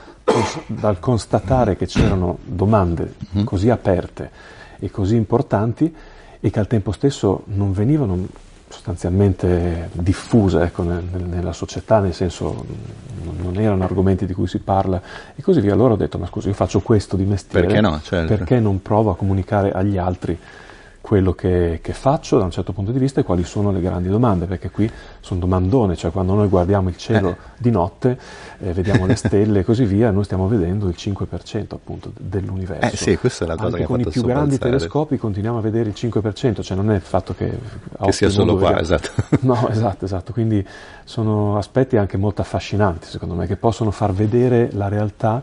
dal 0.67 0.99
constatare 0.99 1.77
che 1.77 1.87
c'erano 1.87 2.37
domande 2.45 3.15
uh-huh. 3.33 3.45
così 3.45 3.71
aperte 3.71 4.31
e 4.79 4.91
così 4.91 5.17
importanti 5.17 5.95
e 6.41 6.51
che 6.51 6.59
al 6.59 6.67
tempo 6.67 6.93
stesso 6.93 7.43
non 7.47 7.73
venivano 7.73 8.27
sostanzialmente 8.69 9.91
diffuse 9.93 10.63
ecco, 10.63 10.83
nel, 10.83 11.05
nella 11.05 11.53
società, 11.53 12.01
nel 12.01 12.15
senso 12.15 12.65
non 13.43 13.59
erano 13.59 13.85
argomenti 13.85 14.27
di 14.27 14.35
cui 14.35 14.47
si 14.47 14.59
parla 14.59 15.01
e 15.35 15.43
così 15.43 15.61
via. 15.61 15.73
Allora 15.73 15.95
ho 15.95 15.97
detto, 15.97 16.19
ma 16.19 16.27
scusa, 16.27 16.49
io 16.49 16.55
faccio 16.55 16.81
questo 16.81 17.17
di 17.17 17.25
mestiere, 17.25 17.67
perché, 17.67 17.81
no? 17.81 18.01
certo. 18.03 18.35
perché 18.35 18.61
non 18.61 18.83
provo 18.83 19.11
a 19.11 19.17
comunicare 19.17 19.73
agli 19.73 19.99
altri 19.99 20.39
quello 21.07 21.35
che, 21.35 21.79
che, 21.81 21.93
faccio 21.93 22.37
da 22.37 22.43
un 22.43 22.51
certo 22.51 22.73
punto 22.73 22.91
di 22.91 22.99
vista 22.99 23.21
e 23.21 23.23
quali 23.23 23.45
sono 23.45 23.71
le 23.71 23.81
grandi 23.81 24.09
domande, 24.09 24.47
perché 24.47 24.71
qui 24.71 24.91
sono 25.21 25.39
domandone, 25.39 25.95
cioè 25.95 26.11
quando 26.11 26.35
noi 26.35 26.49
guardiamo 26.49 26.89
il 26.89 26.97
cielo 26.97 27.29
eh. 27.29 27.37
di 27.59 27.71
notte, 27.71 28.19
eh, 28.59 28.73
vediamo 28.73 29.07
le 29.07 29.15
stelle 29.15 29.61
e 29.61 29.65
così 29.65 29.85
via, 29.85 30.11
noi 30.11 30.25
stiamo 30.25 30.49
vedendo 30.49 30.89
il 30.89 30.97
5% 30.99 31.75
appunto 31.75 32.11
dell'universo. 32.19 32.93
Eh 32.93 32.97
sì, 32.97 33.17
questa 33.19 33.45
è 33.45 33.47
la 33.47 33.55
cosa 33.55 33.69
Anche 33.69 33.79
che 33.79 33.85
con 33.85 34.01
i 34.01 34.07
più 34.09 34.23
grandi 34.23 34.59
telescopi 34.59 35.17
continuiamo 35.17 35.59
a 35.59 35.61
vedere 35.61 35.91
il 35.91 35.95
5%, 35.97 36.63
cioè 36.63 36.77
non 36.77 36.91
è 36.91 36.97
il 36.97 37.01
fatto 37.01 37.35
che... 37.35 37.57
Che 38.03 38.13
sia 38.13 38.29
solo 38.29 38.57
qua, 38.57 38.73
vediamo. 38.73 38.81
esatto. 38.81 39.11
No, 39.47 39.69
esatto, 39.69 40.05
esatto, 40.07 40.33
quindi 40.33 40.67
sono 41.05 41.57
aspetti 41.57 41.97
anche 41.97 42.17
molto 42.17 42.41
affascinanti 42.41 43.07
secondo 43.07 43.37
me, 43.37 43.47
che 43.47 43.57
possono 43.57 43.93
far 43.93 44.13
vedere 44.13 44.71
la 44.73 44.89
realtà 44.89 45.41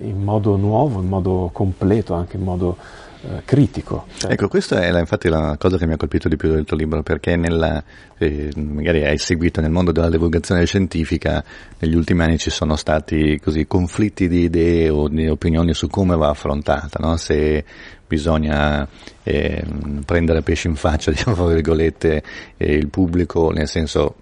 in 0.00 0.22
modo 0.22 0.56
nuovo, 0.56 1.00
in 1.00 1.08
modo 1.08 1.48
completo, 1.50 2.12
anche 2.12 2.36
in 2.36 2.42
modo 2.42 2.76
eh, 3.20 3.42
critico. 3.44 4.06
Cioè. 4.16 4.32
Ecco, 4.32 4.48
questa 4.48 4.82
è 4.82 4.90
la, 4.90 5.00
infatti 5.00 5.28
la 5.28 5.56
cosa 5.58 5.76
che 5.76 5.86
mi 5.86 5.94
ha 5.94 5.96
colpito 5.96 6.28
di 6.28 6.36
più 6.36 6.50
del 6.50 6.64
tuo 6.64 6.76
libro, 6.76 7.02
perché 7.02 7.36
nella, 7.36 7.82
eh, 8.18 8.50
magari 8.56 9.04
hai 9.04 9.18
seguito 9.18 9.60
nel 9.60 9.70
mondo 9.70 9.90
della 9.90 10.08
divulgazione 10.08 10.64
scientifica, 10.66 11.42
negli 11.78 11.94
ultimi 11.94 12.22
anni 12.22 12.38
ci 12.38 12.50
sono 12.50 12.76
stati 12.76 13.40
così 13.42 13.66
conflitti 13.66 14.28
di 14.28 14.42
idee 14.42 14.88
o 14.88 15.08
di 15.08 15.28
opinioni 15.28 15.74
su 15.74 15.88
come 15.88 16.16
va 16.16 16.28
affrontata, 16.28 16.98
no? 17.00 17.16
se 17.16 17.64
bisogna 18.06 18.86
eh, 19.22 19.64
prendere 20.04 20.42
pesci 20.42 20.68
in 20.68 20.76
faccia, 20.76 21.10
diciamo, 21.12 21.34
fra 21.34 21.46
virgolette, 21.46 22.22
il 22.58 22.88
pubblico, 22.88 23.50
nel 23.50 23.68
senso 23.68 24.14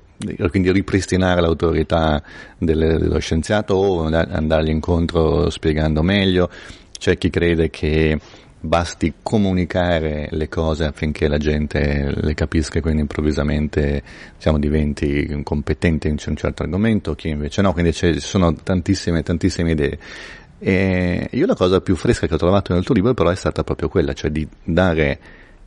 quindi 0.49 0.73
ripristinare 0.73 1.43
l'autorità 1.43 2.23
del, 2.57 2.97
dello 2.99 3.19
scienziato 3.19 3.75
o 3.75 4.05
andargli 4.05 4.71
incontro 4.71 5.51
spiegando 5.51 6.03
meglio. 6.03 6.49
C'è 6.99 7.19
chi 7.19 7.29
crede 7.29 7.69
che 7.69 8.19
basti 8.67 9.15
comunicare 9.23 10.29
le 10.31 10.49
cose 10.49 10.85
affinché 10.85 11.29
la 11.29 11.39
gente 11.39 12.13
le 12.15 12.35
capisca 12.35 12.79
e 12.79 12.83
quindi 12.83 13.01
improvvisamente 13.01 14.03
diciamo, 14.37 14.59
diventi 14.59 15.41
competente 15.43 16.09
in 16.09 16.17
un 16.27 16.37
certo 16.37 16.63
argomento, 16.63 17.15
chi 17.15 17.29
invece 17.29 17.63
no, 17.63 17.73
quindi 17.73 17.93
ci 17.93 18.21
sono 18.21 18.55
tantissime, 18.55 19.23
tantissime 19.23 19.71
idee. 19.73 19.99
E 20.59 21.29
io 21.31 21.47
la 21.47 21.55
cosa 21.55 21.81
più 21.81 21.97
fresca 21.97 22.27
che 22.27 22.35
ho 22.35 22.39
trovato 22.39 22.73
nel 22.73 22.85
tuo 22.85 22.95
libro 22.95 23.15
però 23.15 23.31
è 23.31 23.35
stata 23.35 23.63
proprio 23.63 23.89
quella, 23.89 24.13
cioè 24.13 24.31
di 24.31 24.47
dare 24.63 25.19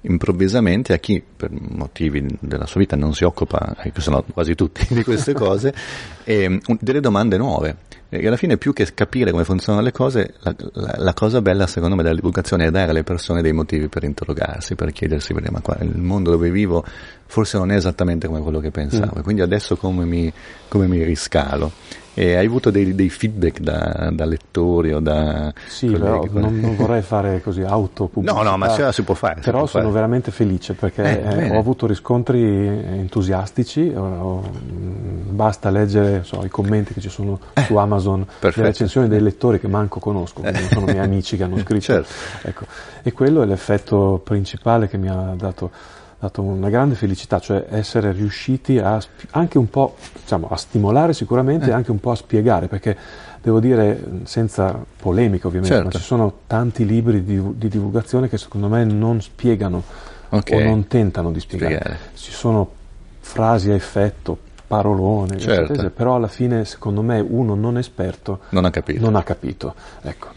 improvvisamente 0.01 0.93
a 0.93 0.97
chi 0.97 1.21
per 1.21 1.49
motivi 1.51 2.25
della 2.39 2.65
sua 2.65 2.79
vita 2.79 2.95
non 2.95 3.13
si 3.13 3.23
occupa, 3.23 3.75
che 3.81 4.01
sono 4.01 4.23
quasi 4.33 4.55
tutti 4.55 4.85
di 4.93 5.03
queste 5.03 5.33
cose, 5.35 5.73
eh, 6.23 6.59
delle 6.79 6.99
domande 6.99 7.37
nuove. 7.37 7.77
E 8.11 8.25
alla 8.25 8.37
fine 8.37 8.57
più 8.57 8.73
che 8.73 8.91
capire 8.95 9.29
come 9.29 9.43
funzionano 9.43 9.85
le 9.85 9.91
cose, 9.91 10.33
la, 10.39 10.55
la, 10.73 10.95
la, 10.97 11.13
cosa 11.13 11.43
bella 11.43 11.67
secondo 11.67 11.95
me 11.95 12.01
della 12.01 12.15
divulgazione 12.15 12.65
è 12.65 12.71
dare 12.71 12.89
alle 12.89 13.03
persone 13.03 13.43
dei 13.43 13.53
motivi 13.53 13.87
per 13.87 14.03
interrogarsi, 14.03 14.73
per 14.73 14.91
chiedersi, 14.91 15.31
ma 15.33 15.59
qua, 15.61 15.77
il 15.81 15.95
mondo 15.95 16.31
dove 16.31 16.49
vivo 16.49 16.83
forse 17.27 17.59
non 17.59 17.69
è 17.71 17.75
esattamente 17.75 18.25
come 18.25 18.41
quello 18.41 18.59
che 18.59 18.71
pensavo, 18.71 19.19
mm. 19.19 19.21
quindi 19.21 19.43
adesso 19.43 19.77
come 19.77 20.05
mi, 20.05 20.33
come 20.67 20.87
mi 20.87 21.03
riscalo. 21.03 21.71
E 22.19 22.35
hai 22.35 22.45
avuto 22.45 22.69
dei, 22.69 22.93
dei 22.95 23.09
feedback 23.09 23.61
da, 23.61 24.09
da, 24.11 24.25
lettori 24.25 24.91
o 24.91 24.99
da... 24.99 25.53
Sì, 25.67 25.87
però 25.87 26.21
non, 26.33 26.59
non, 26.59 26.75
vorrei 26.75 27.01
fare 27.01 27.39
così 27.41 27.61
autopubblicità. 27.61 28.43
No, 28.43 28.49
no, 28.49 28.57
ma 28.57 28.73
ce 28.73 28.91
si 28.91 29.03
può 29.03 29.13
fare. 29.13 29.39
Però 29.39 29.65
sono 29.67 29.83
fare. 29.83 29.93
veramente 29.93 30.29
felice 30.29 30.73
perché 30.73 31.23
eh, 31.23 31.45
eh, 31.45 31.55
ho 31.55 31.57
avuto 31.57 31.87
riscontri 31.87 32.43
entusiastici, 32.43 33.93
ho, 33.95 34.03
ho, 34.03 34.51
basta 35.29 35.69
leggere 35.69 36.25
so, 36.25 36.43
i 36.43 36.49
commenti 36.49 36.93
che 36.93 36.99
ci 36.99 37.07
sono 37.07 37.39
eh, 37.53 37.61
su 37.61 37.77
Amazon, 37.77 38.25
perfetto. 38.25 38.59
le 38.59 38.67
recensioni 38.67 39.07
dei 39.07 39.21
lettori 39.21 39.57
che 39.57 39.69
manco 39.69 40.01
conosco, 40.01 40.41
quindi 40.41 40.67
sono 40.73 40.87
miei 40.87 40.99
amici 41.05 41.37
che 41.37 41.43
hanno 41.43 41.57
scritto. 41.59 41.79
certo. 41.79 42.09
ecco. 42.41 42.65
E 43.01 43.13
quello 43.13 43.43
è 43.43 43.45
l'effetto 43.45 44.19
principale 44.21 44.89
che 44.89 44.97
mi 44.97 45.07
ha 45.07 45.35
dato 45.37 45.71
dato 46.19 46.41
una 46.41 46.69
grande 46.69 46.95
felicità, 46.95 47.39
cioè 47.39 47.67
essere 47.69 48.11
riusciti 48.11 48.77
a, 48.77 49.01
anche 49.31 49.57
un 49.57 49.69
po' 49.69 49.95
diciamo, 50.19 50.49
a 50.49 50.57
stimolare 50.57 51.13
sicuramente 51.13 51.67
e 51.67 51.69
eh. 51.69 51.73
anche 51.73 51.91
un 51.91 51.99
po' 51.99 52.11
a 52.11 52.15
spiegare, 52.15 52.67
perché 52.67 52.97
devo 53.41 53.61
dire, 53.61 54.03
senza 54.23 54.77
polemica 54.97 55.47
ovviamente, 55.47 55.75
certo. 55.75 55.91
ma 55.91 55.97
ci 55.97 56.05
sono 56.05 56.33
tanti 56.45 56.85
libri 56.85 57.23
di, 57.23 57.41
di, 57.55 57.69
divulgazione 57.69 58.27
che 58.27 58.37
secondo 58.37 58.67
me 58.67 58.83
non 58.83 59.21
spiegano 59.21 59.81
okay. 60.29 60.61
o 60.61 60.63
non 60.65 60.87
tentano 60.87 61.31
di 61.31 61.39
spiegare. 61.39 61.75
spiegare. 61.75 61.99
Ci 62.15 62.31
sono 62.31 62.69
frasi 63.21 63.71
a 63.71 63.75
effetto, 63.75 64.37
parolone, 64.67 65.37
certo. 65.39 65.89
però 65.89 66.15
alla 66.15 66.27
fine 66.27 66.65
secondo 66.65 67.01
me 67.01 67.19
uno 67.21 67.55
non 67.55 67.77
esperto 67.77 68.41
non 68.49 68.65
ha 68.65 68.71
capito. 68.71 68.99
Non 68.99 69.15
ha 69.15 69.23
capito. 69.23 69.73
Ecco. 70.01 70.27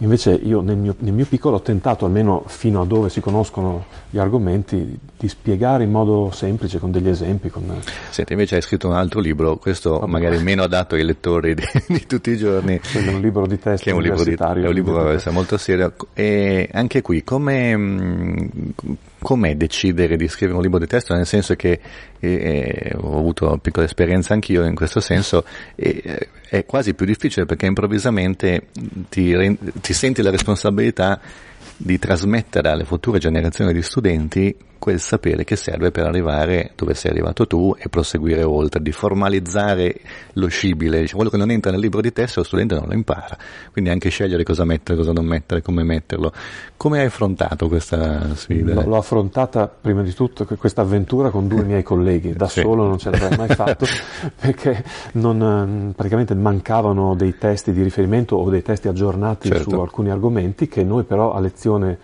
Invece 0.00 0.32
io 0.32 0.60
nel 0.60 0.76
mio, 0.76 0.94
nel 0.98 1.12
mio, 1.12 1.24
piccolo 1.24 1.56
ho 1.56 1.60
tentato, 1.60 2.04
almeno 2.04 2.44
fino 2.46 2.82
a 2.82 2.86
dove 2.86 3.08
si 3.08 3.20
conoscono 3.20 3.86
gli 4.10 4.18
argomenti, 4.18 4.96
di 5.16 5.28
spiegare 5.28 5.82
in 5.82 5.90
modo 5.90 6.30
semplice, 6.32 6.78
con 6.78 6.92
degli 6.92 7.08
esempi. 7.08 7.50
Con... 7.50 7.80
Senti, 8.10 8.32
invece 8.32 8.56
hai 8.56 8.62
scritto 8.62 8.86
un 8.86 8.94
altro 8.94 9.18
libro, 9.18 9.56
questo 9.56 10.04
magari 10.06 10.38
meno 10.40 10.62
adatto 10.62 10.94
ai 10.94 11.02
lettori 11.02 11.54
di, 11.54 11.64
di 11.88 12.06
tutti 12.06 12.30
i 12.30 12.36
giorni. 12.36 12.80
È 12.80 13.08
un 13.08 13.20
libro 13.20 13.46
di 13.46 13.58
testo 13.58 13.84
che 13.84 13.90
è 13.90 13.92
un 13.92 14.02
libro, 14.02 14.22
di, 14.22 14.34
è 14.34 14.68
un 14.68 14.74
libro 14.74 15.18
molto 15.30 15.56
serio. 15.56 15.94
E 16.14 16.68
anche 16.72 17.02
qui, 17.02 17.24
come 17.24 18.50
com'è 19.20 19.56
decidere 19.56 20.16
di 20.16 20.28
scrivere 20.28 20.56
un 20.56 20.62
libro 20.62 20.78
di 20.78 20.86
testo, 20.86 21.14
nel 21.14 21.26
senso 21.26 21.54
che 21.54 21.80
eh, 22.18 22.28
eh 22.28 22.92
ho 22.96 23.16
avuto 23.16 23.58
piccola 23.60 23.86
esperienza 23.86 24.34
anch'io 24.34 24.64
in 24.64 24.74
questo 24.74 25.00
senso, 25.00 25.44
eh, 25.74 26.28
è 26.48 26.64
quasi 26.64 26.94
più 26.94 27.06
difficile 27.06 27.46
perché 27.46 27.66
improvvisamente 27.66 28.68
ti, 29.08 29.58
ti 29.80 29.92
senti 29.92 30.22
la 30.22 30.30
responsabilità 30.30 31.20
di 31.76 31.98
trasmettere 31.98 32.70
alle 32.70 32.84
future 32.84 33.18
generazioni 33.18 33.72
di 33.72 33.82
studenti 33.82 34.56
quel 34.78 35.00
sapere 35.00 35.44
che 35.44 35.56
serve 35.56 35.90
per 35.90 36.06
arrivare 36.06 36.72
dove 36.74 36.94
sei 36.94 37.10
arrivato 37.10 37.46
tu 37.46 37.74
e 37.78 37.88
proseguire 37.88 38.42
oltre, 38.42 38.80
di 38.80 38.92
formalizzare 38.92 39.94
lo 40.34 40.48
scibile, 40.48 41.00
diciamo, 41.00 41.16
quello 41.16 41.30
che 41.30 41.36
non 41.36 41.50
entra 41.50 41.70
nel 41.70 41.80
libro 41.80 42.00
di 42.00 42.12
testo 42.12 42.40
lo 42.40 42.46
studente 42.46 42.74
non 42.74 42.86
lo 42.86 42.94
impara, 42.94 43.36
quindi 43.72 43.90
anche 43.90 44.08
scegliere 44.08 44.44
cosa 44.44 44.64
mettere, 44.64 44.96
cosa 44.96 45.12
non 45.12 45.26
mettere, 45.26 45.62
come 45.62 45.82
metterlo. 45.82 46.32
Come 46.76 47.00
hai 47.00 47.06
affrontato 47.06 47.68
questa 47.68 48.34
sfida? 48.34 48.82
L'ho 48.82 48.96
affrontata 48.96 49.66
prima 49.68 50.02
di 50.02 50.14
tutto 50.14 50.44
questa 50.44 50.82
avventura 50.82 51.30
con 51.30 51.48
due 51.48 51.62
miei 51.64 51.82
colleghi, 51.82 52.32
da 52.32 52.46
sì. 52.46 52.60
solo 52.60 52.86
non 52.86 52.98
ce 52.98 53.10
l'avrei 53.10 53.36
mai 53.36 53.48
fatto 53.48 53.84
perché 54.40 54.84
non, 55.12 55.92
praticamente 55.94 56.34
mancavano 56.34 57.14
dei 57.14 57.36
testi 57.36 57.72
di 57.72 57.82
riferimento 57.82 58.36
o 58.36 58.48
dei 58.48 58.62
testi 58.62 58.88
aggiornati 58.88 59.48
certo. 59.48 59.70
su 59.70 59.80
alcuni 59.80 60.10
argomenti 60.10 60.68
che 60.68 60.84
noi 60.84 61.04
però 61.04 61.32
a 61.32 61.40
lezione 61.40 61.98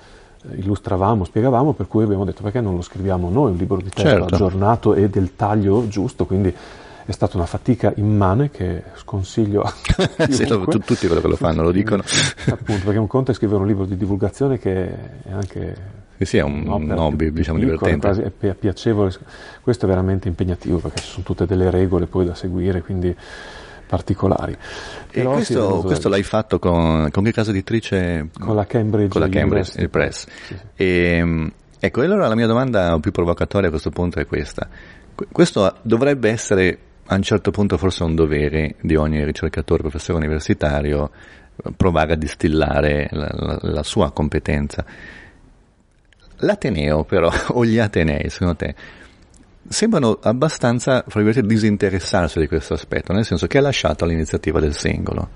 illustravamo, 0.56 1.24
spiegavamo, 1.24 1.72
per 1.72 1.86
cui 1.86 2.02
abbiamo 2.02 2.24
detto 2.24 2.42
perché 2.42 2.60
non 2.60 2.74
lo 2.74 2.82
scriviamo 2.82 3.30
noi 3.30 3.52
un 3.52 3.56
libro 3.56 3.76
di 3.76 3.88
testo 3.88 4.02
certo. 4.02 4.34
aggiornato 4.34 4.94
e 4.94 5.08
del 5.08 5.34
taglio 5.36 5.88
giusto, 5.88 6.26
quindi 6.26 6.54
è 7.06 7.12
stata 7.12 7.36
una 7.36 7.46
fatica 7.46 7.92
immane 7.96 8.50
che 8.50 8.82
sconsiglio 8.94 9.62
a 9.62 9.72
sì, 10.30 10.46
lo, 10.46 10.64
tutti 10.64 11.06
quello 11.06 11.20
che 11.20 11.28
lo 11.28 11.36
fanno 11.36 11.62
lo 11.62 11.70
dicono. 11.70 12.02
Appunto, 12.46 12.84
perché 12.84 12.98
un 12.98 13.06
conto 13.06 13.30
è 13.30 13.34
scrivere 13.34 13.60
un 13.60 13.66
libro 13.66 13.84
di 13.84 13.96
divulgazione 13.96 14.58
che 14.58 14.88
è 15.22 15.32
anche... 15.32 16.02
Sì, 16.16 16.24
sì, 16.24 16.36
è 16.38 16.42
un, 16.42 16.66
un 16.66 16.90
hobby, 16.92 17.32
diciamo, 17.32 17.58
divertente. 17.58 18.32
È 18.38 18.54
piacevole, 18.54 19.12
questo 19.60 19.84
è 19.84 19.88
veramente 19.88 20.28
impegnativo 20.28 20.78
perché 20.78 21.02
ci 21.02 21.08
sono 21.08 21.24
tutte 21.24 21.44
delle 21.44 21.70
regole 21.70 22.06
poi 22.06 22.24
da 22.24 22.34
seguire, 22.34 22.82
quindi 22.82 23.14
particolari. 23.94 24.56
E 25.12 25.22
questo, 25.22 25.82
questo 25.84 26.08
l'hai 26.08 26.24
fatto 26.24 26.58
con, 26.58 27.08
con, 27.12 27.22
che 27.22 27.32
casa 27.32 27.50
editrice? 27.50 28.28
Con 28.36 28.56
la 28.56 28.66
Cambridge, 28.66 29.08
con 29.08 29.20
la 29.20 29.28
Cambridge 29.28 29.88
Press. 29.88 30.26
Sì, 30.42 30.54
sì. 30.54 30.56
E, 30.74 31.16
ehm, 31.18 31.52
ecco, 31.78 32.00
allora 32.00 32.26
la 32.26 32.34
mia 32.34 32.48
domanda 32.48 32.98
più 32.98 33.12
provocatoria 33.12 33.68
a 33.68 33.70
questo 33.70 33.90
punto 33.90 34.18
è 34.18 34.26
questa. 34.26 34.68
Questo 35.30 35.76
dovrebbe 35.82 36.28
essere 36.28 36.78
a 37.06 37.14
un 37.14 37.22
certo 37.22 37.52
punto 37.52 37.76
forse 37.76 38.02
un 38.02 38.16
dovere 38.16 38.74
di 38.80 38.96
ogni 38.96 39.24
ricercatore, 39.24 39.82
professore 39.82 40.18
universitario, 40.18 41.10
provare 41.76 42.14
a 42.14 42.16
distillare 42.16 43.08
la, 43.12 43.28
la, 43.30 43.58
la 43.60 43.82
sua 43.84 44.10
competenza. 44.10 44.84
L'Ateneo 46.38 47.04
però, 47.04 47.30
o 47.54 47.64
gli 47.64 47.78
Atenei, 47.78 48.28
secondo 48.28 48.56
te, 48.56 48.74
sembrano 49.68 50.18
abbastanza, 50.22 51.04
disinteressarsi 51.42 52.38
di 52.38 52.46
questo 52.46 52.74
aspetto, 52.74 53.12
nel 53.12 53.24
senso 53.24 53.46
che 53.46 53.58
ha 53.58 53.62
lasciato 53.62 54.04
l'iniziativa 54.04 54.60
del 54.60 54.74
singolo. 54.74 55.30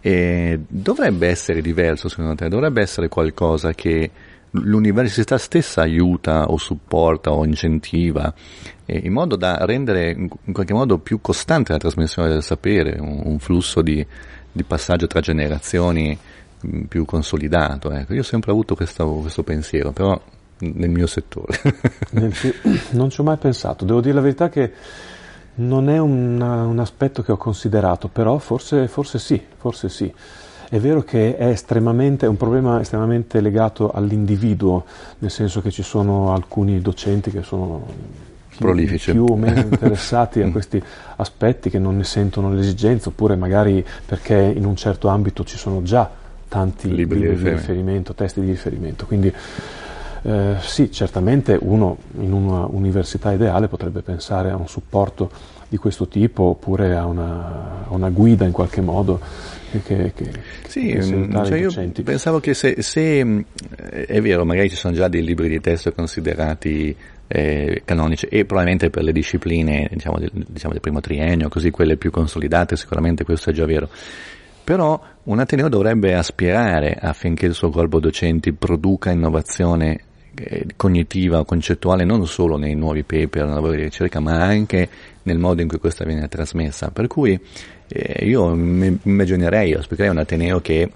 E 0.00 0.60
dovrebbe 0.68 1.28
essere 1.28 1.60
diverso 1.60 2.08
secondo 2.08 2.34
te? 2.34 2.48
Dovrebbe 2.48 2.80
essere 2.80 3.08
qualcosa 3.08 3.72
che 3.72 4.10
l'università 4.52 5.36
stessa 5.36 5.82
aiuta 5.82 6.46
o 6.46 6.56
supporta 6.56 7.32
o 7.32 7.44
incentiva 7.44 8.32
in 8.86 9.12
modo 9.12 9.36
da 9.36 9.58
rendere 9.66 10.12
in 10.12 10.52
qualche 10.52 10.72
modo 10.72 10.98
più 10.98 11.20
costante 11.20 11.72
la 11.72 11.78
trasmissione 11.78 12.28
del 12.30 12.42
sapere, 12.42 12.98
un, 12.98 13.20
un 13.22 13.38
flusso 13.38 13.82
di, 13.82 14.04
di, 14.50 14.62
passaggio 14.62 15.06
tra 15.06 15.20
generazioni 15.20 16.18
più 16.88 17.04
consolidato. 17.04 17.92
Ecco. 17.92 18.14
Io 18.14 18.20
ho 18.20 18.24
sempre 18.24 18.50
avuto 18.50 18.74
questo, 18.74 19.06
questo 19.16 19.42
pensiero, 19.42 19.92
però 19.92 20.18
nel 20.58 20.90
mio 20.90 21.06
settore. 21.06 21.60
non 22.90 23.10
ci 23.10 23.20
ho 23.20 23.24
mai 23.24 23.36
pensato, 23.36 23.84
devo 23.84 24.00
dire 24.00 24.14
la 24.14 24.20
verità 24.20 24.48
che 24.48 24.72
non 25.58 25.88
è 25.88 25.98
una, 25.98 26.64
un 26.64 26.78
aspetto 26.78 27.22
che 27.22 27.32
ho 27.32 27.36
considerato, 27.36 28.08
però 28.08 28.38
forse, 28.38 28.88
forse 28.88 29.18
sì, 29.18 29.40
forse 29.56 29.88
sì. 29.88 30.12
È 30.70 30.78
vero 30.78 31.02
che 31.02 31.36
è, 31.36 31.46
estremamente, 31.46 32.26
è 32.26 32.28
un 32.28 32.36
problema 32.36 32.80
estremamente 32.80 33.40
legato 33.40 33.90
all'individuo, 33.90 34.84
nel 35.18 35.30
senso 35.30 35.62
che 35.62 35.70
ci 35.70 35.82
sono 35.82 36.34
alcuni 36.34 36.80
docenti 36.80 37.30
che 37.30 37.42
sono 37.42 37.86
Prolifici. 38.58 39.12
più 39.12 39.24
o 39.24 39.36
meno 39.36 39.60
interessati 39.64 40.42
a 40.42 40.50
questi 40.50 40.82
aspetti, 41.16 41.70
che 41.70 41.78
non 41.78 41.96
ne 41.96 42.04
sentono 42.04 42.52
l'esigenza, 42.52 43.08
oppure 43.08 43.34
magari 43.34 43.84
perché 44.04 44.36
in 44.36 44.66
un 44.66 44.76
certo 44.76 45.08
ambito 45.08 45.42
ci 45.42 45.56
sono 45.56 45.82
già 45.82 46.08
tanti 46.48 46.94
libri, 46.94 47.20
libri 47.20 47.42
di 47.42 47.50
riferimento, 47.50 48.14
testi 48.14 48.40
di 48.40 48.50
riferimento. 48.50 49.06
Quindi 49.06 49.32
Eh, 50.28 50.56
sì, 50.60 50.92
certamente 50.92 51.56
uno 51.58 51.96
in 52.18 52.34
una 52.34 52.66
università 52.66 53.32
ideale 53.32 53.66
potrebbe 53.66 54.02
pensare 54.02 54.50
a 54.50 54.56
un 54.56 54.68
supporto 54.68 55.30
di 55.68 55.78
questo 55.78 56.06
tipo 56.06 56.42
oppure 56.42 56.94
a 56.96 57.06
una, 57.06 57.86
a 57.88 57.94
una 57.94 58.10
guida 58.10 58.44
in 58.44 58.52
qualche 58.52 58.82
modo 58.82 59.20
che, 59.84 60.12
che, 60.14 60.30
sì, 60.66 60.88
che 60.88 61.02
mm, 61.02 61.44
cioè 61.44 61.58
io 61.58 61.70
pensavo 62.04 62.40
che 62.40 62.52
se, 62.52 62.82
se, 62.82 63.24
mm, 63.24 63.40
è 64.06 64.20
vero, 64.20 64.44
magari 64.44 64.68
ci 64.68 64.76
sono 64.76 64.92
già 64.92 65.08
dei 65.08 65.24
libri 65.24 65.48
di 65.48 65.60
testo 65.60 65.92
considerati 65.92 66.94
eh, 67.26 67.80
canonici 67.86 68.26
e 68.26 68.44
probabilmente 68.44 68.90
per 68.90 69.04
le 69.04 69.12
discipline 69.12 69.88
diciamo 69.90 70.18
del, 70.18 70.30
diciamo 70.46 70.74
del, 70.74 70.82
primo 70.82 71.00
triennio, 71.00 71.48
così 71.48 71.70
quelle 71.70 71.96
più 71.96 72.10
consolidate, 72.10 72.76
sicuramente 72.76 73.24
questo 73.24 73.48
è 73.48 73.54
già 73.54 73.64
vero. 73.64 73.88
Però 74.62 75.00
un 75.22 75.38
Ateneo 75.38 75.70
dovrebbe 75.70 76.14
aspirare 76.14 76.94
affinché 77.00 77.46
il 77.46 77.54
suo 77.54 77.70
corpo 77.70 77.98
docenti 77.98 78.52
produca 78.52 79.10
innovazione 79.10 80.00
cognitiva 80.76 81.40
o 81.40 81.44
concettuale 81.44 82.04
non 82.04 82.26
solo 82.26 82.56
nei 82.56 82.74
nuovi 82.74 83.02
paper, 83.02 83.44
nei 83.44 83.54
lavori 83.54 83.76
di 83.76 83.82
ricerca, 83.84 84.20
ma 84.20 84.42
anche 84.42 84.88
nel 85.22 85.38
modo 85.38 85.62
in 85.62 85.68
cui 85.68 85.78
questa 85.78 86.04
viene 86.04 86.28
trasmessa. 86.28 86.90
Per 86.90 87.06
cui 87.06 87.38
eh, 87.88 88.24
io 88.24 88.52
immaginerei, 88.52 89.74
auspicherei 89.74 90.10
un 90.10 90.18
Ateneo 90.18 90.60
che 90.60 90.90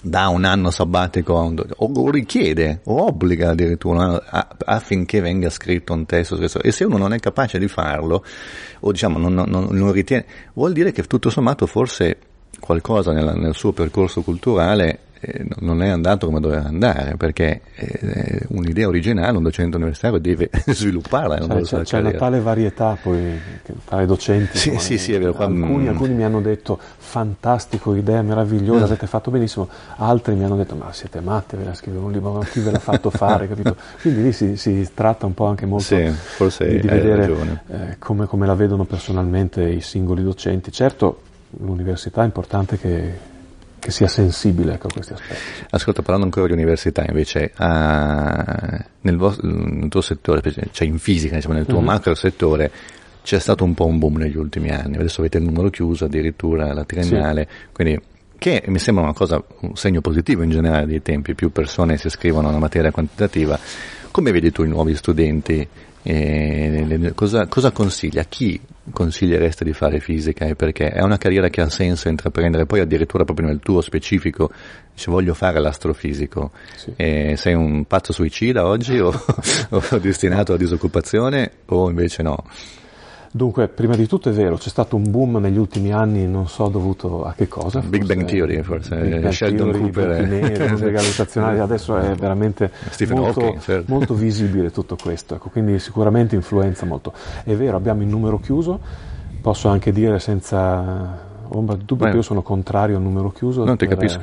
dà 0.00 0.28
un 0.28 0.44
anno 0.44 0.70
sabbatico 0.70 1.54
o, 1.76 2.10
richiede 2.10 2.80
o 2.84 3.06
obbliga 3.06 3.50
addirittura 3.50 4.24
affinché 4.64 5.20
venga 5.20 5.48
scritto 5.48 5.92
un 5.92 6.06
testo 6.06 6.40
e 6.40 6.72
se 6.72 6.84
uno 6.84 6.96
non 6.96 7.12
è 7.12 7.20
capace 7.20 7.58
di 7.58 7.68
farlo 7.68 8.24
o 8.80 8.90
diciamo 8.90 9.18
non, 9.18 9.34
non, 9.34 9.68
non 9.70 9.92
ritiene 9.92 10.24
vuol 10.54 10.72
dire 10.72 10.90
che 10.90 11.04
tutto 11.04 11.30
sommato 11.30 11.66
forse 11.66 12.16
qualcosa 12.58 13.12
nel, 13.12 13.34
nel 13.36 13.54
suo 13.54 13.72
percorso 13.72 14.22
culturale 14.22 14.98
eh, 15.24 15.46
non 15.60 15.84
è 15.84 15.88
andato 15.88 16.26
come 16.26 16.40
doveva 16.40 16.64
andare, 16.64 17.16
perché 17.16 17.60
eh, 17.76 18.40
un'idea 18.48 18.88
originale 18.88 19.36
un 19.36 19.44
docente 19.44 19.76
universitario 19.76 20.18
deve 20.18 20.50
svilupparla. 20.66 21.46
Cioè, 21.46 21.62
c'è, 21.62 21.82
c'è 21.82 21.98
una 22.00 22.10
tale 22.10 22.40
varietà 22.40 22.98
poi 23.00 23.38
tra 23.84 24.02
i 24.02 24.06
docenti. 24.06 24.58
Sì, 24.58 24.76
sì, 24.78 24.98
sì, 24.98 25.12
è 25.12 25.20
vero. 25.20 25.36
Alcuni, 25.36 25.86
alcuni, 25.86 26.14
mi 26.14 26.24
hanno 26.24 26.40
detto 26.40 26.76
fantastico, 26.98 27.94
idea 27.94 28.20
meravigliosa, 28.22 28.80
mm. 28.80 28.84
avete 28.84 29.06
fatto 29.06 29.30
benissimo, 29.30 29.68
altri 29.96 30.34
mi 30.34 30.42
hanno 30.42 30.56
detto 30.56 30.74
ma 30.74 30.92
siete 30.92 31.20
matti 31.20 31.54
a 31.54 31.72
scrivere 31.74 32.04
un 32.04 32.10
libro, 32.10 32.32
ma 32.32 32.44
chi 32.44 32.58
ve 32.58 32.72
l'ha 32.72 32.80
fatto 32.80 33.10
fare, 33.10 33.46
capito? 33.48 33.76
Quindi 34.00 34.24
lì 34.24 34.32
si, 34.32 34.56
si, 34.56 34.90
tratta 34.92 35.24
un 35.24 35.34
po' 35.34 35.46
anche 35.46 35.66
molto 35.66 35.84
sì, 35.84 36.04
forse 36.08 36.66
di, 36.66 36.80
di 36.80 36.88
vedere 36.88 37.62
eh, 37.68 37.96
come, 38.00 38.26
come 38.26 38.44
la 38.44 38.54
vedono 38.56 38.82
personalmente 38.82 39.62
i 39.62 39.80
singoli 39.82 40.24
docenti. 40.24 40.72
Certo, 40.72 41.20
l'università 41.60 42.22
è 42.22 42.24
importante 42.24 42.76
che 42.76 43.30
che 43.82 43.90
sia 43.90 44.06
sensibile 44.06 44.74
ecco, 44.74 44.86
a 44.86 44.90
questi 44.92 45.12
aspetti. 45.12 45.40
Ascolta, 45.70 46.02
parlando 46.02 46.26
ancora 46.26 46.46
di 46.46 46.52
università, 46.52 47.04
invece, 47.04 47.50
uh, 47.58 47.64
nel, 49.00 49.16
vostro, 49.16 49.48
nel, 49.48 49.88
tuo 49.88 50.00
settore, 50.00 50.40
cioè 50.70 50.86
in 50.86 51.00
fisica, 51.00 51.34
diciamo, 51.34 51.54
nel 51.54 51.66
tuo 51.66 51.78
mm-hmm. 51.78 51.86
macro 51.86 52.14
settore, 52.14 52.70
c'è 53.24 53.40
stato 53.40 53.64
un 53.64 53.74
po' 53.74 53.86
un 53.86 53.98
boom 53.98 54.18
negli 54.18 54.36
ultimi 54.36 54.70
anni. 54.70 54.98
Adesso 54.98 55.18
avete 55.18 55.38
il 55.38 55.44
numero 55.44 55.68
chiuso, 55.68 56.04
addirittura 56.04 56.72
la 56.72 56.84
triennale, 56.84 57.48
sì. 57.50 57.66
quindi 57.72 58.00
che 58.38 58.62
mi 58.68 58.78
sembra 58.78 59.02
una 59.02 59.14
cosa, 59.14 59.42
un 59.60 59.74
segno 59.74 60.00
positivo 60.00 60.44
in 60.44 60.50
generale 60.50 60.86
dei 60.86 61.02
tempi, 61.02 61.34
più 61.34 61.50
persone 61.50 61.96
si 61.96 62.06
iscrivono 62.06 62.46
a 62.46 62.50
una 62.50 62.60
materia 62.60 62.92
quantitativa. 62.92 63.58
Come 64.12 64.30
vedi 64.30 64.52
tu 64.52 64.62
i 64.62 64.68
nuovi 64.68 64.94
studenti 64.94 65.66
e 66.04 67.12
cosa, 67.14 67.46
cosa 67.46 67.70
consigli? 67.70 68.18
A 68.18 68.24
chi 68.24 68.60
consiglieresti 68.90 69.62
di 69.62 69.72
fare 69.72 70.00
fisica 70.00 70.46
e 70.46 70.56
perché? 70.56 70.90
È 70.90 71.00
una 71.02 71.16
carriera 71.16 71.48
che 71.48 71.60
ha 71.60 71.70
senso 71.70 72.08
intraprendere, 72.08 72.66
poi 72.66 72.80
addirittura 72.80 73.24
proprio 73.24 73.46
nel 73.46 73.60
tuo 73.60 73.80
specifico, 73.80 74.50
dice 74.92 75.10
voglio 75.10 75.34
fare 75.34 75.60
l'astrofisico. 75.60 76.50
Sì. 76.74 76.92
sei 76.96 77.54
un 77.54 77.84
pazzo 77.84 78.12
suicida 78.12 78.66
oggi 78.66 78.98
o, 78.98 79.10
o 79.70 79.98
destinato 79.98 80.54
a 80.54 80.56
disoccupazione 80.56 81.50
o 81.66 81.88
invece 81.88 82.22
no? 82.22 82.44
Dunque, 83.34 83.68
prima 83.68 83.96
di 83.96 84.06
tutto 84.06 84.28
è 84.28 84.32
vero, 84.32 84.56
c'è 84.56 84.68
stato 84.68 84.94
un 84.94 85.10
boom 85.10 85.38
negli 85.38 85.56
ultimi 85.56 85.90
anni, 85.90 86.26
non 86.26 86.48
so 86.48 86.68
dovuto 86.68 87.24
a 87.24 87.32
che 87.32 87.48
cosa. 87.48 87.80
Big 87.80 88.04
Bang 88.04 88.26
Theory, 88.26 88.62
forse. 88.62 88.94
Big 88.94 89.20
Bang 89.20 89.32
Sheldon 89.32 89.70
Theory, 89.70 89.90
Cooper. 89.90 90.28
Nere, 90.28 90.90
gravitazionali, 90.90 91.58
adesso 91.60 91.96
è 91.96 92.14
veramente 92.14 92.70
molto, 93.08 93.40
Hawking, 93.40 93.60
certo. 93.60 93.90
molto, 93.90 94.12
visibile 94.12 94.70
tutto 94.70 94.98
questo, 95.00 95.36
ecco, 95.36 95.48
quindi 95.48 95.78
sicuramente 95.78 96.34
influenza 96.34 96.84
molto. 96.84 97.14
È 97.42 97.54
vero, 97.54 97.78
abbiamo 97.78 98.02
il 98.02 98.08
numero 98.08 98.38
chiuso, 98.38 98.78
posso 99.40 99.68
anche 99.68 99.92
dire 99.92 100.18
senza 100.18 101.30
ombra 101.48 101.74
di 101.76 101.86
dubbio 101.86 102.10
che 102.10 102.16
io 102.16 102.22
sono 102.22 102.42
contrario 102.42 102.96
al 102.96 103.02
numero 103.02 103.30
chiuso. 103.30 103.64
Non 103.64 103.78
ti 103.78 103.86
per, 103.86 103.96
capisco. 103.96 104.20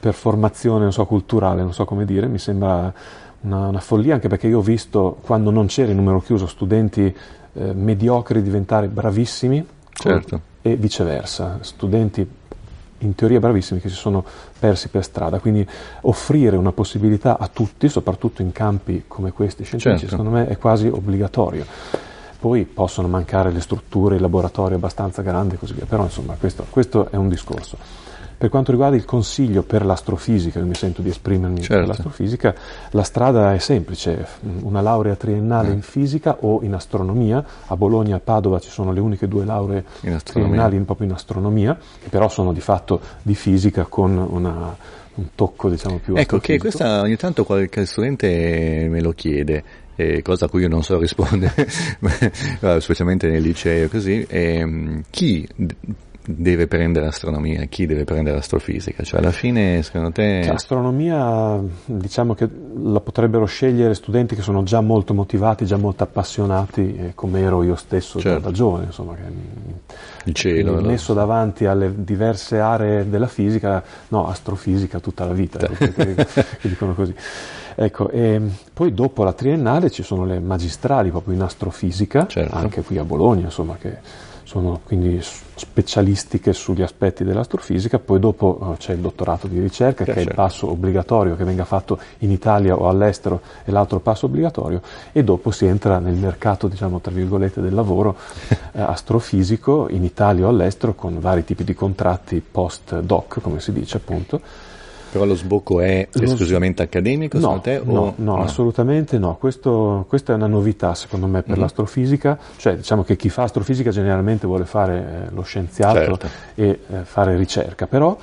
per 0.00 0.14
formazione, 0.14 0.84
non 0.84 0.92
so, 0.92 1.04
culturale, 1.04 1.60
non 1.60 1.74
so 1.74 1.84
come 1.84 2.06
dire, 2.06 2.28
mi 2.28 2.38
sembra 2.38 2.90
una, 3.46 3.68
una 3.68 3.80
follia, 3.80 4.14
anche 4.14 4.28
perché 4.28 4.48
io 4.48 4.58
ho 4.58 4.62
visto, 4.62 5.18
quando 5.22 5.50
non 5.50 5.66
c'era 5.66 5.90
il 5.90 5.96
numero 5.96 6.20
chiuso, 6.20 6.46
studenti 6.46 7.14
eh, 7.52 7.72
mediocri 7.72 8.42
diventare 8.42 8.88
bravissimi 8.88 9.64
certo. 9.92 10.40
e 10.60 10.76
viceversa, 10.76 11.58
studenti 11.60 12.28
in 13.00 13.14
teoria 13.14 13.38
bravissimi 13.38 13.78
che 13.80 13.88
si 13.88 13.94
sono 13.94 14.24
persi 14.58 14.88
per 14.88 15.04
strada, 15.04 15.38
quindi 15.38 15.66
offrire 16.02 16.56
una 16.56 16.72
possibilità 16.72 17.38
a 17.38 17.48
tutti, 17.48 17.88
soprattutto 17.88 18.42
in 18.42 18.52
campi 18.52 19.04
come 19.06 19.32
questi 19.32 19.64
scientifici, 19.64 20.06
certo. 20.06 20.16
secondo 20.16 20.36
me 20.36 20.48
è 20.48 20.58
quasi 20.58 20.88
obbligatorio. 20.88 21.64
Poi 22.38 22.64
possono 22.64 23.08
mancare 23.08 23.50
le 23.50 23.60
strutture, 23.60 24.16
i 24.16 24.18
laboratori 24.18 24.74
abbastanza 24.74 25.22
grandi 25.22 25.54
e 25.54 25.58
così 25.58 25.72
via, 25.72 25.86
però 25.86 26.04
insomma 26.04 26.36
questo, 26.38 26.66
questo 26.68 27.10
è 27.10 27.16
un 27.16 27.28
discorso. 27.28 27.76
Per 28.38 28.50
quanto 28.50 28.70
riguarda 28.70 28.96
il 28.96 29.06
consiglio 29.06 29.62
per 29.62 29.84
l'astrofisica, 29.84 30.58
io 30.58 30.66
mi 30.66 30.74
sento 30.74 31.00
di 31.00 31.08
esprimermi 31.08 31.62
certo. 31.62 31.76
per 31.76 31.86
l'astrofisica, 31.86 32.54
la 32.90 33.02
strada 33.02 33.54
è 33.54 33.58
semplice, 33.58 34.26
una 34.60 34.82
laurea 34.82 35.14
triennale 35.16 35.70
mm. 35.70 35.72
in 35.72 35.80
fisica 35.80 36.36
o 36.40 36.60
in 36.62 36.74
astronomia, 36.74 37.42
a 37.66 37.76
Bologna 37.76 38.14
e 38.14 38.18
a 38.18 38.20
Padova 38.20 38.58
ci 38.58 38.68
sono 38.68 38.92
le 38.92 39.00
uniche 39.00 39.26
due 39.26 39.46
lauree 39.46 39.84
triennali 40.22 40.76
in, 40.76 40.84
proprio 40.84 41.06
in 41.06 41.14
astronomia, 41.14 41.78
che 42.02 42.10
però 42.10 42.28
sono 42.28 42.52
di 42.52 42.60
fatto 42.60 43.00
di 43.22 43.34
fisica 43.34 43.86
con 43.86 44.16
una, 44.16 44.76
un 45.14 45.28
tocco 45.34 45.70
diciamo 45.70 45.98
più 45.98 46.14
Ecco 46.16 46.38
che 46.38 46.58
questa 46.58 47.00
ogni 47.00 47.16
tanto 47.16 47.44
qualche 47.44 47.86
studente 47.86 48.86
me 48.90 49.00
lo 49.00 49.12
chiede. 49.12 49.84
Eh, 49.98 50.20
cosa 50.20 50.44
a 50.44 50.48
cui 50.50 50.60
io 50.60 50.68
non 50.68 50.82
so 50.82 50.98
rispondere, 50.98 51.66
specialmente 52.80 53.28
nel 53.28 53.40
liceo 53.40 53.88
così, 53.88 54.26
eh, 54.28 55.02
chi 55.08 55.48
deve 56.26 56.66
prendere 56.66 57.06
astronomia, 57.06 57.64
chi 57.64 57.86
deve 57.86 58.04
prendere 58.04 58.38
astrofisica? 58.38 59.02
Cioè 59.02 59.20
alla 59.20 59.30
fine 59.30 59.82
secondo 59.82 60.10
te... 60.12 60.44
L'astronomia 60.46 61.60
diciamo 61.84 62.34
che 62.34 62.48
la 62.82 63.00
potrebbero 63.00 63.44
scegliere 63.46 63.94
studenti 63.94 64.34
che 64.34 64.42
sono 64.42 64.62
già 64.62 64.80
molto 64.80 65.14
motivati, 65.14 65.64
già 65.64 65.76
molto 65.76 66.02
appassionati, 66.02 66.96
eh, 66.96 67.14
come 67.14 67.40
ero 67.40 67.62
io 67.62 67.76
stesso 67.76 68.18
certo. 68.18 68.40
da, 68.40 68.50
giovane, 68.50 68.84
insomma, 68.86 69.14
che 69.14 69.22
il 70.24 70.34
cielo, 70.34 70.80
messo 70.80 71.12
no? 71.12 71.20
davanti 71.20 71.66
alle 71.66 71.92
diverse 71.96 72.58
aree 72.58 73.08
della 73.08 73.28
fisica, 73.28 73.82
no, 74.08 74.28
astrofisica 74.28 74.98
tutta 75.00 75.24
la 75.24 75.32
vita, 75.32 75.66
che, 75.66 75.92
che 75.94 76.68
dicono 76.68 76.94
così. 76.94 77.14
Ecco, 77.78 78.10
poi 78.72 78.94
dopo 78.94 79.22
la 79.22 79.34
triennale 79.34 79.90
ci 79.90 80.02
sono 80.02 80.24
le 80.24 80.40
magistrali 80.40 81.10
proprio 81.10 81.34
in 81.34 81.42
astrofisica, 81.42 82.26
certo. 82.26 82.54
anche 82.54 82.82
qui 82.82 82.96
a 82.96 83.04
Bologna, 83.04 83.44
insomma, 83.44 83.76
che 83.78 83.98
sono 84.46 84.80
quindi 84.84 85.20
specialistiche 85.20 86.52
sugli 86.52 86.82
aspetti 86.82 87.24
dell'astrofisica, 87.24 87.98
poi 87.98 88.20
dopo 88.20 88.58
uh, 88.60 88.76
c'è 88.76 88.92
il 88.92 89.00
dottorato 89.00 89.48
di 89.48 89.58
ricerca 89.58 90.04
che, 90.04 90.12
che 90.12 90.20
è 90.20 90.22
il 90.22 90.34
passo 90.34 90.70
obbligatorio 90.70 91.34
che 91.34 91.42
venga 91.42 91.64
fatto 91.64 91.98
in 92.18 92.30
Italia 92.30 92.76
o 92.76 92.88
all'estero 92.88 93.40
e 93.64 93.72
l'altro 93.72 93.98
passo 93.98 94.26
obbligatorio 94.26 94.80
e 95.10 95.24
dopo 95.24 95.50
si 95.50 95.66
entra 95.66 95.98
nel 95.98 96.14
mercato 96.14 96.68
diciamo 96.68 97.00
tra 97.00 97.10
virgolette 97.10 97.60
del 97.60 97.74
lavoro 97.74 98.16
eh, 98.48 98.80
astrofisico 98.80 99.88
in 99.90 100.04
Italia 100.04 100.46
o 100.46 100.48
all'estero 100.48 100.94
con 100.94 101.18
vari 101.18 101.44
tipi 101.44 101.64
di 101.64 101.74
contratti 101.74 102.40
post 102.48 103.00
doc 103.00 103.40
come 103.40 103.58
si 103.58 103.72
dice 103.72 103.96
appunto 103.96 104.40
però 105.16 105.24
lo 105.24 105.34
sbocco 105.34 105.80
è 105.80 106.06
lo 106.12 106.22
esclusivamente 106.22 106.82
accademico, 106.82 107.38
no, 107.38 107.60
te? 107.60 107.80
No, 107.82 107.92
no, 107.92 108.14
no, 108.16 108.42
assolutamente 108.42 109.18
no. 109.18 109.36
Questo, 109.36 110.04
questa 110.08 110.32
è 110.32 110.36
una 110.36 110.46
novità 110.46 110.94
secondo 110.94 111.26
me 111.26 111.42
per 111.42 111.52
mm-hmm. 111.52 111.60
l'astrofisica, 111.60 112.38
cioè 112.56 112.76
diciamo 112.76 113.02
che 113.02 113.16
chi 113.16 113.30
fa 113.30 113.44
astrofisica 113.44 113.90
generalmente 113.90 114.46
vuole 114.46 114.66
fare 114.66 115.26
eh, 115.30 115.34
lo 115.34 115.42
scienziato 115.42 115.98
certo. 115.98 116.28
e 116.54 116.80
eh, 116.88 117.04
fare 117.04 117.36
ricerca, 117.36 117.86
però 117.86 118.16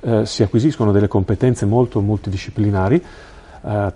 eh, 0.00 0.24
si 0.24 0.42
acquisiscono 0.42 0.92
delle 0.92 1.08
competenze 1.08 1.66
molto 1.66 2.00
multidisciplinari 2.00 3.04
eh, 3.62 3.92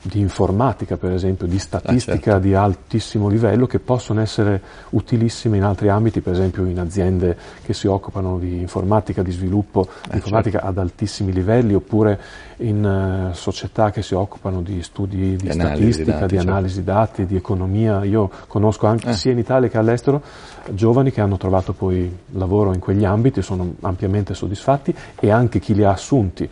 di 0.00 0.20
informatica, 0.20 0.96
per 0.96 1.12
esempio, 1.12 1.46
di 1.46 1.58
statistica 1.58 2.12
ah, 2.12 2.20
certo. 2.20 2.38
di 2.38 2.54
altissimo 2.54 3.28
livello 3.28 3.66
che 3.66 3.80
possono 3.80 4.20
essere 4.20 4.60
utilissime 4.90 5.56
in 5.56 5.64
altri 5.64 5.88
ambiti, 5.88 6.20
per 6.20 6.34
esempio 6.34 6.64
in 6.64 6.78
aziende 6.78 7.36
che 7.64 7.74
si 7.74 7.86
occupano 7.88 8.38
di 8.38 8.60
informatica, 8.60 9.22
di 9.22 9.32
sviluppo 9.32 9.88
di 10.04 10.12
eh, 10.12 10.16
informatica 10.16 10.58
certo. 10.58 10.66
ad 10.66 10.78
altissimi 10.78 11.32
livelli, 11.32 11.74
oppure 11.74 12.20
in 12.58 13.30
uh, 13.30 13.34
società 13.34 13.90
che 13.90 14.02
si 14.02 14.14
occupano 14.14 14.62
di 14.62 14.82
studi 14.82 15.16
di, 15.16 15.36
di 15.36 15.52
statistica, 15.52 16.12
dati, 16.12 16.26
di 16.26 16.34
certo. 16.36 16.50
analisi 16.50 16.84
dati, 16.84 17.26
di 17.26 17.36
economia. 17.36 18.04
Io 18.04 18.30
conosco 18.46 18.86
anche 18.86 19.10
eh. 19.10 19.14
sia 19.14 19.32
in 19.32 19.38
Italia 19.38 19.68
che 19.68 19.78
all'estero 19.78 20.22
giovani 20.70 21.10
che 21.10 21.20
hanno 21.20 21.36
trovato 21.36 21.72
poi 21.72 22.16
lavoro 22.32 22.72
in 22.72 22.80
quegli 22.80 23.04
ambiti, 23.04 23.42
sono 23.42 23.74
ampiamente 23.80 24.34
soddisfatti 24.34 24.94
e 25.18 25.30
anche 25.30 25.58
chi 25.58 25.74
li 25.74 25.84
ha 25.84 25.90
assunti 25.90 26.48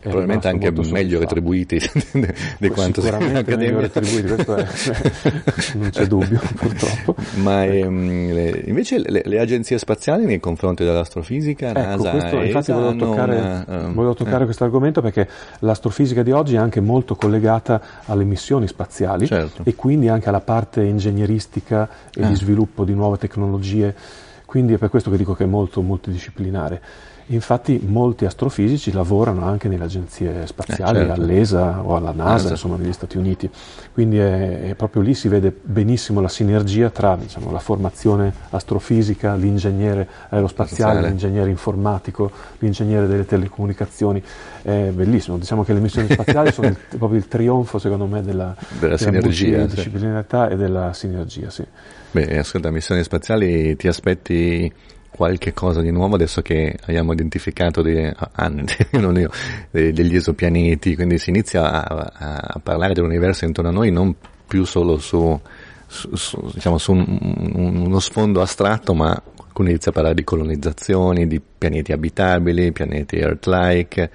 probabilmente 0.00 0.48
anche 0.48 0.70
meglio 0.90 1.18
retribuiti 1.18 1.78
di 2.58 2.68
quanto 2.68 3.00
sicuramente 3.00 3.56
meglio 3.56 3.80
retribuiti, 3.80 4.26
questo 4.26 4.56
è, 4.56 4.66
non 5.74 5.90
c'è 5.90 6.06
dubbio 6.06 6.40
purtroppo. 6.54 7.16
Ma 7.36 7.64
ehm, 7.64 8.32
le, 8.32 8.62
invece 8.66 8.98
le, 8.98 9.22
le, 9.24 9.38
agenzie 9.38 9.78
spaziali 9.78 10.24
nei 10.24 10.40
confronti 10.40 10.84
dell'astrofisica, 10.84 11.70
ecco, 11.70 11.78
NASA, 11.78 12.10
questo, 12.10 12.40
infatti 12.42 12.72
volevo 12.72 12.96
toccare, 12.96 13.36
una, 13.36 13.64
um, 13.66 13.94
volevo 13.94 14.14
toccare 14.14 14.42
eh. 14.42 14.44
questo 14.44 14.64
argomento 14.64 15.00
perché 15.00 15.28
l'astrofisica 15.60 16.22
di 16.22 16.32
oggi 16.32 16.54
è 16.54 16.58
anche 16.58 16.80
molto 16.80 17.14
collegata 17.14 17.80
alle 18.06 18.24
missioni 18.24 18.66
spaziali 18.66 19.26
certo. 19.26 19.62
e 19.64 19.74
quindi 19.74 20.08
anche 20.08 20.28
alla 20.28 20.40
parte 20.40 20.82
ingegneristica 20.82 21.88
e 22.14 22.22
ah. 22.22 22.28
di 22.28 22.34
sviluppo 22.34 22.84
di 22.84 22.94
nuove 22.94 23.18
tecnologie, 23.18 23.94
quindi 24.48 24.72
è 24.72 24.78
per 24.78 24.88
questo 24.88 25.10
che 25.10 25.18
dico 25.18 25.34
che 25.34 25.44
è 25.44 25.46
molto 25.46 25.82
multidisciplinare. 25.82 26.80
Infatti 27.26 27.78
molti 27.84 28.24
astrofisici 28.24 28.92
lavorano 28.92 29.44
anche 29.44 29.68
nelle 29.68 29.84
agenzie 29.84 30.46
spaziali, 30.46 31.00
eh, 31.00 31.04
certo. 31.04 31.20
all'ESA 31.20 31.82
o 31.84 31.96
alla 31.96 32.12
NASA, 32.12 32.34
esatto. 32.36 32.52
insomma, 32.52 32.76
negli 32.76 32.94
Stati 32.94 33.18
Uniti. 33.18 33.50
Quindi 33.92 34.16
è, 34.16 34.70
è, 34.70 34.74
proprio 34.74 35.02
lì 35.02 35.12
si 35.12 35.28
vede 35.28 35.54
benissimo 35.60 36.22
la 36.22 36.30
sinergia 36.30 36.88
tra 36.88 37.14
diciamo, 37.16 37.50
la 37.50 37.58
formazione 37.58 38.32
astrofisica, 38.48 39.34
l'ingegnere 39.34 40.08
aerospaziale, 40.30 41.02
l'ingegnere 41.02 41.50
informatico, 41.50 42.30
l'ingegnere 42.60 43.06
delle 43.06 43.26
telecomunicazioni. 43.26 44.22
È 44.62 44.88
bellissimo. 44.94 45.36
Diciamo 45.36 45.62
che 45.62 45.74
le 45.74 45.80
missioni 45.80 46.08
spaziali 46.10 46.52
sono 46.52 46.68
il, 46.68 46.76
proprio 46.96 47.18
il 47.18 47.28
trionfo, 47.28 47.78
secondo 47.78 48.06
me, 48.06 48.22
della, 48.22 48.54
della, 48.56 48.78
della 48.80 48.96
sinergia, 48.96 49.58
multidisciplinarità 49.58 50.46
sì. 50.46 50.52
e 50.54 50.56
della 50.56 50.92
sinergia. 50.94 51.50
Sì. 51.50 51.66
Beh, 52.10 52.38
ascolta, 52.38 52.70
missioni 52.70 53.02
spaziali 53.02 53.76
ti 53.76 53.86
aspetti 53.86 54.72
qualche 55.10 55.52
cosa 55.52 55.80
di 55.80 55.90
nuovo 55.90 56.14
adesso 56.14 56.42
che 56.42 56.76
abbiamo 56.82 57.12
identificato 57.12 57.82
dei, 57.82 58.10
anni, 58.32 58.64
non 58.92 59.18
io, 59.18 59.30
degli 59.70 60.14
esopianeti, 60.14 60.94
quindi 60.94 61.18
si 61.18 61.30
inizia 61.30 61.86
a, 61.86 62.12
a, 62.14 62.60
parlare 62.62 62.94
dell'universo 62.94 63.44
intorno 63.44 63.70
a 63.70 63.72
noi 63.72 63.90
non 63.90 64.14
più 64.46 64.64
solo 64.64 64.98
su, 64.98 65.38
su, 65.86 66.14
su, 66.14 66.50
diciamo, 66.54 66.78
su 66.78 66.92
un, 66.92 67.82
uno 67.84 67.98
sfondo 67.98 68.40
astratto, 68.40 68.94
ma 68.94 69.20
qualcuno 69.36 69.68
inizia 69.68 69.90
a 69.90 69.94
parlare 69.94 70.14
di 70.14 70.24
colonizzazioni, 70.24 71.26
di 71.26 71.40
pianeti 71.40 71.92
abitabili, 71.92 72.72
pianeti 72.72 73.16
Earth-like. 73.16 74.10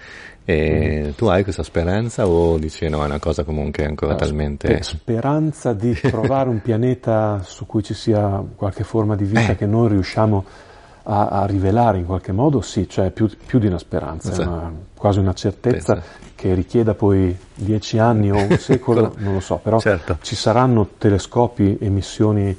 E 0.45 1.13
tu 1.15 1.27
hai 1.27 1.43
questa 1.43 1.63
speranza 1.63 2.27
o 2.27 2.57
dici 2.57 2.87
no, 2.89 3.01
è 3.03 3.05
una 3.05 3.19
cosa 3.19 3.43
comunque 3.43 3.85
ancora 3.85 4.15
talmente... 4.15 4.83
Speranza 4.83 5.73
di 5.73 5.93
trovare 6.01 6.49
un 6.49 6.61
pianeta 6.61 7.41
su 7.43 7.65
cui 7.65 7.83
ci 7.83 7.93
sia 7.93 8.43
qualche 8.55 8.83
forma 8.83 9.15
di 9.15 9.23
vita 9.23 9.51
eh. 9.51 9.55
che 9.55 9.65
noi 9.65 9.89
riusciamo 9.89 10.45
a 10.45 10.71
a, 11.03 11.45
rivelare 11.45 11.97
in 11.97 12.05
qualche 12.05 12.31
modo, 12.31 12.61
sì, 12.61 12.87
cioè 12.87 13.11
più, 13.11 13.29
più 13.45 13.59
di 13.59 13.67
una 13.67 13.77
speranza, 13.77 14.31
sì. 14.33 14.41
una, 14.41 14.71
quasi 14.95 15.19
una 15.19 15.33
certezza 15.33 15.95
sì. 15.95 16.29
che 16.35 16.53
richieda 16.53 16.93
poi 16.93 17.35
dieci 17.53 17.97
anni 17.97 18.31
o 18.31 18.37
un 18.37 18.55
secolo, 18.59 19.13
non 19.17 19.33
lo 19.33 19.39
so, 19.39 19.57
però 19.61 19.79
certo. 19.79 20.17
ci 20.21 20.35
saranno 20.35 20.91
telescopi 20.97 21.77
e 21.77 21.89
missioni, 21.89 22.57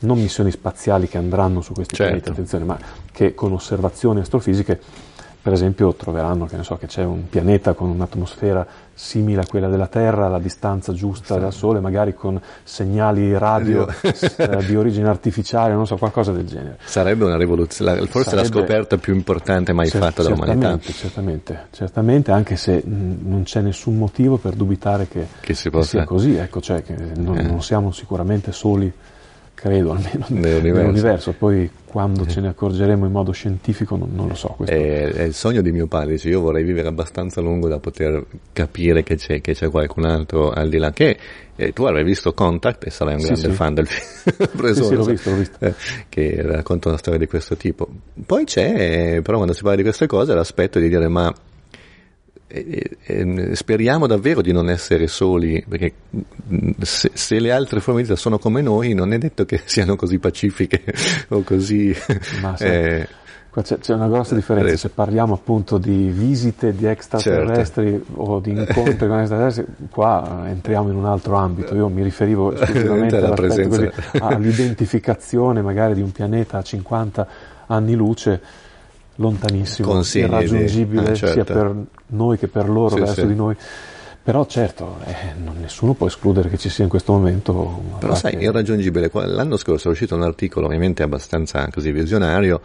non 0.00 0.18
missioni 0.18 0.50
spaziali 0.50 1.06
che 1.06 1.18
andranno 1.18 1.60
su 1.60 1.72
questi 1.72 1.94
certo. 1.94 2.12
pianeti, 2.12 2.30
attenzione, 2.30 2.64
ma 2.64 2.78
che 3.12 3.34
con 3.34 3.52
osservazioni 3.52 4.20
astrofisiche 4.20 4.80
per 5.42 5.52
esempio 5.52 5.94
troveranno 5.94 6.44
che, 6.46 6.62
so, 6.62 6.76
che, 6.76 6.86
c'è 6.86 7.02
un 7.02 7.28
pianeta 7.28 7.72
con 7.72 7.88
un'atmosfera 7.88 8.66
simile 8.92 9.40
a 9.40 9.46
quella 9.46 9.68
della 9.68 9.86
Terra, 9.86 10.26
alla 10.26 10.38
distanza 10.38 10.92
giusta 10.92 11.34
sì. 11.34 11.40
dal 11.40 11.52
Sole, 11.52 11.80
magari 11.80 12.14
con 12.14 12.38
segnali 12.62 13.36
radio 13.38 13.88
eh, 14.02 14.64
di 14.66 14.76
origine 14.76 15.08
artificiale, 15.08 15.72
non 15.72 15.86
so, 15.86 15.96
qualcosa 15.96 16.32
del 16.32 16.46
genere. 16.46 16.78
Sarebbe 16.84 17.24
una 17.24 17.38
rivoluzione, 17.38 17.96
forse 18.06 18.30
Sarebbe, 18.30 18.48
la 18.48 18.54
scoperta 18.54 18.98
più 18.98 19.14
importante 19.14 19.72
mai 19.72 19.88
cer- 19.88 20.02
fatta 20.02 20.22
dall'umanità. 20.22 20.78
Certamente, 20.78 21.68
certamente, 21.70 22.32
anche 22.32 22.56
se 22.56 22.82
mh, 22.84 23.18
non 23.22 23.42
c'è 23.44 23.62
nessun 23.62 23.96
motivo 23.96 24.36
per 24.36 24.54
dubitare 24.54 25.08
che, 25.08 25.26
che, 25.40 25.54
che 25.54 25.82
sia 25.82 26.04
così, 26.04 26.36
ecco, 26.36 26.60
cioè 26.60 26.82
che 26.82 26.94
non, 26.94 27.38
eh. 27.38 27.42
non 27.42 27.62
siamo 27.62 27.92
sicuramente 27.92 28.52
soli 28.52 28.92
credo 29.54 29.92
almeno 29.92 30.26
nell'universo. 30.28 30.80
nell'universo. 30.80 31.32
Poi 31.32 31.70
quando 31.84 32.24
ce 32.26 32.40
ne 32.40 32.48
accorgeremo 32.48 33.04
in 33.04 33.12
modo 33.12 33.32
scientifico 33.32 33.96
non, 33.96 34.10
non 34.12 34.28
lo 34.28 34.34
so. 34.34 34.56
È, 34.64 34.72
è, 34.72 35.22
il 35.22 35.34
sogno 35.34 35.60
di 35.60 35.72
mio 35.72 35.86
padre, 35.86 36.12
dice, 36.12 36.28
io 36.28 36.40
vorrei 36.40 36.62
vivere 36.62 36.88
abbastanza 36.88 37.40
lungo 37.40 37.68
da 37.68 37.78
poter 37.78 38.24
capire 38.52 39.02
che 39.02 39.16
c'è, 39.16 39.40
che 39.40 39.54
c'è 39.54 39.68
qualcun 39.68 40.04
altro 40.04 40.50
al 40.50 40.68
di 40.68 40.78
là. 40.78 40.92
Che 40.92 41.18
eh, 41.56 41.72
tu 41.72 41.84
avrai 41.84 42.04
visto 42.04 42.32
Contact 42.32 42.86
e 42.86 42.90
sarai 42.90 43.14
un 43.14 43.20
sì, 43.20 43.26
grande 43.26 43.48
sì. 43.48 43.54
fan 43.54 43.74
del 43.74 43.86
film. 43.86 44.72
sì, 44.72 44.82
sì, 44.84 44.94
l'ho 44.94 45.04
visto, 45.04 45.30
l'ho 45.30 45.36
visto. 45.36 45.64
Eh, 45.64 45.74
che 46.08 46.42
racconta 46.42 46.88
una 46.88 46.98
storia 46.98 47.18
di 47.18 47.26
questo 47.26 47.56
tipo. 47.56 47.88
Poi 48.24 48.44
c'è, 48.44 49.20
però 49.22 49.36
quando 49.36 49.52
si 49.52 49.62
parla 49.62 49.76
di 49.76 49.82
queste 49.82 50.06
cose, 50.06 50.32
l'aspetto 50.32 50.78
di 50.78 50.88
dire 50.88 51.08
ma 51.08 51.34
e, 52.52 52.96
e, 53.04 53.54
speriamo 53.54 54.08
davvero 54.08 54.42
di 54.42 54.50
non 54.50 54.68
essere 54.68 55.06
soli, 55.06 55.64
perché 55.66 55.92
se, 56.80 57.12
se, 57.14 57.38
le 57.38 57.52
altre 57.52 57.78
forme 57.78 58.02
di 58.02 58.08
vita 58.08 58.18
sono 58.18 58.38
come 58.38 58.60
noi, 58.60 58.92
non 58.92 59.12
è 59.12 59.18
detto 59.18 59.44
che 59.44 59.60
siano 59.66 59.94
così 59.94 60.18
pacifiche 60.18 60.82
o 61.28 61.42
così. 61.42 61.94
Ma 62.42 62.56
eh, 62.56 63.06
qua 63.50 63.62
c'è, 63.62 63.78
c'è, 63.78 63.94
una 63.94 64.08
grossa 64.08 64.34
differenza. 64.34 64.76
Se 64.76 64.88
parliamo 64.88 65.34
appunto 65.34 65.78
di 65.78 66.08
visite 66.08 66.74
di 66.74 66.86
extraterrestri 66.86 67.90
certo. 67.90 68.20
o 68.20 68.40
di 68.40 68.50
incontri 68.50 69.06
con 69.06 69.20
extraterrestri, 69.20 69.66
qua 69.88 70.46
entriamo 70.46 70.90
in 70.90 70.96
un 70.96 71.06
altro 71.06 71.36
ambito. 71.36 71.76
Io 71.76 71.88
mi 71.88 72.02
riferivo 72.02 72.52
esclusivamente 72.58 73.20
così, 73.68 73.88
all'identificazione 74.18 75.62
magari 75.62 75.94
di 75.94 76.02
un 76.02 76.10
pianeta 76.10 76.58
a 76.58 76.62
50 76.62 77.28
anni 77.66 77.94
luce 77.94 78.40
lontanissimo, 79.20 80.02
irraggiungibile 80.14 81.10
ah, 81.10 81.14
certo. 81.14 81.34
sia 81.34 81.44
per 81.44 81.74
noi 82.08 82.38
che 82.38 82.48
per 82.48 82.68
loro, 82.68 82.96
sì, 82.96 83.00
verso 83.00 83.20
sì. 83.20 83.26
di 83.26 83.34
noi. 83.34 83.54
Però 84.22 84.44
certo, 84.46 84.98
eh, 85.04 85.34
nessuno 85.58 85.94
può 85.94 86.06
escludere 86.06 86.48
che 86.48 86.58
ci 86.58 86.68
sia 86.68 86.84
in 86.84 86.90
questo 86.90 87.12
momento... 87.12 87.82
Però 87.98 88.14
sai, 88.14 88.36
che... 88.36 88.44
irraggiungibile, 88.44 89.10
l'anno 89.12 89.56
scorso 89.56 89.88
è 89.88 89.90
uscito 89.90 90.14
un 90.14 90.22
articolo 90.22 90.66
ovviamente 90.66 91.02
abbastanza 91.02 91.68
così 91.72 91.90
visionario 91.90 92.60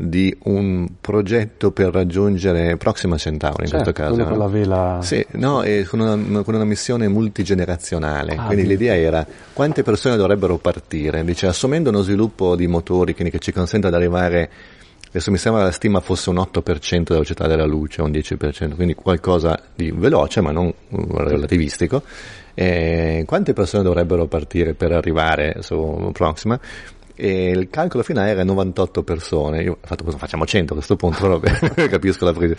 di 0.00 0.36
un 0.44 0.86
progetto 1.00 1.72
per 1.72 1.92
raggiungere 1.92 2.76
Proxima 2.76 3.16
Centauri 3.16 3.64
in 3.64 3.68
certo, 3.68 3.92
questo 3.92 4.02
caso. 4.02 4.22
No? 4.22 4.28
con 4.28 4.38
la 4.38 4.46
vela. 4.46 4.98
Sì, 5.02 5.24
no, 5.32 5.62
con 5.88 6.00
una, 6.00 6.42
con 6.42 6.54
una 6.54 6.64
missione 6.64 7.08
multigenerazionale. 7.08 8.36
Ah, 8.36 8.44
quindi 8.44 8.66
l'idea 8.66 8.94
era 8.94 9.26
quante 9.52 9.82
persone 9.82 10.16
dovrebbero 10.16 10.58
partire. 10.58 11.24
Dice, 11.24 11.46
assumendo 11.46 11.90
uno 11.90 12.02
sviluppo 12.02 12.54
di 12.54 12.68
motori 12.68 13.12
quindi 13.14 13.32
che 13.32 13.40
ci 13.40 13.50
consenta 13.50 13.88
di 13.88 13.96
arrivare 13.96 14.50
Adesso 15.08 15.30
mi 15.30 15.38
sembra 15.38 15.62
la 15.62 15.70
stima 15.70 16.00
fosse 16.00 16.30
un 16.30 16.36
8% 16.36 16.62
della 16.88 17.04
velocità 17.04 17.46
della 17.46 17.64
luce, 17.64 18.02
un 18.02 18.10
10%, 18.10 18.74
quindi 18.74 18.94
qualcosa 18.94 19.58
di 19.74 19.90
veloce 19.90 20.40
ma 20.40 20.52
non 20.52 20.72
relativistico. 20.90 22.02
E 22.54 23.22
quante 23.24 23.52
persone 23.52 23.82
dovrebbero 23.82 24.26
partire 24.26 24.74
per 24.74 24.92
arrivare 24.92 25.58
su 25.60 26.10
Proxima? 26.12 26.58
E 27.14 27.50
il 27.50 27.68
calcolo 27.68 28.04
finale 28.04 28.30
era 28.30 28.44
98 28.44 29.02
persone. 29.02 29.62
Io 29.62 29.72
ho 29.72 29.78
fatto 29.80 30.04
cosa 30.04 30.18
facciamo 30.18 30.44
100 30.44 30.72
a 30.72 30.76
questo 30.76 30.96
punto, 30.96 31.40
capisco 31.74 32.24
la 32.24 32.32
presa. 32.32 32.54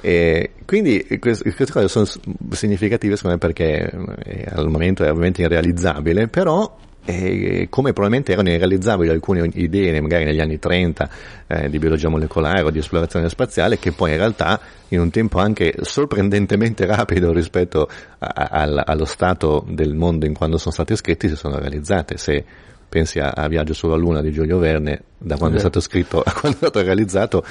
E 0.00 0.52
quindi 0.64 1.04
queste, 1.18 1.52
queste, 1.54 1.72
cose 1.72 1.88
sono 1.88 2.06
significative 2.50 3.16
secondo 3.16 3.36
me 3.36 3.38
perché 3.38 3.90
eh, 4.24 4.46
al 4.48 4.68
momento 4.68 5.02
è 5.02 5.10
ovviamente 5.10 5.42
irrealizzabile, 5.42 6.28
però 6.28 6.76
e 7.06 7.68
come 7.70 7.92
probabilmente 7.92 8.32
erano 8.32 8.50
irrealizzabili 8.50 9.08
alcune 9.08 9.48
idee 9.54 10.00
magari 10.00 10.24
negli 10.24 10.40
anni 10.40 10.58
30 10.58 11.08
eh, 11.46 11.70
di 11.70 11.78
biologia 11.78 12.08
molecolare 12.08 12.62
o 12.62 12.70
di 12.70 12.80
esplorazione 12.80 13.28
spaziale 13.28 13.78
che 13.78 13.92
poi 13.92 14.10
in 14.10 14.16
realtà 14.16 14.60
in 14.88 14.98
un 14.98 15.10
tempo 15.10 15.38
anche 15.38 15.72
sorprendentemente 15.82 16.84
rapido 16.84 17.32
rispetto 17.32 17.88
a, 18.18 18.48
a, 18.50 18.82
allo 18.84 19.04
stato 19.04 19.64
del 19.68 19.94
mondo 19.94 20.26
in 20.26 20.34
quando 20.34 20.58
sono 20.58 20.74
state 20.74 20.96
scritte 20.96 21.28
si 21.28 21.36
sono 21.36 21.58
realizzate 21.58 22.16
se 22.16 22.44
pensi 22.88 23.20
a, 23.20 23.30
a 23.30 23.46
Viaggio 23.46 23.72
sulla 23.72 23.96
Luna 23.96 24.20
di 24.20 24.32
Giulio 24.32 24.58
Verne 24.58 25.02
da 25.16 25.36
quando 25.36 25.58
è 25.58 25.60
stato 25.60 25.78
scritto 25.78 26.22
a 26.26 26.32
quando 26.32 26.56
è 26.56 26.60
stato 26.60 26.82
realizzato 26.82 27.44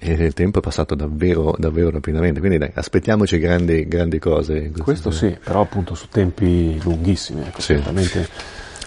e 0.00 0.12
il 0.12 0.32
tempo 0.32 0.60
è 0.60 0.62
passato 0.62 0.94
davvero, 0.94 1.56
davvero 1.58 1.90
rapidamente, 1.90 2.38
quindi 2.38 2.56
dai, 2.56 2.70
aspettiamoci 2.72 3.36
grandi, 3.38 3.88
grandi 3.88 4.20
cose. 4.20 4.70
Questo 4.80 5.10
sì, 5.10 5.36
però 5.42 5.62
appunto 5.62 5.96
su 5.96 6.06
tempi 6.08 6.80
lunghissimi, 6.80 7.42
ecco, 7.42 7.60
sì. 7.60 7.82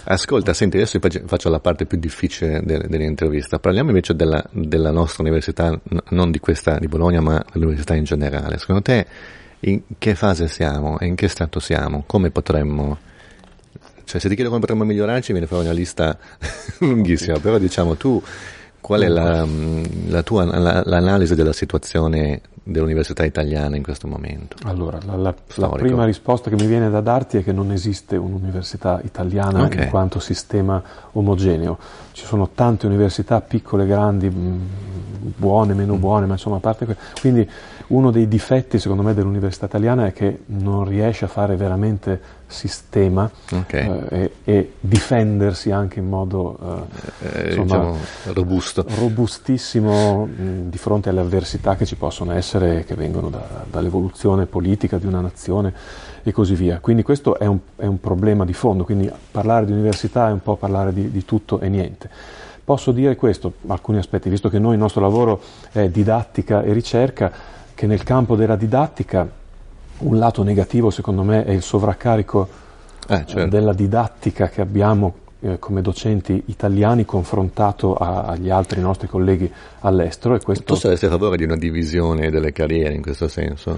Ascolta, 0.04 0.52
senti, 0.52 0.76
adesso 0.76 0.98
faccio 1.26 1.48
la 1.48 1.60
parte 1.60 1.86
più 1.86 1.98
difficile 1.98 2.60
dell'intervista. 2.64 3.58
Parliamo 3.58 3.90
invece 3.90 4.14
della, 4.14 4.44
della 4.50 4.90
nostra 4.90 5.22
università, 5.22 5.78
non 6.10 6.30
di 6.30 6.40
questa 6.40 6.78
di 6.78 6.88
Bologna, 6.88 7.20
ma 7.20 7.44
dell'università 7.52 7.94
in 7.94 8.04
generale. 8.04 8.58
Secondo 8.58 8.82
te 8.82 9.06
in 9.60 9.82
che 9.98 10.14
fase 10.14 10.48
siamo 10.48 10.98
e 10.98 11.06
in 11.06 11.14
che 11.14 11.28
stato 11.28 11.60
siamo? 11.60 12.04
Come 12.06 12.30
potremmo... 12.30 12.98
Cioè, 14.04 14.20
se 14.20 14.28
ti 14.28 14.34
chiedo 14.34 14.50
come 14.50 14.60
potremmo 14.60 14.84
migliorarci, 14.84 15.30
viene 15.30 15.46
fuori 15.46 15.64
una 15.64 15.72
lista 15.72 16.18
lunghissima, 16.80 17.38
però 17.38 17.58
diciamo 17.58 17.94
tu 17.96 18.20
Qual 18.82 19.00
è 19.00 19.06
la, 19.06 19.46
la 20.08 20.22
tua 20.24 20.44
la, 20.44 20.82
l'analisi 20.84 21.36
della 21.36 21.52
situazione 21.52 22.40
dell'università 22.62 23.24
italiana 23.24 23.76
in 23.76 23.82
questo 23.82 24.06
momento? 24.06 24.56
Allora, 24.64 24.98
la, 25.04 25.34
la, 25.56 25.68
prima 25.68 26.04
risposta 26.04 26.50
che 26.50 26.56
mi 26.56 26.66
viene 26.66 26.90
da 26.90 27.00
darti 27.00 27.38
è 27.38 27.44
che 27.44 27.52
non 27.52 27.72
esiste 27.72 28.16
un'università 28.16 29.00
italiana 29.04 29.64
okay. 29.64 29.84
in 29.84 29.90
quanto 29.90 30.20
sistema 30.20 30.82
omogeneo. 31.12 31.78
Ci 32.12 32.24
sono 32.24 32.50
tante 32.54 32.86
università, 32.86 33.40
piccole, 33.40 33.86
grandi, 33.86 34.30
buone, 34.30 35.74
meno 35.74 35.94
mm. 35.94 36.00
buone, 36.00 36.26
ma 36.26 36.32
insomma 36.32 36.56
a 36.56 36.60
parte 36.60 36.84
que- 36.84 36.96
quindi 37.20 37.48
uno 37.92 38.10
dei 38.10 38.26
difetti 38.26 38.78
secondo 38.78 39.02
me 39.02 39.14
dell'università 39.14 39.66
italiana 39.66 40.06
è 40.06 40.12
che 40.12 40.40
non 40.46 40.84
riesce 40.84 41.26
a 41.26 41.28
fare 41.28 41.56
veramente 41.56 42.40
sistema 42.46 43.30
okay. 43.50 44.06
eh, 44.08 44.20
e, 44.20 44.32
e, 44.44 44.72
difendersi 44.80 45.70
anche 45.70 45.98
in 46.00 46.08
modo 46.08 46.86
eh, 47.22 47.26
eh, 47.26 47.46
insomma, 47.48 47.64
diciamo, 47.64 47.96
robusto. 48.32 48.84
robustissimo 48.96 50.26
mh, 50.26 50.68
di 50.70 50.78
fronte 50.78 51.10
alle 51.10 51.20
avversità 51.20 51.76
che 51.76 51.84
ci 51.84 51.96
possono 51.96 52.32
essere 52.32 52.84
che 52.84 52.94
vengono 52.94 53.28
da, 53.28 53.64
dall'evoluzione 53.70 54.46
politica 54.46 54.98
di 54.98 55.06
una 55.06 55.20
nazione 55.20 55.72
e 56.22 56.32
così 56.32 56.54
via. 56.54 56.78
Quindi 56.80 57.02
questo 57.02 57.38
è 57.38 57.46
un, 57.46 57.58
è 57.76 57.86
un, 57.86 58.00
problema 58.00 58.44
di 58.44 58.52
fondo, 58.52 58.84
quindi 58.84 59.10
parlare 59.30 59.66
di 59.66 59.72
università 59.72 60.28
è 60.28 60.32
un 60.32 60.42
po' 60.42 60.56
parlare 60.56 60.92
di, 60.92 61.10
di 61.10 61.24
tutto 61.24 61.60
e 61.60 61.68
niente. 61.68 62.08
Posso 62.64 62.92
dire 62.92 63.16
questo, 63.16 63.54
alcuni 63.66 63.98
aspetti, 63.98 64.28
visto 64.30 64.48
che 64.48 64.60
noi 64.60 64.74
il 64.74 64.78
nostro 64.78 65.00
lavoro 65.00 65.40
è 65.72 65.88
didattica 65.88 66.62
e 66.62 66.72
ricerca, 66.72 67.32
che 67.74 67.86
nel 67.86 68.02
campo 68.02 68.36
della 68.36 68.56
didattica 68.56 69.28
un 69.98 70.18
lato 70.18 70.42
negativo 70.42 70.90
secondo 70.90 71.22
me 71.22 71.44
è 71.44 71.50
il 71.52 71.62
sovraccarico 71.62 72.48
eh, 73.08 73.24
certo. 73.26 73.46
della 73.46 73.72
didattica 73.72 74.48
che 74.48 74.60
abbiamo 74.60 75.14
eh, 75.44 75.58
come 75.58 75.82
docenti 75.82 76.40
italiani 76.46 77.04
confrontato 77.04 77.94
a, 77.96 78.22
agli 78.22 78.48
altri 78.48 78.80
nostri 78.80 79.08
colleghi 79.08 79.50
all'estero. 79.80 80.36
E 80.36 80.40
questo... 80.40 80.64
Tu 80.64 80.74
saresti 80.74 81.06
a 81.06 81.08
favore 81.08 81.36
di 81.36 81.42
una 81.42 81.56
divisione 81.56 82.30
delle 82.30 82.52
carriere 82.52 82.94
in 82.94 83.02
questo 83.02 83.26
senso? 83.26 83.76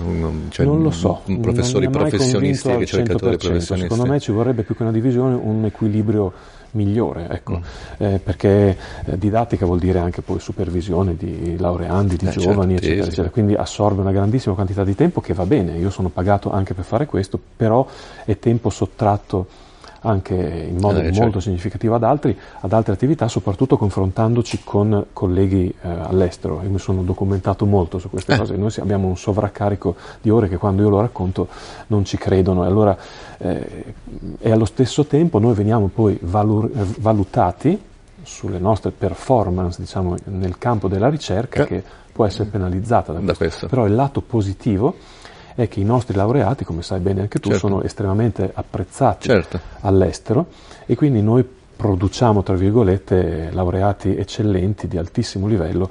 Cioè, 0.51 0.67
non 0.67 0.83
lo 0.83 0.91
so. 0.91 1.23
Un, 1.25 1.41
professori 1.41 1.89
professionisti 1.89 2.69
e 2.69 2.77
ricercatori 2.77 3.39
professionisti? 3.39 3.89
Secondo 3.89 4.05
me 4.05 4.21
ci 4.21 4.31
vorrebbe 4.31 4.63
più 4.63 4.77
che 4.77 4.83
una 4.83 4.93
divisione 4.93 5.35
un 5.35 5.65
equilibrio 5.65 6.33
migliore, 6.75 7.29
ecco, 7.29 7.59
mm. 7.59 7.63
eh, 7.99 8.21
perché 8.23 8.77
eh, 9.05 9.19
didattica 9.19 9.67
vuol 9.67 9.79
dire 9.79 9.99
anche 9.99 10.23
poi 10.23 10.39
supervisione 10.39 11.17
di 11.17 11.57
laureandi, 11.59 12.17
di 12.17 12.27
eh, 12.27 12.31
giovani, 12.31 12.73
certo, 12.73 12.87
eccetera, 12.87 13.07
eccetera, 13.07 13.31
quindi 13.31 13.55
assorbe 13.55 14.01
una 14.01 14.13
grandissima 14.13 14.55
quantità 14.55 14.85
di 14.85 14.95
tempo 14.95 15.21
che 15.21 15.35
va 15.35 15.47
bene, 15.47 15.77
io 15.77 15.91
sono 15.91 16.09
pagato 16.09 16.53
anche 16.53 16.75
per 16.75 16.85
fare 16.85 17.07
questo, 17.07 17.41
però 17.57 17.87
è 18.25 18.39
tempo 18.39 18.71
sottratto 18.71 19.47
anche 20.05 20.35
in 20.35 20.77
modo 20.77 20.99
eh, 20.99 21.05
molto 21.05 21.15
certo. 21.15 21.41
significativo 21.41 21.95
ad, 21.95 22.05
altri, 22.05 22.37
ad 22.61 22.73
altre 22.73 22.93
attività, 22.93 23.29
soprattutto 23.29 23.77
confrontandoci 23.77 24.61
con 24.65 25.07
colleghi 25.13 25.69
eh, 25.69 25.89
all'estero. 25.89 26.61
Io 26.63 26.71
mi 26.71 26.79
sono 26.79 27.03
documentato 27.03 27.67
molto 27.67 27.99
su 27.99 28.11
queste 28.11 28.35
eh. 28.35 28.39
cose. 28.39 28.57
Noi 28.57 28.73
abbiamo 28.79 29.09
un 29.09 29.17
sovraccarico 29.17 29.97
di 30.21 30.31
ore 30.31 30.49
che 30.49 30.57
quando 30.57 30.83
io 30.83 30.89
lo 30.89 31.01
racconto 31.01 31.49
non 31.89 32.05
ci 32.05 32.17
credono. 32.17 32.65
E, 32.65 32.67
allora, 32.67 32.97
eh, 33.39 33.95
e 34.39 34.51
allo 34.51 34.67
stesso 34.67 35.07
tempo 35.07 35.39
noi 35.39 35.55
veniamo 35.55 35.89
poi 35.93 36.19
valur- 36.21 36.71
valutati 37.01 37.81
sulle 38.23 38.59
nostre 38.59 38.91
performance 38.91 39.81
diciamo, 39.81 40.17
nel 40.25 40.57
campo 40.59 40.89
della 40.89 41.09
ricerca 41.09 41.65
che 41.65 41.83
può 42.13 42.25
essere 42.25 42.49
penalizzata 42.49 43.13
da, 43.13 43.19
da 43.19 43.25
questo. 43.35 43.45
questo. 43.45 43.67
Però 43.69 43.87
il 43.87 43.95
lato 43.95 44.21
positivo 44.21 44.95
è 45.55 45.69
che 45.69 45.81
i 45.81 45.85
nostri 45.85 46.17
laureati, 46.17 46.65
come 46.65 46.83
sai 46.83 47.01
bene 47.01 47.23
anche 47.23 47.39
tu, 47.39 47.51
certo. 47.51 47.69
sono 47.69 47.83
estremamente 47.83 48.51
apprezzati 48.53 49.29
certo. 49.29 49.61
all'estero 49.81 50.47
e 50.87 50.95
quindi 50.97 51.23
noi 51.23 51.45
produciamo, 51.77 52.43
tra 52.43 52.55
virgolette, 52.55 53.51
laureati 53.53 54.17
eccellenti 54.17 54.89
di 54.89 54.97
altissimo 54.97 55.47
livello 55.47 55.91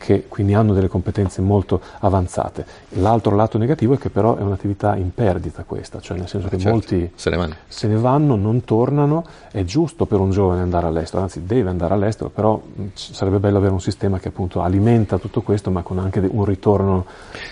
che 0.00 0.24
quindi 0.28 0.54
hanno 0.54 0.72
delle 0.72 0.88
competenze 0.88 1.42
molto 1.42 1.78
avanzate. 1.98 2.64
L'altro 2.94 3.36
lato 3.36 3.58
negativo 3.58 3.92
è 3.92 3.98
che 3.98 4.08
però 4.08 4.34
è 4.36 4.40
un'attività 4.40 4.96
in 4.96 5.12
perdita 5.12 5.64
questa, 5.64 6.00
cioè 6.00 6.16
nel 6.16 6.26
senso 6.26 6.48
che 6.48 6.56
certo, 6.56 6.72
molti 6.72 7.10
se 7.14 7.28
ne, 7.28 7.56
se 7.68 7.86
ne, 7.86 7.96
vanno, 7.96 8.34
non 8.34 8.64
tornano, 8.64 9.26
è 9.52 9.62
giusto 9.62 10.06
per 10.06 10.18
un 10.18 10.30
giovane 10.30 10.62
andare 10.62 10.86
all'estero, 10.86 11.22
anzi 11.22 11.44
deve 11.44 11.68
andare 11.68 11.92
all'estero, 11.92 12.30
però 12.30 12.60
sarebbe 12.94 13.38
bello 13.38 13.58
avere 13.58 13.74
un 13.74 13.80
sistema 13.80 14.18
che 14.18 14.28
appunto 14.28 14.62
alimenta 14.62 15.18
tutto 15.18 15.42
questo 15.42 15.70
ma 15.70 15.82
con 15.82 15.98
anche 15.98 16.26
un 16.26 16.46
ritorno. 16.46 17.04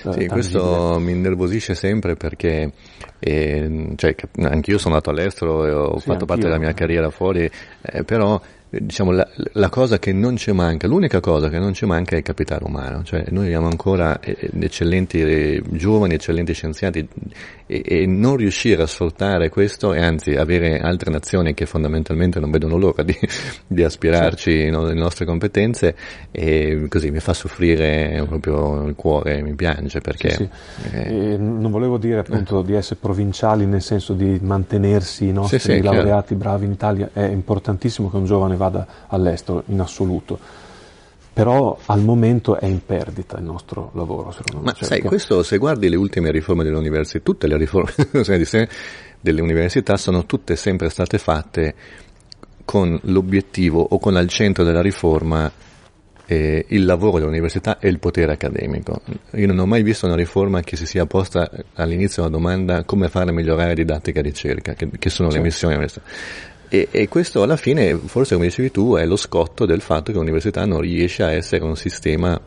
Eh, 0.05 0.13
sì, 0.13 0.27
questo 0.27 0.97
mi 0.99 1.13
innervosisce 1.13 1.75
sempre 1.75 2.17
perché 2.17 2.73
eh, 3.19 3.93
cioè, 3.97 4.15
anch'io 4.41 4.79
sono 4.79 4.95
andato 4.95 5.11
all'estero 5.11 5.67
e 5.67 5.71
ho 5.71 5.99
sì, 5.99 6.07
fatto 6.07 6.25
parte 6.25 6.45
della 6.45 6.59
mia 6.59 6.73
carriera 6.73 7.11
fuori, 7.11 7.51
eh, 7.83 8.05
però 8.05 8.41
diciamo, 8.71 9.13
la, 9.13 9.27
la, 9.53 9.69
cosa 9.69 9.99
che 9.99 10.13
non 10.13 10.37
ci 10.37 10.53
manca, 10.53 10.87
l'unica 10.87 11.21
cosa 11.21 11.49
che 11.49 11.59
non 11.59 11.73
ci 11.73 11.87
manca 11.87 12.15
è 12.15 12.19
il 12.19 12.25
capitale 12.25 12.65
umano, 12.65 13.03
cioè 13.03 13.25
noi 13.31 13.47
abbiamo 13.47 13.69
ancora 13.69 14.21
eh, 14.21 14.51
eccellenti 14.61 15.21
eh, 15.21 15.63
giovani, 15.71 16.15
eccellenti 16.15 16.53
scienziati 16.53 17.09
e, 17.69 17.83
e, 17.85 18.07
non 18.07 18.37
riuscire 18.37 18.83
a 18.83 18.87
sfruttare 18.87 19.51
questo 19.51 19.93
e 19.93 20.03
anzi 20.03 20.33
avere 20.33 20.81
altre 20.81 21.11
nazioni 21.11 21.53
che 21.53 21.67
fondamentalmente 21.67 22.41
non 22.41 22.51
vedono 22.51 22.79
l'ora 22.79 23.03
di, 23.03 23.17
di 23.69 23.85
aspirarci 23.85 24.63
sì. 24.63 24.71
no, 24.71 24.85
le 24.85 24.95
nostre 24.95 25.27
competenze 25.27 25.95
e 26.33 26.87
così 26.89 27.11
mi 27.11 27.21
fa 27.21 27.35
soffrire 27.35 28.25
proprio 28.27 28.87
il 28.87 28.95
cuore, 28.95 29.43
mi 29.43 29.55
piange 29.55 30.01
perché... 30.01 30.31
Sì, 30.31 30.49
sì. 30.91 30.97
Eh, 30.97 31.37
non 31.37 31.71
volevo 31.71 31.99
dire 31.99 32.21
appunto 32.21 32.61
eh. 32.61 32.65
di 32.65 32.73
essere 32.73 32.99
provinciali 33.01 33.67
nel 33.67 33.83
senso 33.83 34.15
di 34.15 34.39
mantenersi 34.43 35.27
i 35.27 35.33
nostri 35.33 35.83
laureati 35.83 36.35
bravi 36.35 36.65
in 36.65 36.73
Italia, 36.73 37.11
è 37.13 37.25
importantissimo 37.25 38.11
che 38.11 38.17
un 38.17 38.25
giovane 38.25 38.57
vada 38.57 38.87
all'estero 39.09 39.63
in 39.67 39.81
assoluto. 39.81 40.67
Però 41.39 41.79
al 41.87 42.03
momento 42.03 42.59
è 42.59 42.67
in 42.67 42.85
perdita 42.85 43.39
il 43.39 43.45
nostro 43.45 43.93
lavoro, 43.95 44.33
secondo 44.33 44.59
me. 44.59 44.65
Ma 44.65 44.73
cioè, 44.73 44.89
sai, 44.89 45.03
questo 45.03 45.45
se 45.45 45.57
guardi 45.57 45.89
le 45.89 45.95
ultime 45.95 46.33
riforme 46.33 46.65
dell'università, 46.65 47.23
tutte 47.23 47.47
le 47.47 47.57
riforme 47.57 47.93
delle 49.21 49.41
università 49.41 49.97
sono 49.97 50.27
tutte 50.27 50.57
sempre 50.57 50.89
state 50.89 51.17
fatte 51.19 51.75
con 52.65 52.99
l'obiettivo 53.05 53.87
o 53.89 54.01
con 54.01 54.17
al 54.17 54.27
centro 54.27 54.65
della 54.65 54.83
riforma 54.83 55.49
eh, 56.27 56.65
il 56.71 56.85
lavoro 56.85 57.21
dell'università 57.21 57.79
e 57.79 57.89
il 57.89 58.01
potere 58.01 58.33
accademico. 58.33 59.01
Io 59.35 59.47
non 59.47 59.61
ho 59.61 59.67
mai 59.67 59.85
visto 59.85 60.07
una 60.07 60.17
riforma 60.17 60.63
che 60.63 60.75
si 60.75 60.87
sia 60.87 61.07
posta 61.07 61.49
all'inizio 61.75 62.23
una 62.23 62.33
domanda 62.33 62.83
come 62.83 63.09
fare 63.09 63.31
migliorare 63.31 63.75
didattica 63.75 64.19
e 64.19 64.23
ricerca, 64.23 64.75
che, 64.75 64.91
che 64.99 65.09
sono 65.09 65.29
certo. 65.29 65.45
le 65.45 65.49
missioni 65.49 65.75
dell'università. 65.75 66.57
E, 66.69 66.89
e, 66.91 67.09
questo 67.09 67.43
alla 67.43 67.57
fine, 67.57 67.95
forse 67.97 68.35
come 68.35 68.47
dicevi 68.47 68.71
tu, 68.71 68.95
è 68.97 69.07
lo 69.07 69.17
scotto 69.17 69.65
del 69.65 69.81
fatto 69.81 70.13
che 70.13 70.19
l'università 70.19 70.65
non 70.67 70.81
riesce 70.81 71.23
a 71.23 71.33
essere 71.33 71.65
un 71.65 71.77
sistema 71.77 72.39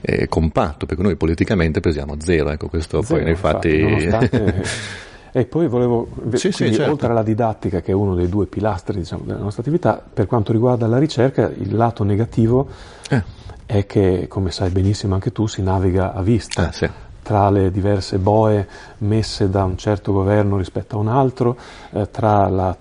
eh, 0.00 0.28
compatto, 0.28 0.86
perché 0.86 1.02
noi 1.02 1.16
politicamente 1.16 1.80
pesiamo 1.80 2.16
zero, 2.18 2.50
ecco 2.50 2.68
questo 2.68 3.02
zero, 3.02 3.16
poi 3.16 3.24
nei 3.24 3.36
fatti... 3.36 5.02
E 5.36 5.46
poi 5.46 5.66
volevo, 5.66 6.06
sì, 6.34 6.52
quindi, 6.52 6.74
sì, 6.74 6.74
certo. 6.74 6.92
oltre 6.92 7.08
alla 7.08 7.24
didattica, 7.24 7.80
che 7.80 7.90
è 7.90 7.94
uno 7.94 8.14
dei 8.14 8.28
due 8.28 8.46
pilastri 8.46 8.98
diciamo, 8.98 9.24
della 9.24 9.40
nostra 9.40 9.62
attività, 9.62 10.00
per 10.00 10.28
quanto 10.28 10.52
riguarda 10.52 10.86
la 10.86 10.96
ricerca, 10.96 11.50
il 11.58 11.74
lato 11.74 12.04
negativo 12.04 12.68
eh. 13.10 13.20
è 13.66 13.84
che, 13.84 14.26
come 14.28 14.52
sai 14.52 14.70
benissimo 14.70 15.14
anche 15.14 15.32
tu, 15.32 15.48
si 15.48 15.60
naviga 15.60 16.14
a 16.14 16.22
vista. 16.22 16.68
Ah, 16.68 16.70
sì 16.70 16.88
tra 17.24 17.48
le 17.48 17.70
diverse 17.70 18.18
boe 18.18 18.68
messe 18.98 19.48
da 19.48 19.64
un 19.64 19.78
certo 19.78 20.12
governo 20.12 20.58
rispetto 20.58 20.96
a 20.96 20.98
un 21.00 21.08
altro, 21.08 21.56
eh, 21.92 22.10
tra 22.10 22.48
la 22.48 22.76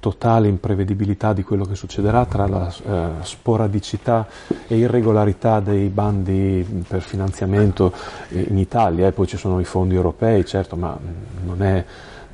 totale 0.00 0.48
imprevedibilità 0.48 1.32
di 1.32 1.42
quello 1.42 1.64
che 1.64 1.74
succederà, 1.74 2.26
tra 2.26 2.46
la 2.46 2.68
eh, 2.68 3.08
sporadicità 3.22 4.26
e 4.66 4.76
irregolarità 4.76 5.60
dei 5.60 5.88
bandi 5.88 6.84
per 6.86 7.00
finanziamento 7.00 7.92
in 8.30 8.58
Italia, 8.58 9.06
e 9.06 9.12
poi 9.12 9.26
ci 9.26 9.36
sono 9.36 9.60
i 9.60 9.64
fondi 9.64 9.94
europei, 9.94 10.44
certo, 10.44 10.76
ma 10.76 10.96
non 11.44 11.62
è, 11.62 11.84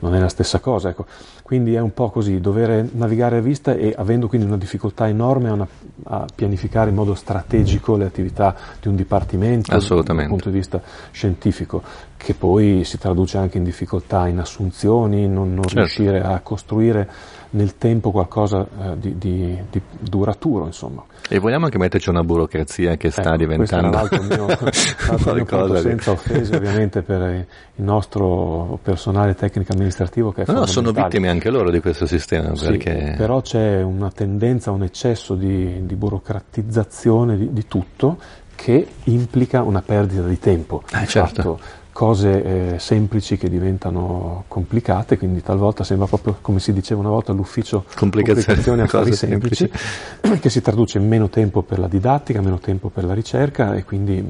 non 0.00 0.14
è 0.14 0.18
la 0.18 0.28
stessa 0.28 0.58
cosa. 0.60 0.88
Ecco. 0.88 1.06
Quindi 1.52 1.74
è 1.74 1.80
un 1.80 1.92
po' 1.92 2.08
così, 2.08 2.40
dover 2.40 2.88
navigare 2.94 3.36
a 3.36 3.40
vista 3.42 3.74
e 3.74 3.92
avendo 3.94 4.26
quindi 4.26 4.46
una 4.46 4.56
difficoltà 4.56 5.06
enorme 5.06 5.50
a, 5.50 5.52
una, 5.52 5.68
a 6.04 6.26
pianificare 6.34 6.88
in 6.88 6.96
modo 6.96 7.14
strategico 7.14 7.94
le 7.96 8.06
attività 8.06 8.56
di 8.80 8.88
un 8.88 8.96
dipartimento 8.96 9.70
dal 9.70 10.26
punto 10.28 10.48
di 10.48 10.56
vista 10.56 10.80
scientifico, 11.10 11.82
che 12.16 12.32
poi 12.32 12.84
si 12.84 12.96
traduce 12.96 13.36
anche 13.36 13.58
in 13.58 13.64
difficoltà 13.64 14.28
in 14.28 14.38
assunzioni, 14.38 15.28
non, 15.28 15.52
non 15.52 15.64
certo. 15.64 15.80
riuscire 15.80 16.22
a 16.22 16.40
costruire 16.40 17.06
nel 17.52 17.76
tempo 17.76 18.10
qualcosa 18.10 18.66
eh, 18.66 18.98
di, 18.98 19.18
di, 19.18 19.58
di, 19.70 19.82
duraturo, 19.98 20.66
insomma. 20.66 21.04
E 21.28 21.38
vogliamo 21.38 21.66
anche 21.66 21.78
metterci 21.78 22.08
una 22.08 22.22
burocrazia 22.22 22.96
che 22.96 23.10
sta 23.10 23.22
ecco, 23.22 23.36
diventando... 23.36 23.98
Questo 23.98 24.14
è 24.14 24.18
un 24.18 24.28
altro 24.28 24.46
mio, 24.46 25.34
mio 25.34 25.44
punto, 25.44 25.76
senza 25.76 26.10
offese 26.12 26.56
ovviamente 26.56 27.02
per 27.02 27.46
il 27.74 27.84
nostro 27.84 28.78
personale 28.82 29.34
tecnico 29.34 29.72
amministrativo 29.72 30.32
che 30.32 30.42
è 30.42 30.52
No, 30.52 30.60
no 30.60 30.66
sono 30.66 30.92
vittime 30.92 31.28
anche 31.28 31.50
loro 31.50 31.70
di 31.70 31.80
questo 31.80 32.06
sistema. 32.06 32.54
Sì, 32.54 32.66
perché... 32.66 33.14
però 33.16 33.40
c'è 33.40 33.82
una 33.82 34.10
tendenza, 34.10 34.70
un 34.70 34.82
eccesso 34.82 35.34
di, 35.34 35.84
di 35.84 35.94
burocratizzazione 35.94 37.36
di, 37.36 37.66
tutto 37.68 38.18
che 38.54 38.86
implica 39.04 39.62
una 39.62 39.82
perdita 39.82 40.22
di 40.22 40.38
tempo. 40.38 40.82
Eh, 40.92 41.06
certo. 41.06 41.58
Cose 41.92 42.42
eh, 42.74 42.78
semplici 42.78 43.36
che 43.36 43.50
diventano 43.50 44.44
complicate, 44.48 45.18
quindi 45.18 45.42
talvolta 45.42 45.84
sembra 45.84 46.06
proprio 46.06 46.38
come 46.40 46.58
si 46.58 46.72
diceva 46.72 47.00
una 47.00 47.10
volta 47.10 47.32
l'ufficio 47.32 47.84
complicazioni 47.94 48.80
affari 48.80 49.12
semplici, 49.12 49.68
semplici, 49.68 50.40
che 50.40 50.48
si 50.48 50.62
traduce 50.62 50.96
in 50.96 51.06
meno 51.06 51.28
tempo 51.28 51.60
per 51.62 51.78
la 51.78 51.88
didattica, 51.88 52.40
meno 52.40 52.58
tempo 52.58 52.88
per 52.88 53.04
la 53.04 53.12
ricerca 53.12 53.74
e 53.74 53.84
quindi 53.84 54.24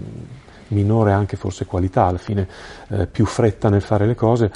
minore 0.69 1.13
anche 1.13 1.37
forse 1.37 1.65
qualità, 1.65 2.07
alla 2.07 2.19
fine 2.19 2.49
eh, 2.89 3.07
più 3.07 3.25
fretta 3.27 3.69
nel 3.69 3.83
fare 3.83 4.07
le 4.07 4.15
cose. 4.15 4.51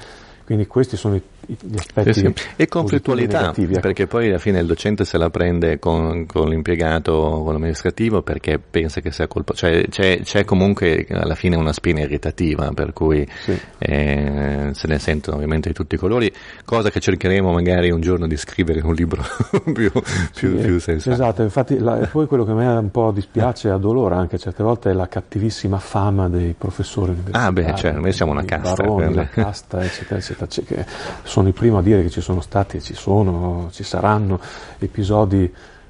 Quindi 0.47 0.69
questi 0.69 0.97
sono 0.97 1.21
gli 1.47 1.77
aspetti 1.77 2.13
sì, 2.13 2.21
sì. 2.21 2.35
e 2.57 2.67
conflittualità 2.67 3.53
ecco. 3.57 3.81
perché 3.81 4.07
poi 4.09 4.29
alla 4.29 4.39
fine 4.39 4.59
il 4.59 4.67
docente 4.67 5.05
se 5.05 5.17
la 5.17 5.31
prende 5.31 5.79
con, 5.79 6.27
con 6.27 6.49
l'impiegato 6.49 7.43
con 7.45 7.53
l'amministrativo 7.53 8.23
perché 8.23 8.59
pensa 8.59 9.01
che 9.01 9.13
sia 9.13 9.29
colpa 9.29 9.55
cioè 9.55 9.87
c'è, 9.89 10.21
c'è 10.23 10.45
comunque 10.45 11.07
alla 11.09 11.37
fine 11.37 11.57
una 11.57 11.73
spina 11.73 12.01
irritativa 12.01 12.73
per 12.73 12.93
cui 12.93 13.27
sì. 13.45 13.57
eh, 13.79 14.71
se 14.73 14.89
ne 14.89 14.99
sentono 14.99 15.37
ovviamente 15.37 15.69
di 15.69 15.75
tutti 15.75 15.95
i 15.95 15.99
colori 15.99 16.33
cosa 16.65 16.91
che 16.91 16.99
cercheremo 16.99 17.53
magari 17.53 17.91
un 17.91 18.01
giorno 18.01 18.27
di 18.27 18.37
scrivere 18.37 18.81
in 18.81 18.87
un 18.87 18.95
libro 18.95 19.23
più, 19.73 19.93
più, 20.35 20.59
più 20.59 20.81
sensato 20.81 21.15
esatto 21.15 21.43
infatti 21.43 21.79
la, 21.79 22.09
poi 22.11 22.27
quello 22.27 22.45
che 22.45 22.51
a 22.51 22.55
me 22.55 22.67
un 22.67 22.91
po' 22.91 23.13
dispiace 23.13 23.69
e 23.69 23.71
addolora 23.71 24.17
anche 24.17 24.37
certe 24.39 24.65
volte 24.65 24.91
è 24.91 24.93
la 24.95 25.07
cattivissima 25.07 25.79
fama 25.79 26.29
dei 26.29 26.57
professori 26.59 27.15
ah 27.31 27.53
beh 27.53 27.75
certo 27.77 28.01
noi 28.01 28.13
siamo 28.13 28.33
una 28.33 28.45
casta 28.45 28.83
baroni, 28.83 29.29
casta 29.31 29.85
eccetera 29.85 30.19
eccetera 30.19 30.36
che 30.37 30.85
sono 31.23 31.49
i 31.49 31.53
primi 31.53 31.77
a 31.77 31.81
dire 31.81 32.03
che 32.03 32.11
ci 32.11 32.21
sono 32.21 32.41
stati 32.41 32.77
e 32.77 32.81
ci 32.81 32.95
sono, 32.95 33.69
ci 33.73 33.83
saranno 33.83 34.41
episodi 34.79 35.45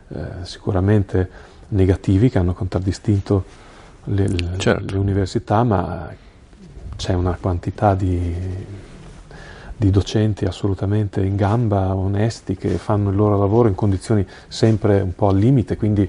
eh, 0.09 0.25
sicuramente 0.43 1.29
negativi 1.69 2.31
che 2.31 2.39
hanno 2.39 2.55
contraddistinto 2.55 3.45
le, 4.05 4.29
certo. 4.59 4.93
le, 4.93 4.99
università, 4.99 5.65
ma 5.65 6.09
c'è 6.95 7.13
una 7.13 7.37
quantità 7.41 7.95
di, 7.95 8.35
di 9.77 9.91
docenti 9.91 10.45
assolutamente 10.45 11.21
in 11.23 11.37
gamba, 11.37 11.95
onesti, 11.95 12.57
che 12.57 12.71
fanno 12.79 13.11
il 13.11 13.17
loro 13.17 13.39
lavoro 13.39 13.69
in 13.69 13.75
condizioni 13.75 14.27
sempre 14.49 15.01
un 15.01 15.15
po' 15.15 15.29
al 15.29 15.37
limite, 15.37 15.77
quindi 15.77 16.09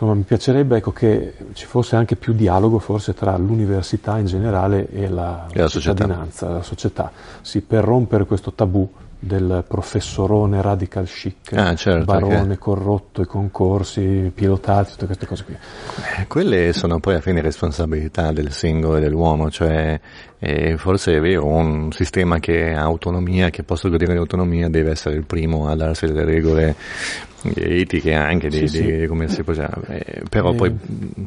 Insomma, 0.00 0.14
mi 0.14 0.22
piacerebbe 0.22 0.76
ecco, 0.76 0.92
che 0.92 1.34
ci 1.54 1.66
fosse 1.66 1.96
anche 1.96 2.14
più 2.14 2.32
dialogo 2.32 2.78
forse 2.78 3.14
tra 3.14 3.36
l'università 3.36 4.16
in 4.18 4.26
generale 4.26 4.88
e 4.90 5.08
la, 5.08 5.48
e 5.52 5.58
la 5.58 5.66
cittadinanza, 5.66 6.46
società. 6.46 6.52
la 6.52 6.62
società. 6.62 7.12
Sì, 7.40 7.62
per 7.62 7.82
rompere 7.82 8.24
questo 8.24 8.52
tabù 8.52 8.88
del 9.18 9.64
professorone 9.66 10.62
radical 10.62 11.06
chic, 11.06 11.52
ah, 11.52 11.74
certo, 11.74 12.04
barone 12.04 12.50
che... 12.50 12.58
corrotto, 12.58 13.22
i 13.22 13.26
concorsi 13.26 14.30
pilotati, 14.32 14.92
tutte 14.92 15.06
queste 15.06 15.26
cose 15.26 15.42
qui. 15.42 15.56
Eh, 16.20 16.28
quelle 16.28 16.72
sono 16.72 17.00
poi 17.00 17.16
a 17.16 17.20
fine 17.20 17.40
responsabilità 17.40 18.30
del 18.30 18.52
singolo 18.52 18.98
e 18.98 19.00
dell'uomo, 19.00 19.50
cioè 19.50 19.98
eh, 20.38 20.76
forse 20.76 21.16
è 21.16 21.20
vero, 21.20 21.44
un 21.44 21.90
sistema 21.90 22.38
che 22.38 22.72
ha 22.72 22.82
autonomia, 22.82 23.50
che 23.50 23.64
possa 23.64 23.88
godere 23.88 24.12
di 24.12 24.18
autonomia, 24.20 24.68
deve 24.68 24.92
essere 24.92 25.16
il 25.16 25.24
primo 25.24 25.66
a 25.66 25.74
darsi 25.74 26.06
delle 26.06 26.24
regole 26.24 26.76
etiche 27.54 28.14
anche 28.14 28.48
di, 28.48 28.66
sì, 28.66 28.82
di, 28.82 29.00
sì. 29.00 29.06
come 29.06 29.28
si 29.28 29.42
può 29.42 29.52
eh, 29.52 30.22
però 30.28 30.50
eh, 30.50 30.54
poi 30.54 30.78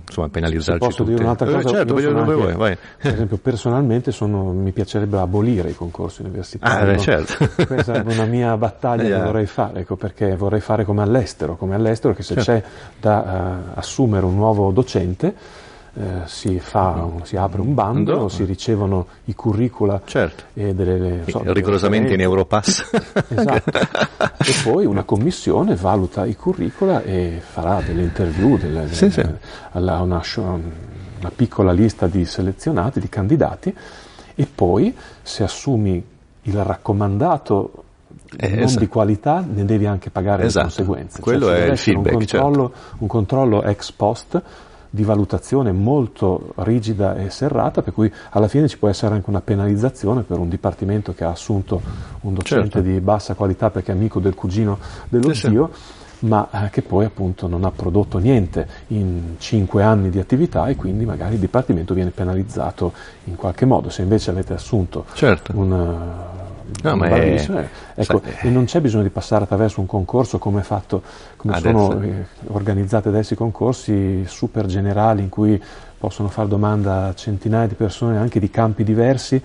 insomma 0.05 0.29
penalizzarci 0.29 0.79
posso 0.79 1.03
tutti. 1.03 1.11
dire 1.11 1.23
un'altra 1.23 1.45
cosa 1.49 1.59
eh, 1.59 1.71
certo, 1.71 1.93
voglio, 1.93 2.17
anche, 2.17 2.33
vai, 2.33 2.55
vai. 2.55 2.77
per 3.01 3.13
esempio 3.13 3.37
personalmente 3.37 4.11
sono, 4.11 4.51
mi 4.51 4.71
piacerebbe 4.71 5.17
abolire 5.19 5.69
i 5.69 5.75
concorsi 5.75 6.21
universitari 6.21 6.81
ah, 6.81 6.93
beh, 6.93 6.99
certo. 6.99 7.65
questa 7.65 7.93
è 7.93 8.03
una 8.05 8.25
mia 8.25 8.57
battaglia 8.57 9.03
yeah. 9.07 9.19
che 9.19 9.25
vorrei 9.25 9.45
fare 9.45 9.79
ecco, 9.79 9.95
perché 9.95 10.35
vorrei 10.35 10.59
fare 10.61 10.83
come 10.83 11.01
all'estero 11.01 11.55
come 11.55 11.75
all'estero 11.75 12.13
che 12.13 12.23
se 12.23 12.35
certo. 12.35 12.51
c'è 12.51 12.63
da 12.99 13.63
uh, 13.73 13.79
assumere 13.79 14.25
un 14.25 14.35
nuovo 14.35 14.71
docente 14.71 15.33
eh, 15.93 16.21
si, 16.25 16.59
fa, 16.59 17.09
si, 17.23 17.35
apre 17.35 17.59
un 17.59 17.73
bando, 17.73 18.13
Ando. 18.13 18.29
si 18.29 18.45
ricevono 18.45 19.07
i 19.25 19.35
curricula 19.35 20.01
certo. 20.05 20.43
e 20.53 20.73
delle, 20.73 21.23
so, 21.27 21.41
rigorosamente 21.45 22.13
in 22.13 22.21
Europass. 22.21 22.89
esatto. 23.27 23.77
e 24.39 24.53
poi 24.63 24.85
una 24.85 25.03
commissione 25.03 25.75
valuta 25.75 26.25
i 26.25 26.35
curricula 26.35 27.03
e 27.03 27.41
farà 27.43 27.81
delle 27.81 28.03
interview, 28.03 28.57
delle, 28.57 28.87
sì, 28.87 29.09
delle, 29.09 29.11
sì. 29.11 29.47
Alla, 29.71 29.99
una, 29.99 30.21
una 30.35 31.31
piccola 31.35 31.73
lista 31.73 32.07
di 32.07 32.23
selezionati, 32.23 32.99
di 33.01 33.09
candidati 33.09 33.75
e 34.33 34.47
poi 34.53 34.95
se 35.21 35.43
assumi 35.43 36.03
il 36.43 36.63
raccomandato 36.63 37.83
eh, 38.37 38.47
non 38.47 38.59
esatto. 38.59 38.79
di 38.79 38.87
qualità 38.87 39.45
ne 39.45 39.65
devi 39.65 39.85
anche 39.85 40.09
pagare 40.09 40.45
esatto. 40.45 40.67
le 40.67 40.73
conseguenze. 40.73 41.21
Quello 41.21 41.47
cioè, 41.47 41.65
è 41.65 41.71
il 41.71 41.77
feedback, 41.77 42.13
un 42.13 42.17
controllo, 42.19 42.71
certo. 42.73 42.95
un 42.99 43.07
controllo 43.07 43.63
ex 43.63 43.91
post 43.91 44.41
di 44.93 45.03
valutazione 45.03 45.71
molto 45.71 46.51
rigida 46.57 47.15
e 47.15 47.29
serrata, 47.29 47.81
per 47.81 47.93
cui 47.93 48.11
alla 48.31 48.49
fine 48.49 48.67
ci 48.67 48.77
può 48.77 48.89
essere 48.89 49.15
anche 49.15 49.29
una 49.29 49.41
penalizzazione 49.41 50.21
per 50.21 50.37
un 50.37 50.49
dipartimento 50.49 51.13
che 51.13 51.23
ha 51.23 51.29
assunto 51.29 51.81
un 52.21 52.33
docente 52.33 52.69
certo. 52.69 52.81
di 52.81 52.99
bassa 52.99 53.33
qualità 53.33 53.69
perché 53.69 53.93
è 53.93 53.95
amico 53.95 54.19
del 54.19 54.35
cugino 54.35 54.77
dello 55.07 55.33
sì, 55.33 55.47
zio. 55.47 55.69
Sì 55.73 55.99
ma 56.21 56.47
eh, 56.51 56.69
che 56.69 56.83
poi 56.83 57.05
appunto 57.05 57.47
non 57.47 57.63
ha 57.63 57.71
prodotto 57.71 58.19
niente 58.19 58.67
in 58.87 59.37
cinque 59.39 59.81
anni 59.81 60.11
di 60.11 60.19
attività 60.19 60.67
e 60.67 60.75
quindi 60.75 61.03
magari 61.03 61.33
il 61.33 61.39
Dipartimento 61.39 61.95
viene 61.95 62.11
penalizzato 62.11 62.93
in 63.23 63.35
qualche 63.35 63.65
modo. 63.65 63.89
Se 63.89 64.03
invece 64.03 64.29
avete 64.29 64.53
assunto 64.53 65.05
certo. 65.13 65.51
un, 65.55 65.71
No, 66.83 66.95
ma 66.95 67.07
è, 67.07 67.11
eh, 67.11 67.69
ecco, 67.95 68.21
sai, 68.23 68.47
e 68.47 68.49
non 68.49 68.65
c'è 68.65 68.81
bisogno 68.81 69.03
di 69.03 69.09
passare 69.09 69.43
attraverso 69.43 69.79
un 69.79 69.85
concorso 69.85 70.37
come, 70.37 70.63
fatto, 70.63 71.01
come 71.35 71.59
sono 71.59 72.01
eh, 72.01 72.25
organizzati 72.47 73.07
adesso 73.07 73.33
i 73.33 73.37
concorsi 73.37 74.23
super 74.25 74.65
generali 74.65 75.21
in 75.21 75.29
cui 75.29 75.61
possono 75.97 76.29
fare 76.29 76.47
domanda 76.47 77.07
a 77.07 77.13
centinaia 77.13 77.67
di 77.67 77.75
persone 77.75 78.17
anche 78.17 78.39
di 78.39 78.49
campi 78.49 78.83
diversi 78.83 79.41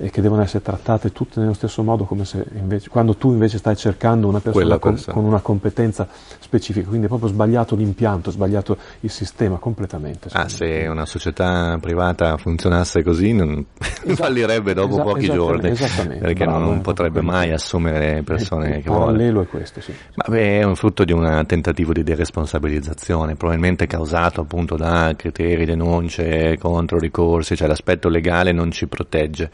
e 0.00 0.10
che 0.10 0.20
devono 0.20 0.42
essere 0.42 0.62
trattate 0.62 1.10
tutte 1.10 1.40
nello 1.40 1.54
stesso 1.54 1.82
modo 1.82 2.04
come 2.04 2.24
se 2.24 2.44
invece, 2.54 2.88
quando 2.88 3.16
tu 3.16 3.32
invece 3.32 3.58
stai 3.58 3.76
cercando 3.76 4.28
una 4.28 4.38
persona, 4.38 4.78
con, 4.78 4.96
con, 5.04 5.24
una 5.24 5.40
competenza 5.40 6.06
specifica, 6.38 6.86
quindi 6.86 7.06
è 7.06 7.08
proprio 7.08 7.28
sbagliato 7.28 7.74
l'impianto, 7.74 8.30
sbagliato 8.30 8.78
il 9.00 9.10
sistema 9.10 9.56
completamente. 9.56 10.28
Ah, 10.32 10.48
se 10.48 10.86
una 10.86 11.04
società 11.04 11.76
privata 11.80 12.36
funzionasse 12.36 13.02
così 13.02 13.32
non 13.32 13.64
esatto, 13.76 14.14
fallirebbe 14.14 14.72
dopo 14.72 14.94
esatto, 14.94 15.08
pochi 15.08 15.26
giorni, 15.26 15.72
perché 15.72 16.44
bravo, 16.44 16.58
non 16.58 16.80
potrebbe 16.80 17.20
mai 17.20 17.50
assumere 17.50 18.22
persone 18.22 18.76
il 18.76 18.82
che 18.84 18.90
vuole. 18.90 19.00
Il 19.00 19.06
parallelo 19.06 19.40
è 19.42 19.46
questo, 19.48 19.80
sì. 19.80 19.92
Ma 20.14 20.26
beh, 20.28 20.60
è 20.60 20.62
un 20.62 20.76
frutto 20.76 21.04
di 21.04 21.12
un 21.12 21.42
tentativo 21.44 21.92
di 21.92 22.04
deresponsabilizzazione, 22.04 23.34
probabilmente 23.34 23.88
causato 23.88 24.42
appunto 24.42 24.76
da 24.76 25.12
criteri, 25.16 25.64
denunce, 25.64 26.56
contro 26.56 27.00
ricorsi, 27.00 27.56
cioè 27.56 27.66
l'aspetto 27.66 28.08
legale 28.08 28.52
non 28.52 28.70
ci 28.70 28.86
protegge 28.86 29.50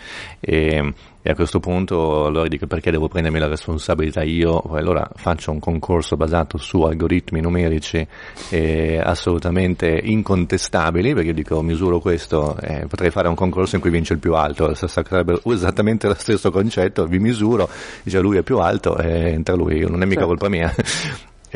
e, 0.46 0.92
e, 1.22 1.30
a 1.30 1.34
questo 1.34 1.58
punto 1.58 2.26
allora 2.26 2.46
dico 2.48 2.66
perché 2.66 2.90
devo 2.90 3.08
prendermi 3.08 3.38
la 3.38 3.48
responsabilità 3.48 4.22
io? 4.22 4.60
Allora 4.72 5.08
faccio 5.14 5.50
un 5.50 5.58
concorso 5.58 6.16
basato 6.16 6.58
su 6.58 6.82
algoritmi 6.82 7.40
numerici 7.40 8.06
eh, 8.50 9.00
assolutamente 9.02 9.88
incontestabili, 9.88 11.14
perché 11.14 11.28
io 11.28 11.34
dico 11.34 11.62
misuro 11.62 11.98
questo, 11.98 12.56
eh, 12.60 12.86
potrei 12.86 13.10
fare 13.10 13.28
un 13.28 13.34
concorso 13.34 13.76
in 13.76 13.80
cui 13.80 13.90
vince 13.90 14.12
il 14.12 14.18
più 14.18 14.34
alto, 14.34 14.74
sarebbe 14.74 15.40
esattamente 15.46 16.06
lo 16.06 16.14
stesso 16.14 16.50
concetto, 16.50 17.06
vi 17.06 17.18
misuro, 17.18 17.68
dice 18.02 18.20
lui 18.20 18.36
è 18.36 18.42
più 18.42 18.58
alto 18.58 18.98
e 18.98 19.30
entra 19.30 19.54
lui, 19.54 19.80
non 19.80 20.02
è 20.02 20.06
mica 20.06 20.20
certo. 20.20 20.26
colpa 20.26 20.48
mia. 20.48 20.72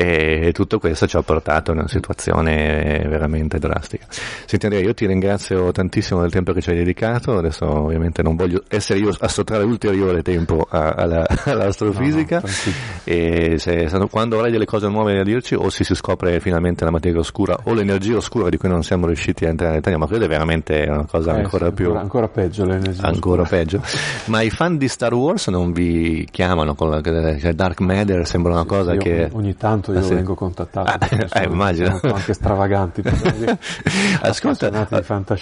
E 0.01 0.51
tutto 0.53 0.79
questo 0.79 1.07
ci 1.07 1.17
ha 1.17 1.21
portato 1.21 1.71
a 1.71 1.73
una 1.73 1.89
situazione 1.89 3.03
veramente 3.05 3.59
drastica. 3.59 4.05
Senti 4.45 4.65
Andrea, 4.65 4.81
io 4.81 4.93
ti 4.93 5.05
ringrazio 5.05 5.73
tantissimo 5.73 6.21
del 6.21 6.31
tempo 6.31 6.53
che 6.53 6.61
ci 6.61 6.69
hai 6.69 6.77
dedicato, 6.77 7.37
adesso 7.37 7.65
ovviamente 7.69 8.23
non 8.23 8.37
voglio 8.37 8.63
essere 8.69 8.99
io 8.99 9.13
a 9.19 9.27
sottrarre 9.27 9.65
ulteriore 9.65 10.21
tempo 10.21 10.65
a, 10.69 10.91
alla, 10.91 11.27
all'astrofisica, 11.43 12.41
no, 12.41 12.47
no, 12.47 12.73
e 13.03 13.55
se, 13.57 13.89
quando 14.09 14.37
avrai 14.37 14.51
delle 14.51 14.63
cose 14.63 14.87
nuove 14.87 15.13
da 15.13 15.23
dirci 15.23 15.55
o 15.55 15.69
se 15.69 15.83
si 15.83 15.93
scopre 15.95 16.39
finalmente 16.39 16.85
la 16.85 16.91
materia 16.91 17.19
oscura 17.19 17.57
o 17.63 17.73
l'energia 17.73 18.15
oscura 18.15 18.47
di 18.47 18.55
cui 18.55 18.69
non 18.69 18.83
siamo 18.83 19.05
riusciti 19.05 19.43
a 19.43 19.49
entrare 19.49 19.73
in 19.73 19.79
Italia, 19.79 19.97
ma 19.97 20.07
quella 20.07 20.23
è 20.23 20.29
veramente 20.29 20.85
una 20.87 21.05
cosa 21.05 21.35
eh, 21.35 21.41
ancora 21.41 21.67
sì, 21.67 21.73
più... 21.73 21.93
Ancora, 21.93 22.29
peggio 22.29 22.63
l'energia 22.63 23.05
Ancora 23.05 23.41
oscura. 23.41 23.59
peggio. 23.59 23.81
ma 24.27 24.39
i 24.39 24.49
fan 24.49 24.77
di 24.77 24.87
Star 24.87 25.13
Wars 25.13 25.47
non 25.47 25.73
vi 25.73 26.25
chiamano 26.31 26.73
con 26.73 26.89
la, 26.89 27.01
cioè 27.01 27.51
Dark 27.51 27.81
Matter 27.81 28.25
sembra 28.25 28.53
una 28.53 28.63
cosa 28.63 28.93
io 28.93 28.99
che... 28.99 29.29
Ogni 29.33 29.57
tanto 29.57 29.88
tanto 29.93 29.99
io 29.99 30.05
ah, 30.05 30.07
sì. 30.07 30.13
vengo 30.15 30.35
contattato. 30.35 30.91
Ah, 30.91 31.41
eh, 31.41 31.43
immagino. 31.45 31.97
Sono 31.97 32.13
anche 32.13 32.33
stravaganti. 32.33 33.03
Ascolta, 34.21 34.87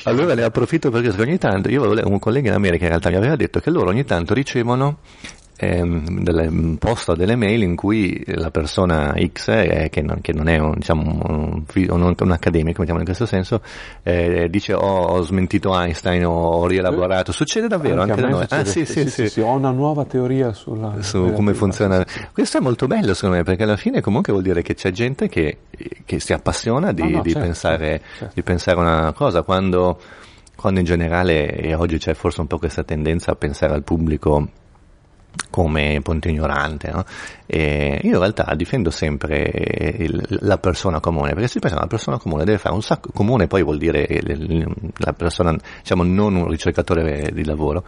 allora 0.03 0.33
ne 0.33 0.43
approfitto 0.43 0.89
perché 0.89 1.21
ogni 1.21 1.37
tanto, 1.37 1.69
io 1.69 1.83
avevo 1.83 2.09
un 2.09 2.19
collega 2.19 2.49
in 2.49 2.55
America 2.55 2.83
in 2.83 2.89
realtà 2.89 3.09
mi 3.09 3.15
aveva 3.15 3.35
detto 3.35 3.59
che 3.59 3.69
loro 3.69 3.89
ogni 3.89 4.05
tanto 4.05 4.33
ricevono 4.33 4.97
ehm, 5.57 6.21
delle, 6.21 6.77
posta 6.79 7.13
delle 7.15 7.35
mail 7.35 7.63
in 7.63 7.75
cui 7.75 8.23
la 8.27 8.51
persona 8.51 9.13
X, 9.17 9.47
eh, 9.49 9.89
che, 9.91 10.01
non, 10.01 10.21
che, 10.21 10.31
non, 10.31 10.47
è 10.47 10.57
un, 10.57 10.75
diciamo, 10.77 11.19
un, 11.27 11.63
un, 11.89 12.15
un 12.17 12.31
accademico, 12.31 12.79
mettiamo 12.79 12.99
in 12.99 13.05
questo 13.05 13.25
senso, 13.25 13.61
eh, 14.03 14.47
dice 14.49 14.73
oh, 14.73 14.79
ho 14.79 15.21
smentito 15.21 15.77
Einstein, 15.77 16.25
ho 16.25 16.65
rielaborato. 16.67 17.31
Succede 17.31 17.67
davvero 17.67 18.01
anche, 18.01 18.13
anche 18.13 18.23
da 18.23 18.29
noi. 18.29 18.45
Ah, 18.49 18.63
sì, 18.63 18.85
sì, 18.85 19.09
sì, 19.09 19.27
sì, 19.27 19.41
Ho 19.41 19.55
una 19.55 19.71
nuova 19.71 20.05
teoria 20.05 20.53
sulla, 20.53 21.01
su 21.01 21.31
come 21.33 21.53
funziona. 21.53 22.05
Questo 22.31 22.57
è 22.57 22.61
molto 22.61 22.87
bello 22.87 23.13
secondo 23.13 23.37
me, 23.37 23.43
perché 23.43 23.63
alla 23.63 23.77
fine 23.77 24.01
comunque 24.01 24.31
vuol 24.31 24.43
dire 24.43 24.61
che 24.61 24.75
c'è 24.75 24.91
gente 24.91 25.27
che, 25.27 25.57
che 26.05 26.19
si 26.19 26.33
appassiona 26.33 26.91
di, 26.91 27.01
no, 27.01 27.09
no, 27.09 27.21
di, 27.21 27.31
certo, 27.31 27.45
pensare, 27.45 28.01
certo. 28.17 28.33
di 28.33 28.43
pensare 28.43 28.79
una 28.79 29.11
cosa. 29.13 29.41
Quando, 29.41 29.99
quando 30.55 30.79
in 30.79 30.85
generale, 30.85 31.55
e 31.55 31.73
oggi 31.73 31.97
c'è 31.97 32.13
forse 32.13 32.41
un 32.41 32.47
po' 32.47 32.59
questa 32.59 32.83
tendenza 32.83 33.31
a 33.31 33.35
pensare 33.35 33.73
al 33.73 33.83
pubblico 33.83 34.47
come 35.49 35.99
ponte 36.01 36.29
ignorante. 36.29 36.91
No? 36.91 37.05
io 37.49 37.99
in 38.01 38.19
realtà 38.19 38.53
difendo 38.55 38.89
sempre 38.89 39.95
il, 39.99 40.21
la 40.41 40.57
persona 40.57 40.99
comune, 40.99 41.33
perché 41.33 41.47
si 41.47 41.59
pensa 41.59 41.77
che 41.77 41.81
una 41.81 41.89
persona 41.89 42.17
comune 42.17 42.43
deve 42.43 42.57
fare 42.57 42.75
un 42.75 42.81
sacco, 42.81 43.09
comune 43.13 43.47
poi 43.47 43.63
vuol 43.63 43.77
dire 43.77 44.05
la 44.97 45.13
persona, 45.13 45.55
diciamo 45.79 46.03
non 46.03 46.35
un 46.35 46.49
ricercatore 46.49 47.31
di 47.33 47.45
lavoro, 47.45 47.85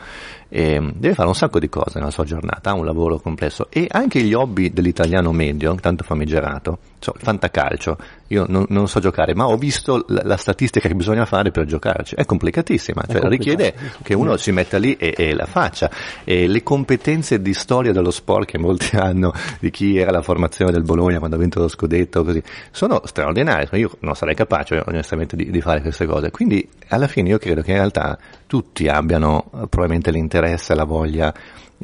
eh, 0.47 0.79
deve 0.95 1.13
fare 1.13 1.27
un 1.27 1.35
sacco 1.35 1.59
di 1.59 1.67
cose 1.67 1.99
nella 1.99 2.11
sua 2.11 2.23
giornata, 2.23 2.69
ha 2.69 2.73
un 2.73 2.85
lavoro 2.85 3.19
complesso 3.19 3.67
e 3.69 3.87
anche 3.89 4.21
gli 4.21 4.33
hobby 4.33 4.71
dell'italiano 4.71 5.33
medio, 5.33 5.75
tanto 5.75 6.03
famigerato, 6.05 6.79
cioè 6.99 7.15
il 7.15 7.23
fantacalcio, 7.23 7.97
io 8.27 8.45
non, 8.47 8.65
non, 8.69 8.87
so 8.87 8.99
giocare, 8.99 9.33
ma 9.33 9.47
ho 9.47 9.57
visto 9.57 10.05
la, 10.09 10.21
la, 10.23 10.37
statistica 10.37 10.87
che 10.87 10.95
bisogna 10.95 11.25
fare 11.25 11.51
per 11.51 11.65
giocarci, 11.65 12.15
è 12.15 12.25
complicatissima, 12.25 13.03
cioè 13.09 13.21
è 13.21 13.27
richiede 13.27 13.73
che 14.03 14.13
uno 14.13 14.37
si 14.37 14.51
metta 14.51 14.77
lì 14.77 14.95
e, 14.95 15.13
e 15.17 15.33
la 15.33 15.45
faccia, 15.45 15.89
e 16.23 16.47
le 16.47 16.61
competenze 16.61 17.41
di 17.41 17.53
storia 17.53 17.91
dello 17.91 18.11
sport 18.11 18.45
che 18.45 18.57
molti 18.57 18.95
hanno, 18.99 19.33
di 19.59 19.71
chi 19.71 19.97
era 19.97 20.11
la 20.11 20.21
formazione 20.21 20.71
del 20.71 20.83
Bologna 20.83 21.17
quando 21.19 21.37
ha 21.37 21.39
vinto 21.39 21.59
lo 21.59 21.67
scudetto, 21.67 22.23
così, 22.23 22.41
sono 22.71 23.01
straordinarie, 23.05 23.67
io 23.79 23.91
non 24.01 24.15
sarei 24.15 24.35
capace 24.35 24.83
onestamente 24.85 25.35
di, 25.35 25.49
di 25.49 25.61
fare 25.61 25.81
queste 25.81 26.05
cose, 26.05 26.31
quindi 26.31 26.67
alla 26.89 27.07
fine 27.07 27.29
io 27.29 27.37
credo 27.37 27.61
che 27.61 27.71
in 27.71 27.77
realtà 27.77 28.17
tutti 28.45 28.87
abbiano 28.87 29.45
eh, 29.45 29.67
probabilmente 29.67 30.11
l'interesse, 30.11 30.75
la 30.75 30.83
voglia 30.83 31.33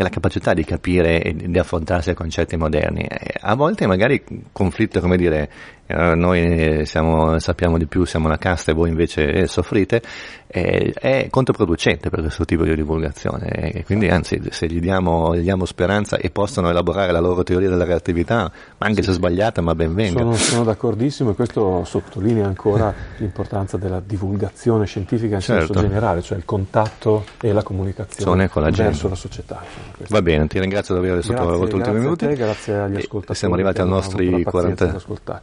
la 0.03 0.09
capacità 0.09 0.53
di 0.53 0.63
capire 0.63 1.21
e 1.21 1.33
di 1.33 1.57
affrontarsi 1.57 2.09
ai 2.09 2.15
concetti 2.15 2.57
moderni. 2.57 3.07
A 3.39 3.55
volte 3.55 3.87
magari 3.87 4.23
conflitto, 4.51 4.99
come 4.99 5.17
dire, 5.17 5.49
eh, 5.87 6.15
noi 6.15 6.85
siamo, 6.85 7.37
sappiamo 7.39 7.77
di 7.77 7.85
più, 7.85 8.05
siamo 8.05 8.27
una 8.27 8.37
casta 8.37 8.71
e 8.71 8.73
voi 8.73 8.89
invece 8.89 9.31
eh, 9.31 9.47
soffrite, 9.47 10.01
eh, 10.47 10.93
è 10.93 11.27
controproducente 11.29 12.09
per 12.09 12.21
questo 12.21 12.45
tipo 12.45 12.63
di 12.63 12.73
divulgazione. 12.75 13.47
E 13.71 13.83
quindi 13.83 14.07
anzi, 14.07 14.41
se 14.49 14.67
gli 14.67 14.79
diamo, 14.79 15.35
gli 15.35 15.41
diamo, 15.41 15.65
speranza 15.65 16.17
e 16.17 16.29
possono 16.29 16.69
elaborare 16.69 17.11
la 17.11 17.19
loro 17.19 17.43
teoria 17.43 17.69
della 17.69 17.83
reattività, 17.83 18.51
anche 18.77 19.03
se 19.03 19.11
sbagliata, 19.11 19.61
ma 19.61 19.75
ben 19.75 19.93
venga. 19.93 20.19
Sono, 20.19 20.35
sono 20.35 20.63
d'accordissimo 20.63 21.31
e 21.31 21.35
questo 21.35 21.83
sottolinea 21.83 22.45
ancora 22.45 22.93
l'importanza 23.17 23.77
della 23.77 24.01
divulgazione 24.03 24.85
scientifica 24.85 25.35
in 25.35 25.41
certo. 25.41 25.73
senso 25.73 25.81
generale, 25.81 26.21
cioè 26.21 26.37
il 26.37 26.45
contatto 26.45 27.25
e 27.41 27.51
la 27.51 27.63
comunicazione 27.63 28.49
con 28.49 28.61
la 28.61 28.69
verso 28.69 29.07
la 29.07 29.15
società. 29.15 29.61
Va 30.09 30.21
bene, 30.21 30.47
ti 30.47 30.59
ringrazio 30.59 30.95
davvero 30.95 31.19
aver 31.19 31.53
avuto 31.53 31.75
ultimi 31.75 31.99
minuti. 31.99 32.27
Te, 32.27 32.35
grazie 32.35 32.75
agli 32.75 32.97
ascoltatori. 32.97 33.37
Siamo 33.37 33.53
arrivati 33.53 33.81
ai 33.81 33.87
nostri 33.87 34.43
40. 34.43 35.01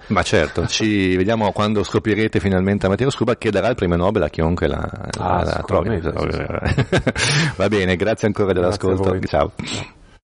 Ma 0.08 0.22
certo, 0.36 0.66
ci 0.68 1.14
vediamo 1.16 1.52
quando 1.52 1.82
scoprirete 1.82 2.40
finalmente 2.40 2.84
la 2.84 2.90
materia 2.90 3.12
oscura 3.12 3.36
che 3.36 3.50
darà 3.50 3.68
il 3.68 3.74
premio 3.74 3.96
Nobel 3.96 4.22
a 4.22 4.28
chiunque 4.30 4.66
la, 4.66 4.78
ah, 5.18 5.44
la 5.44 5.62
trovi. 5.66 6.00
Va 7.56 7.68
bene, 7.68 7.96
grazie 7.96 8.28
ancora 8.28 8.52
dell'ascolto. 8.52 9.18
Ciao. 9.26 9.52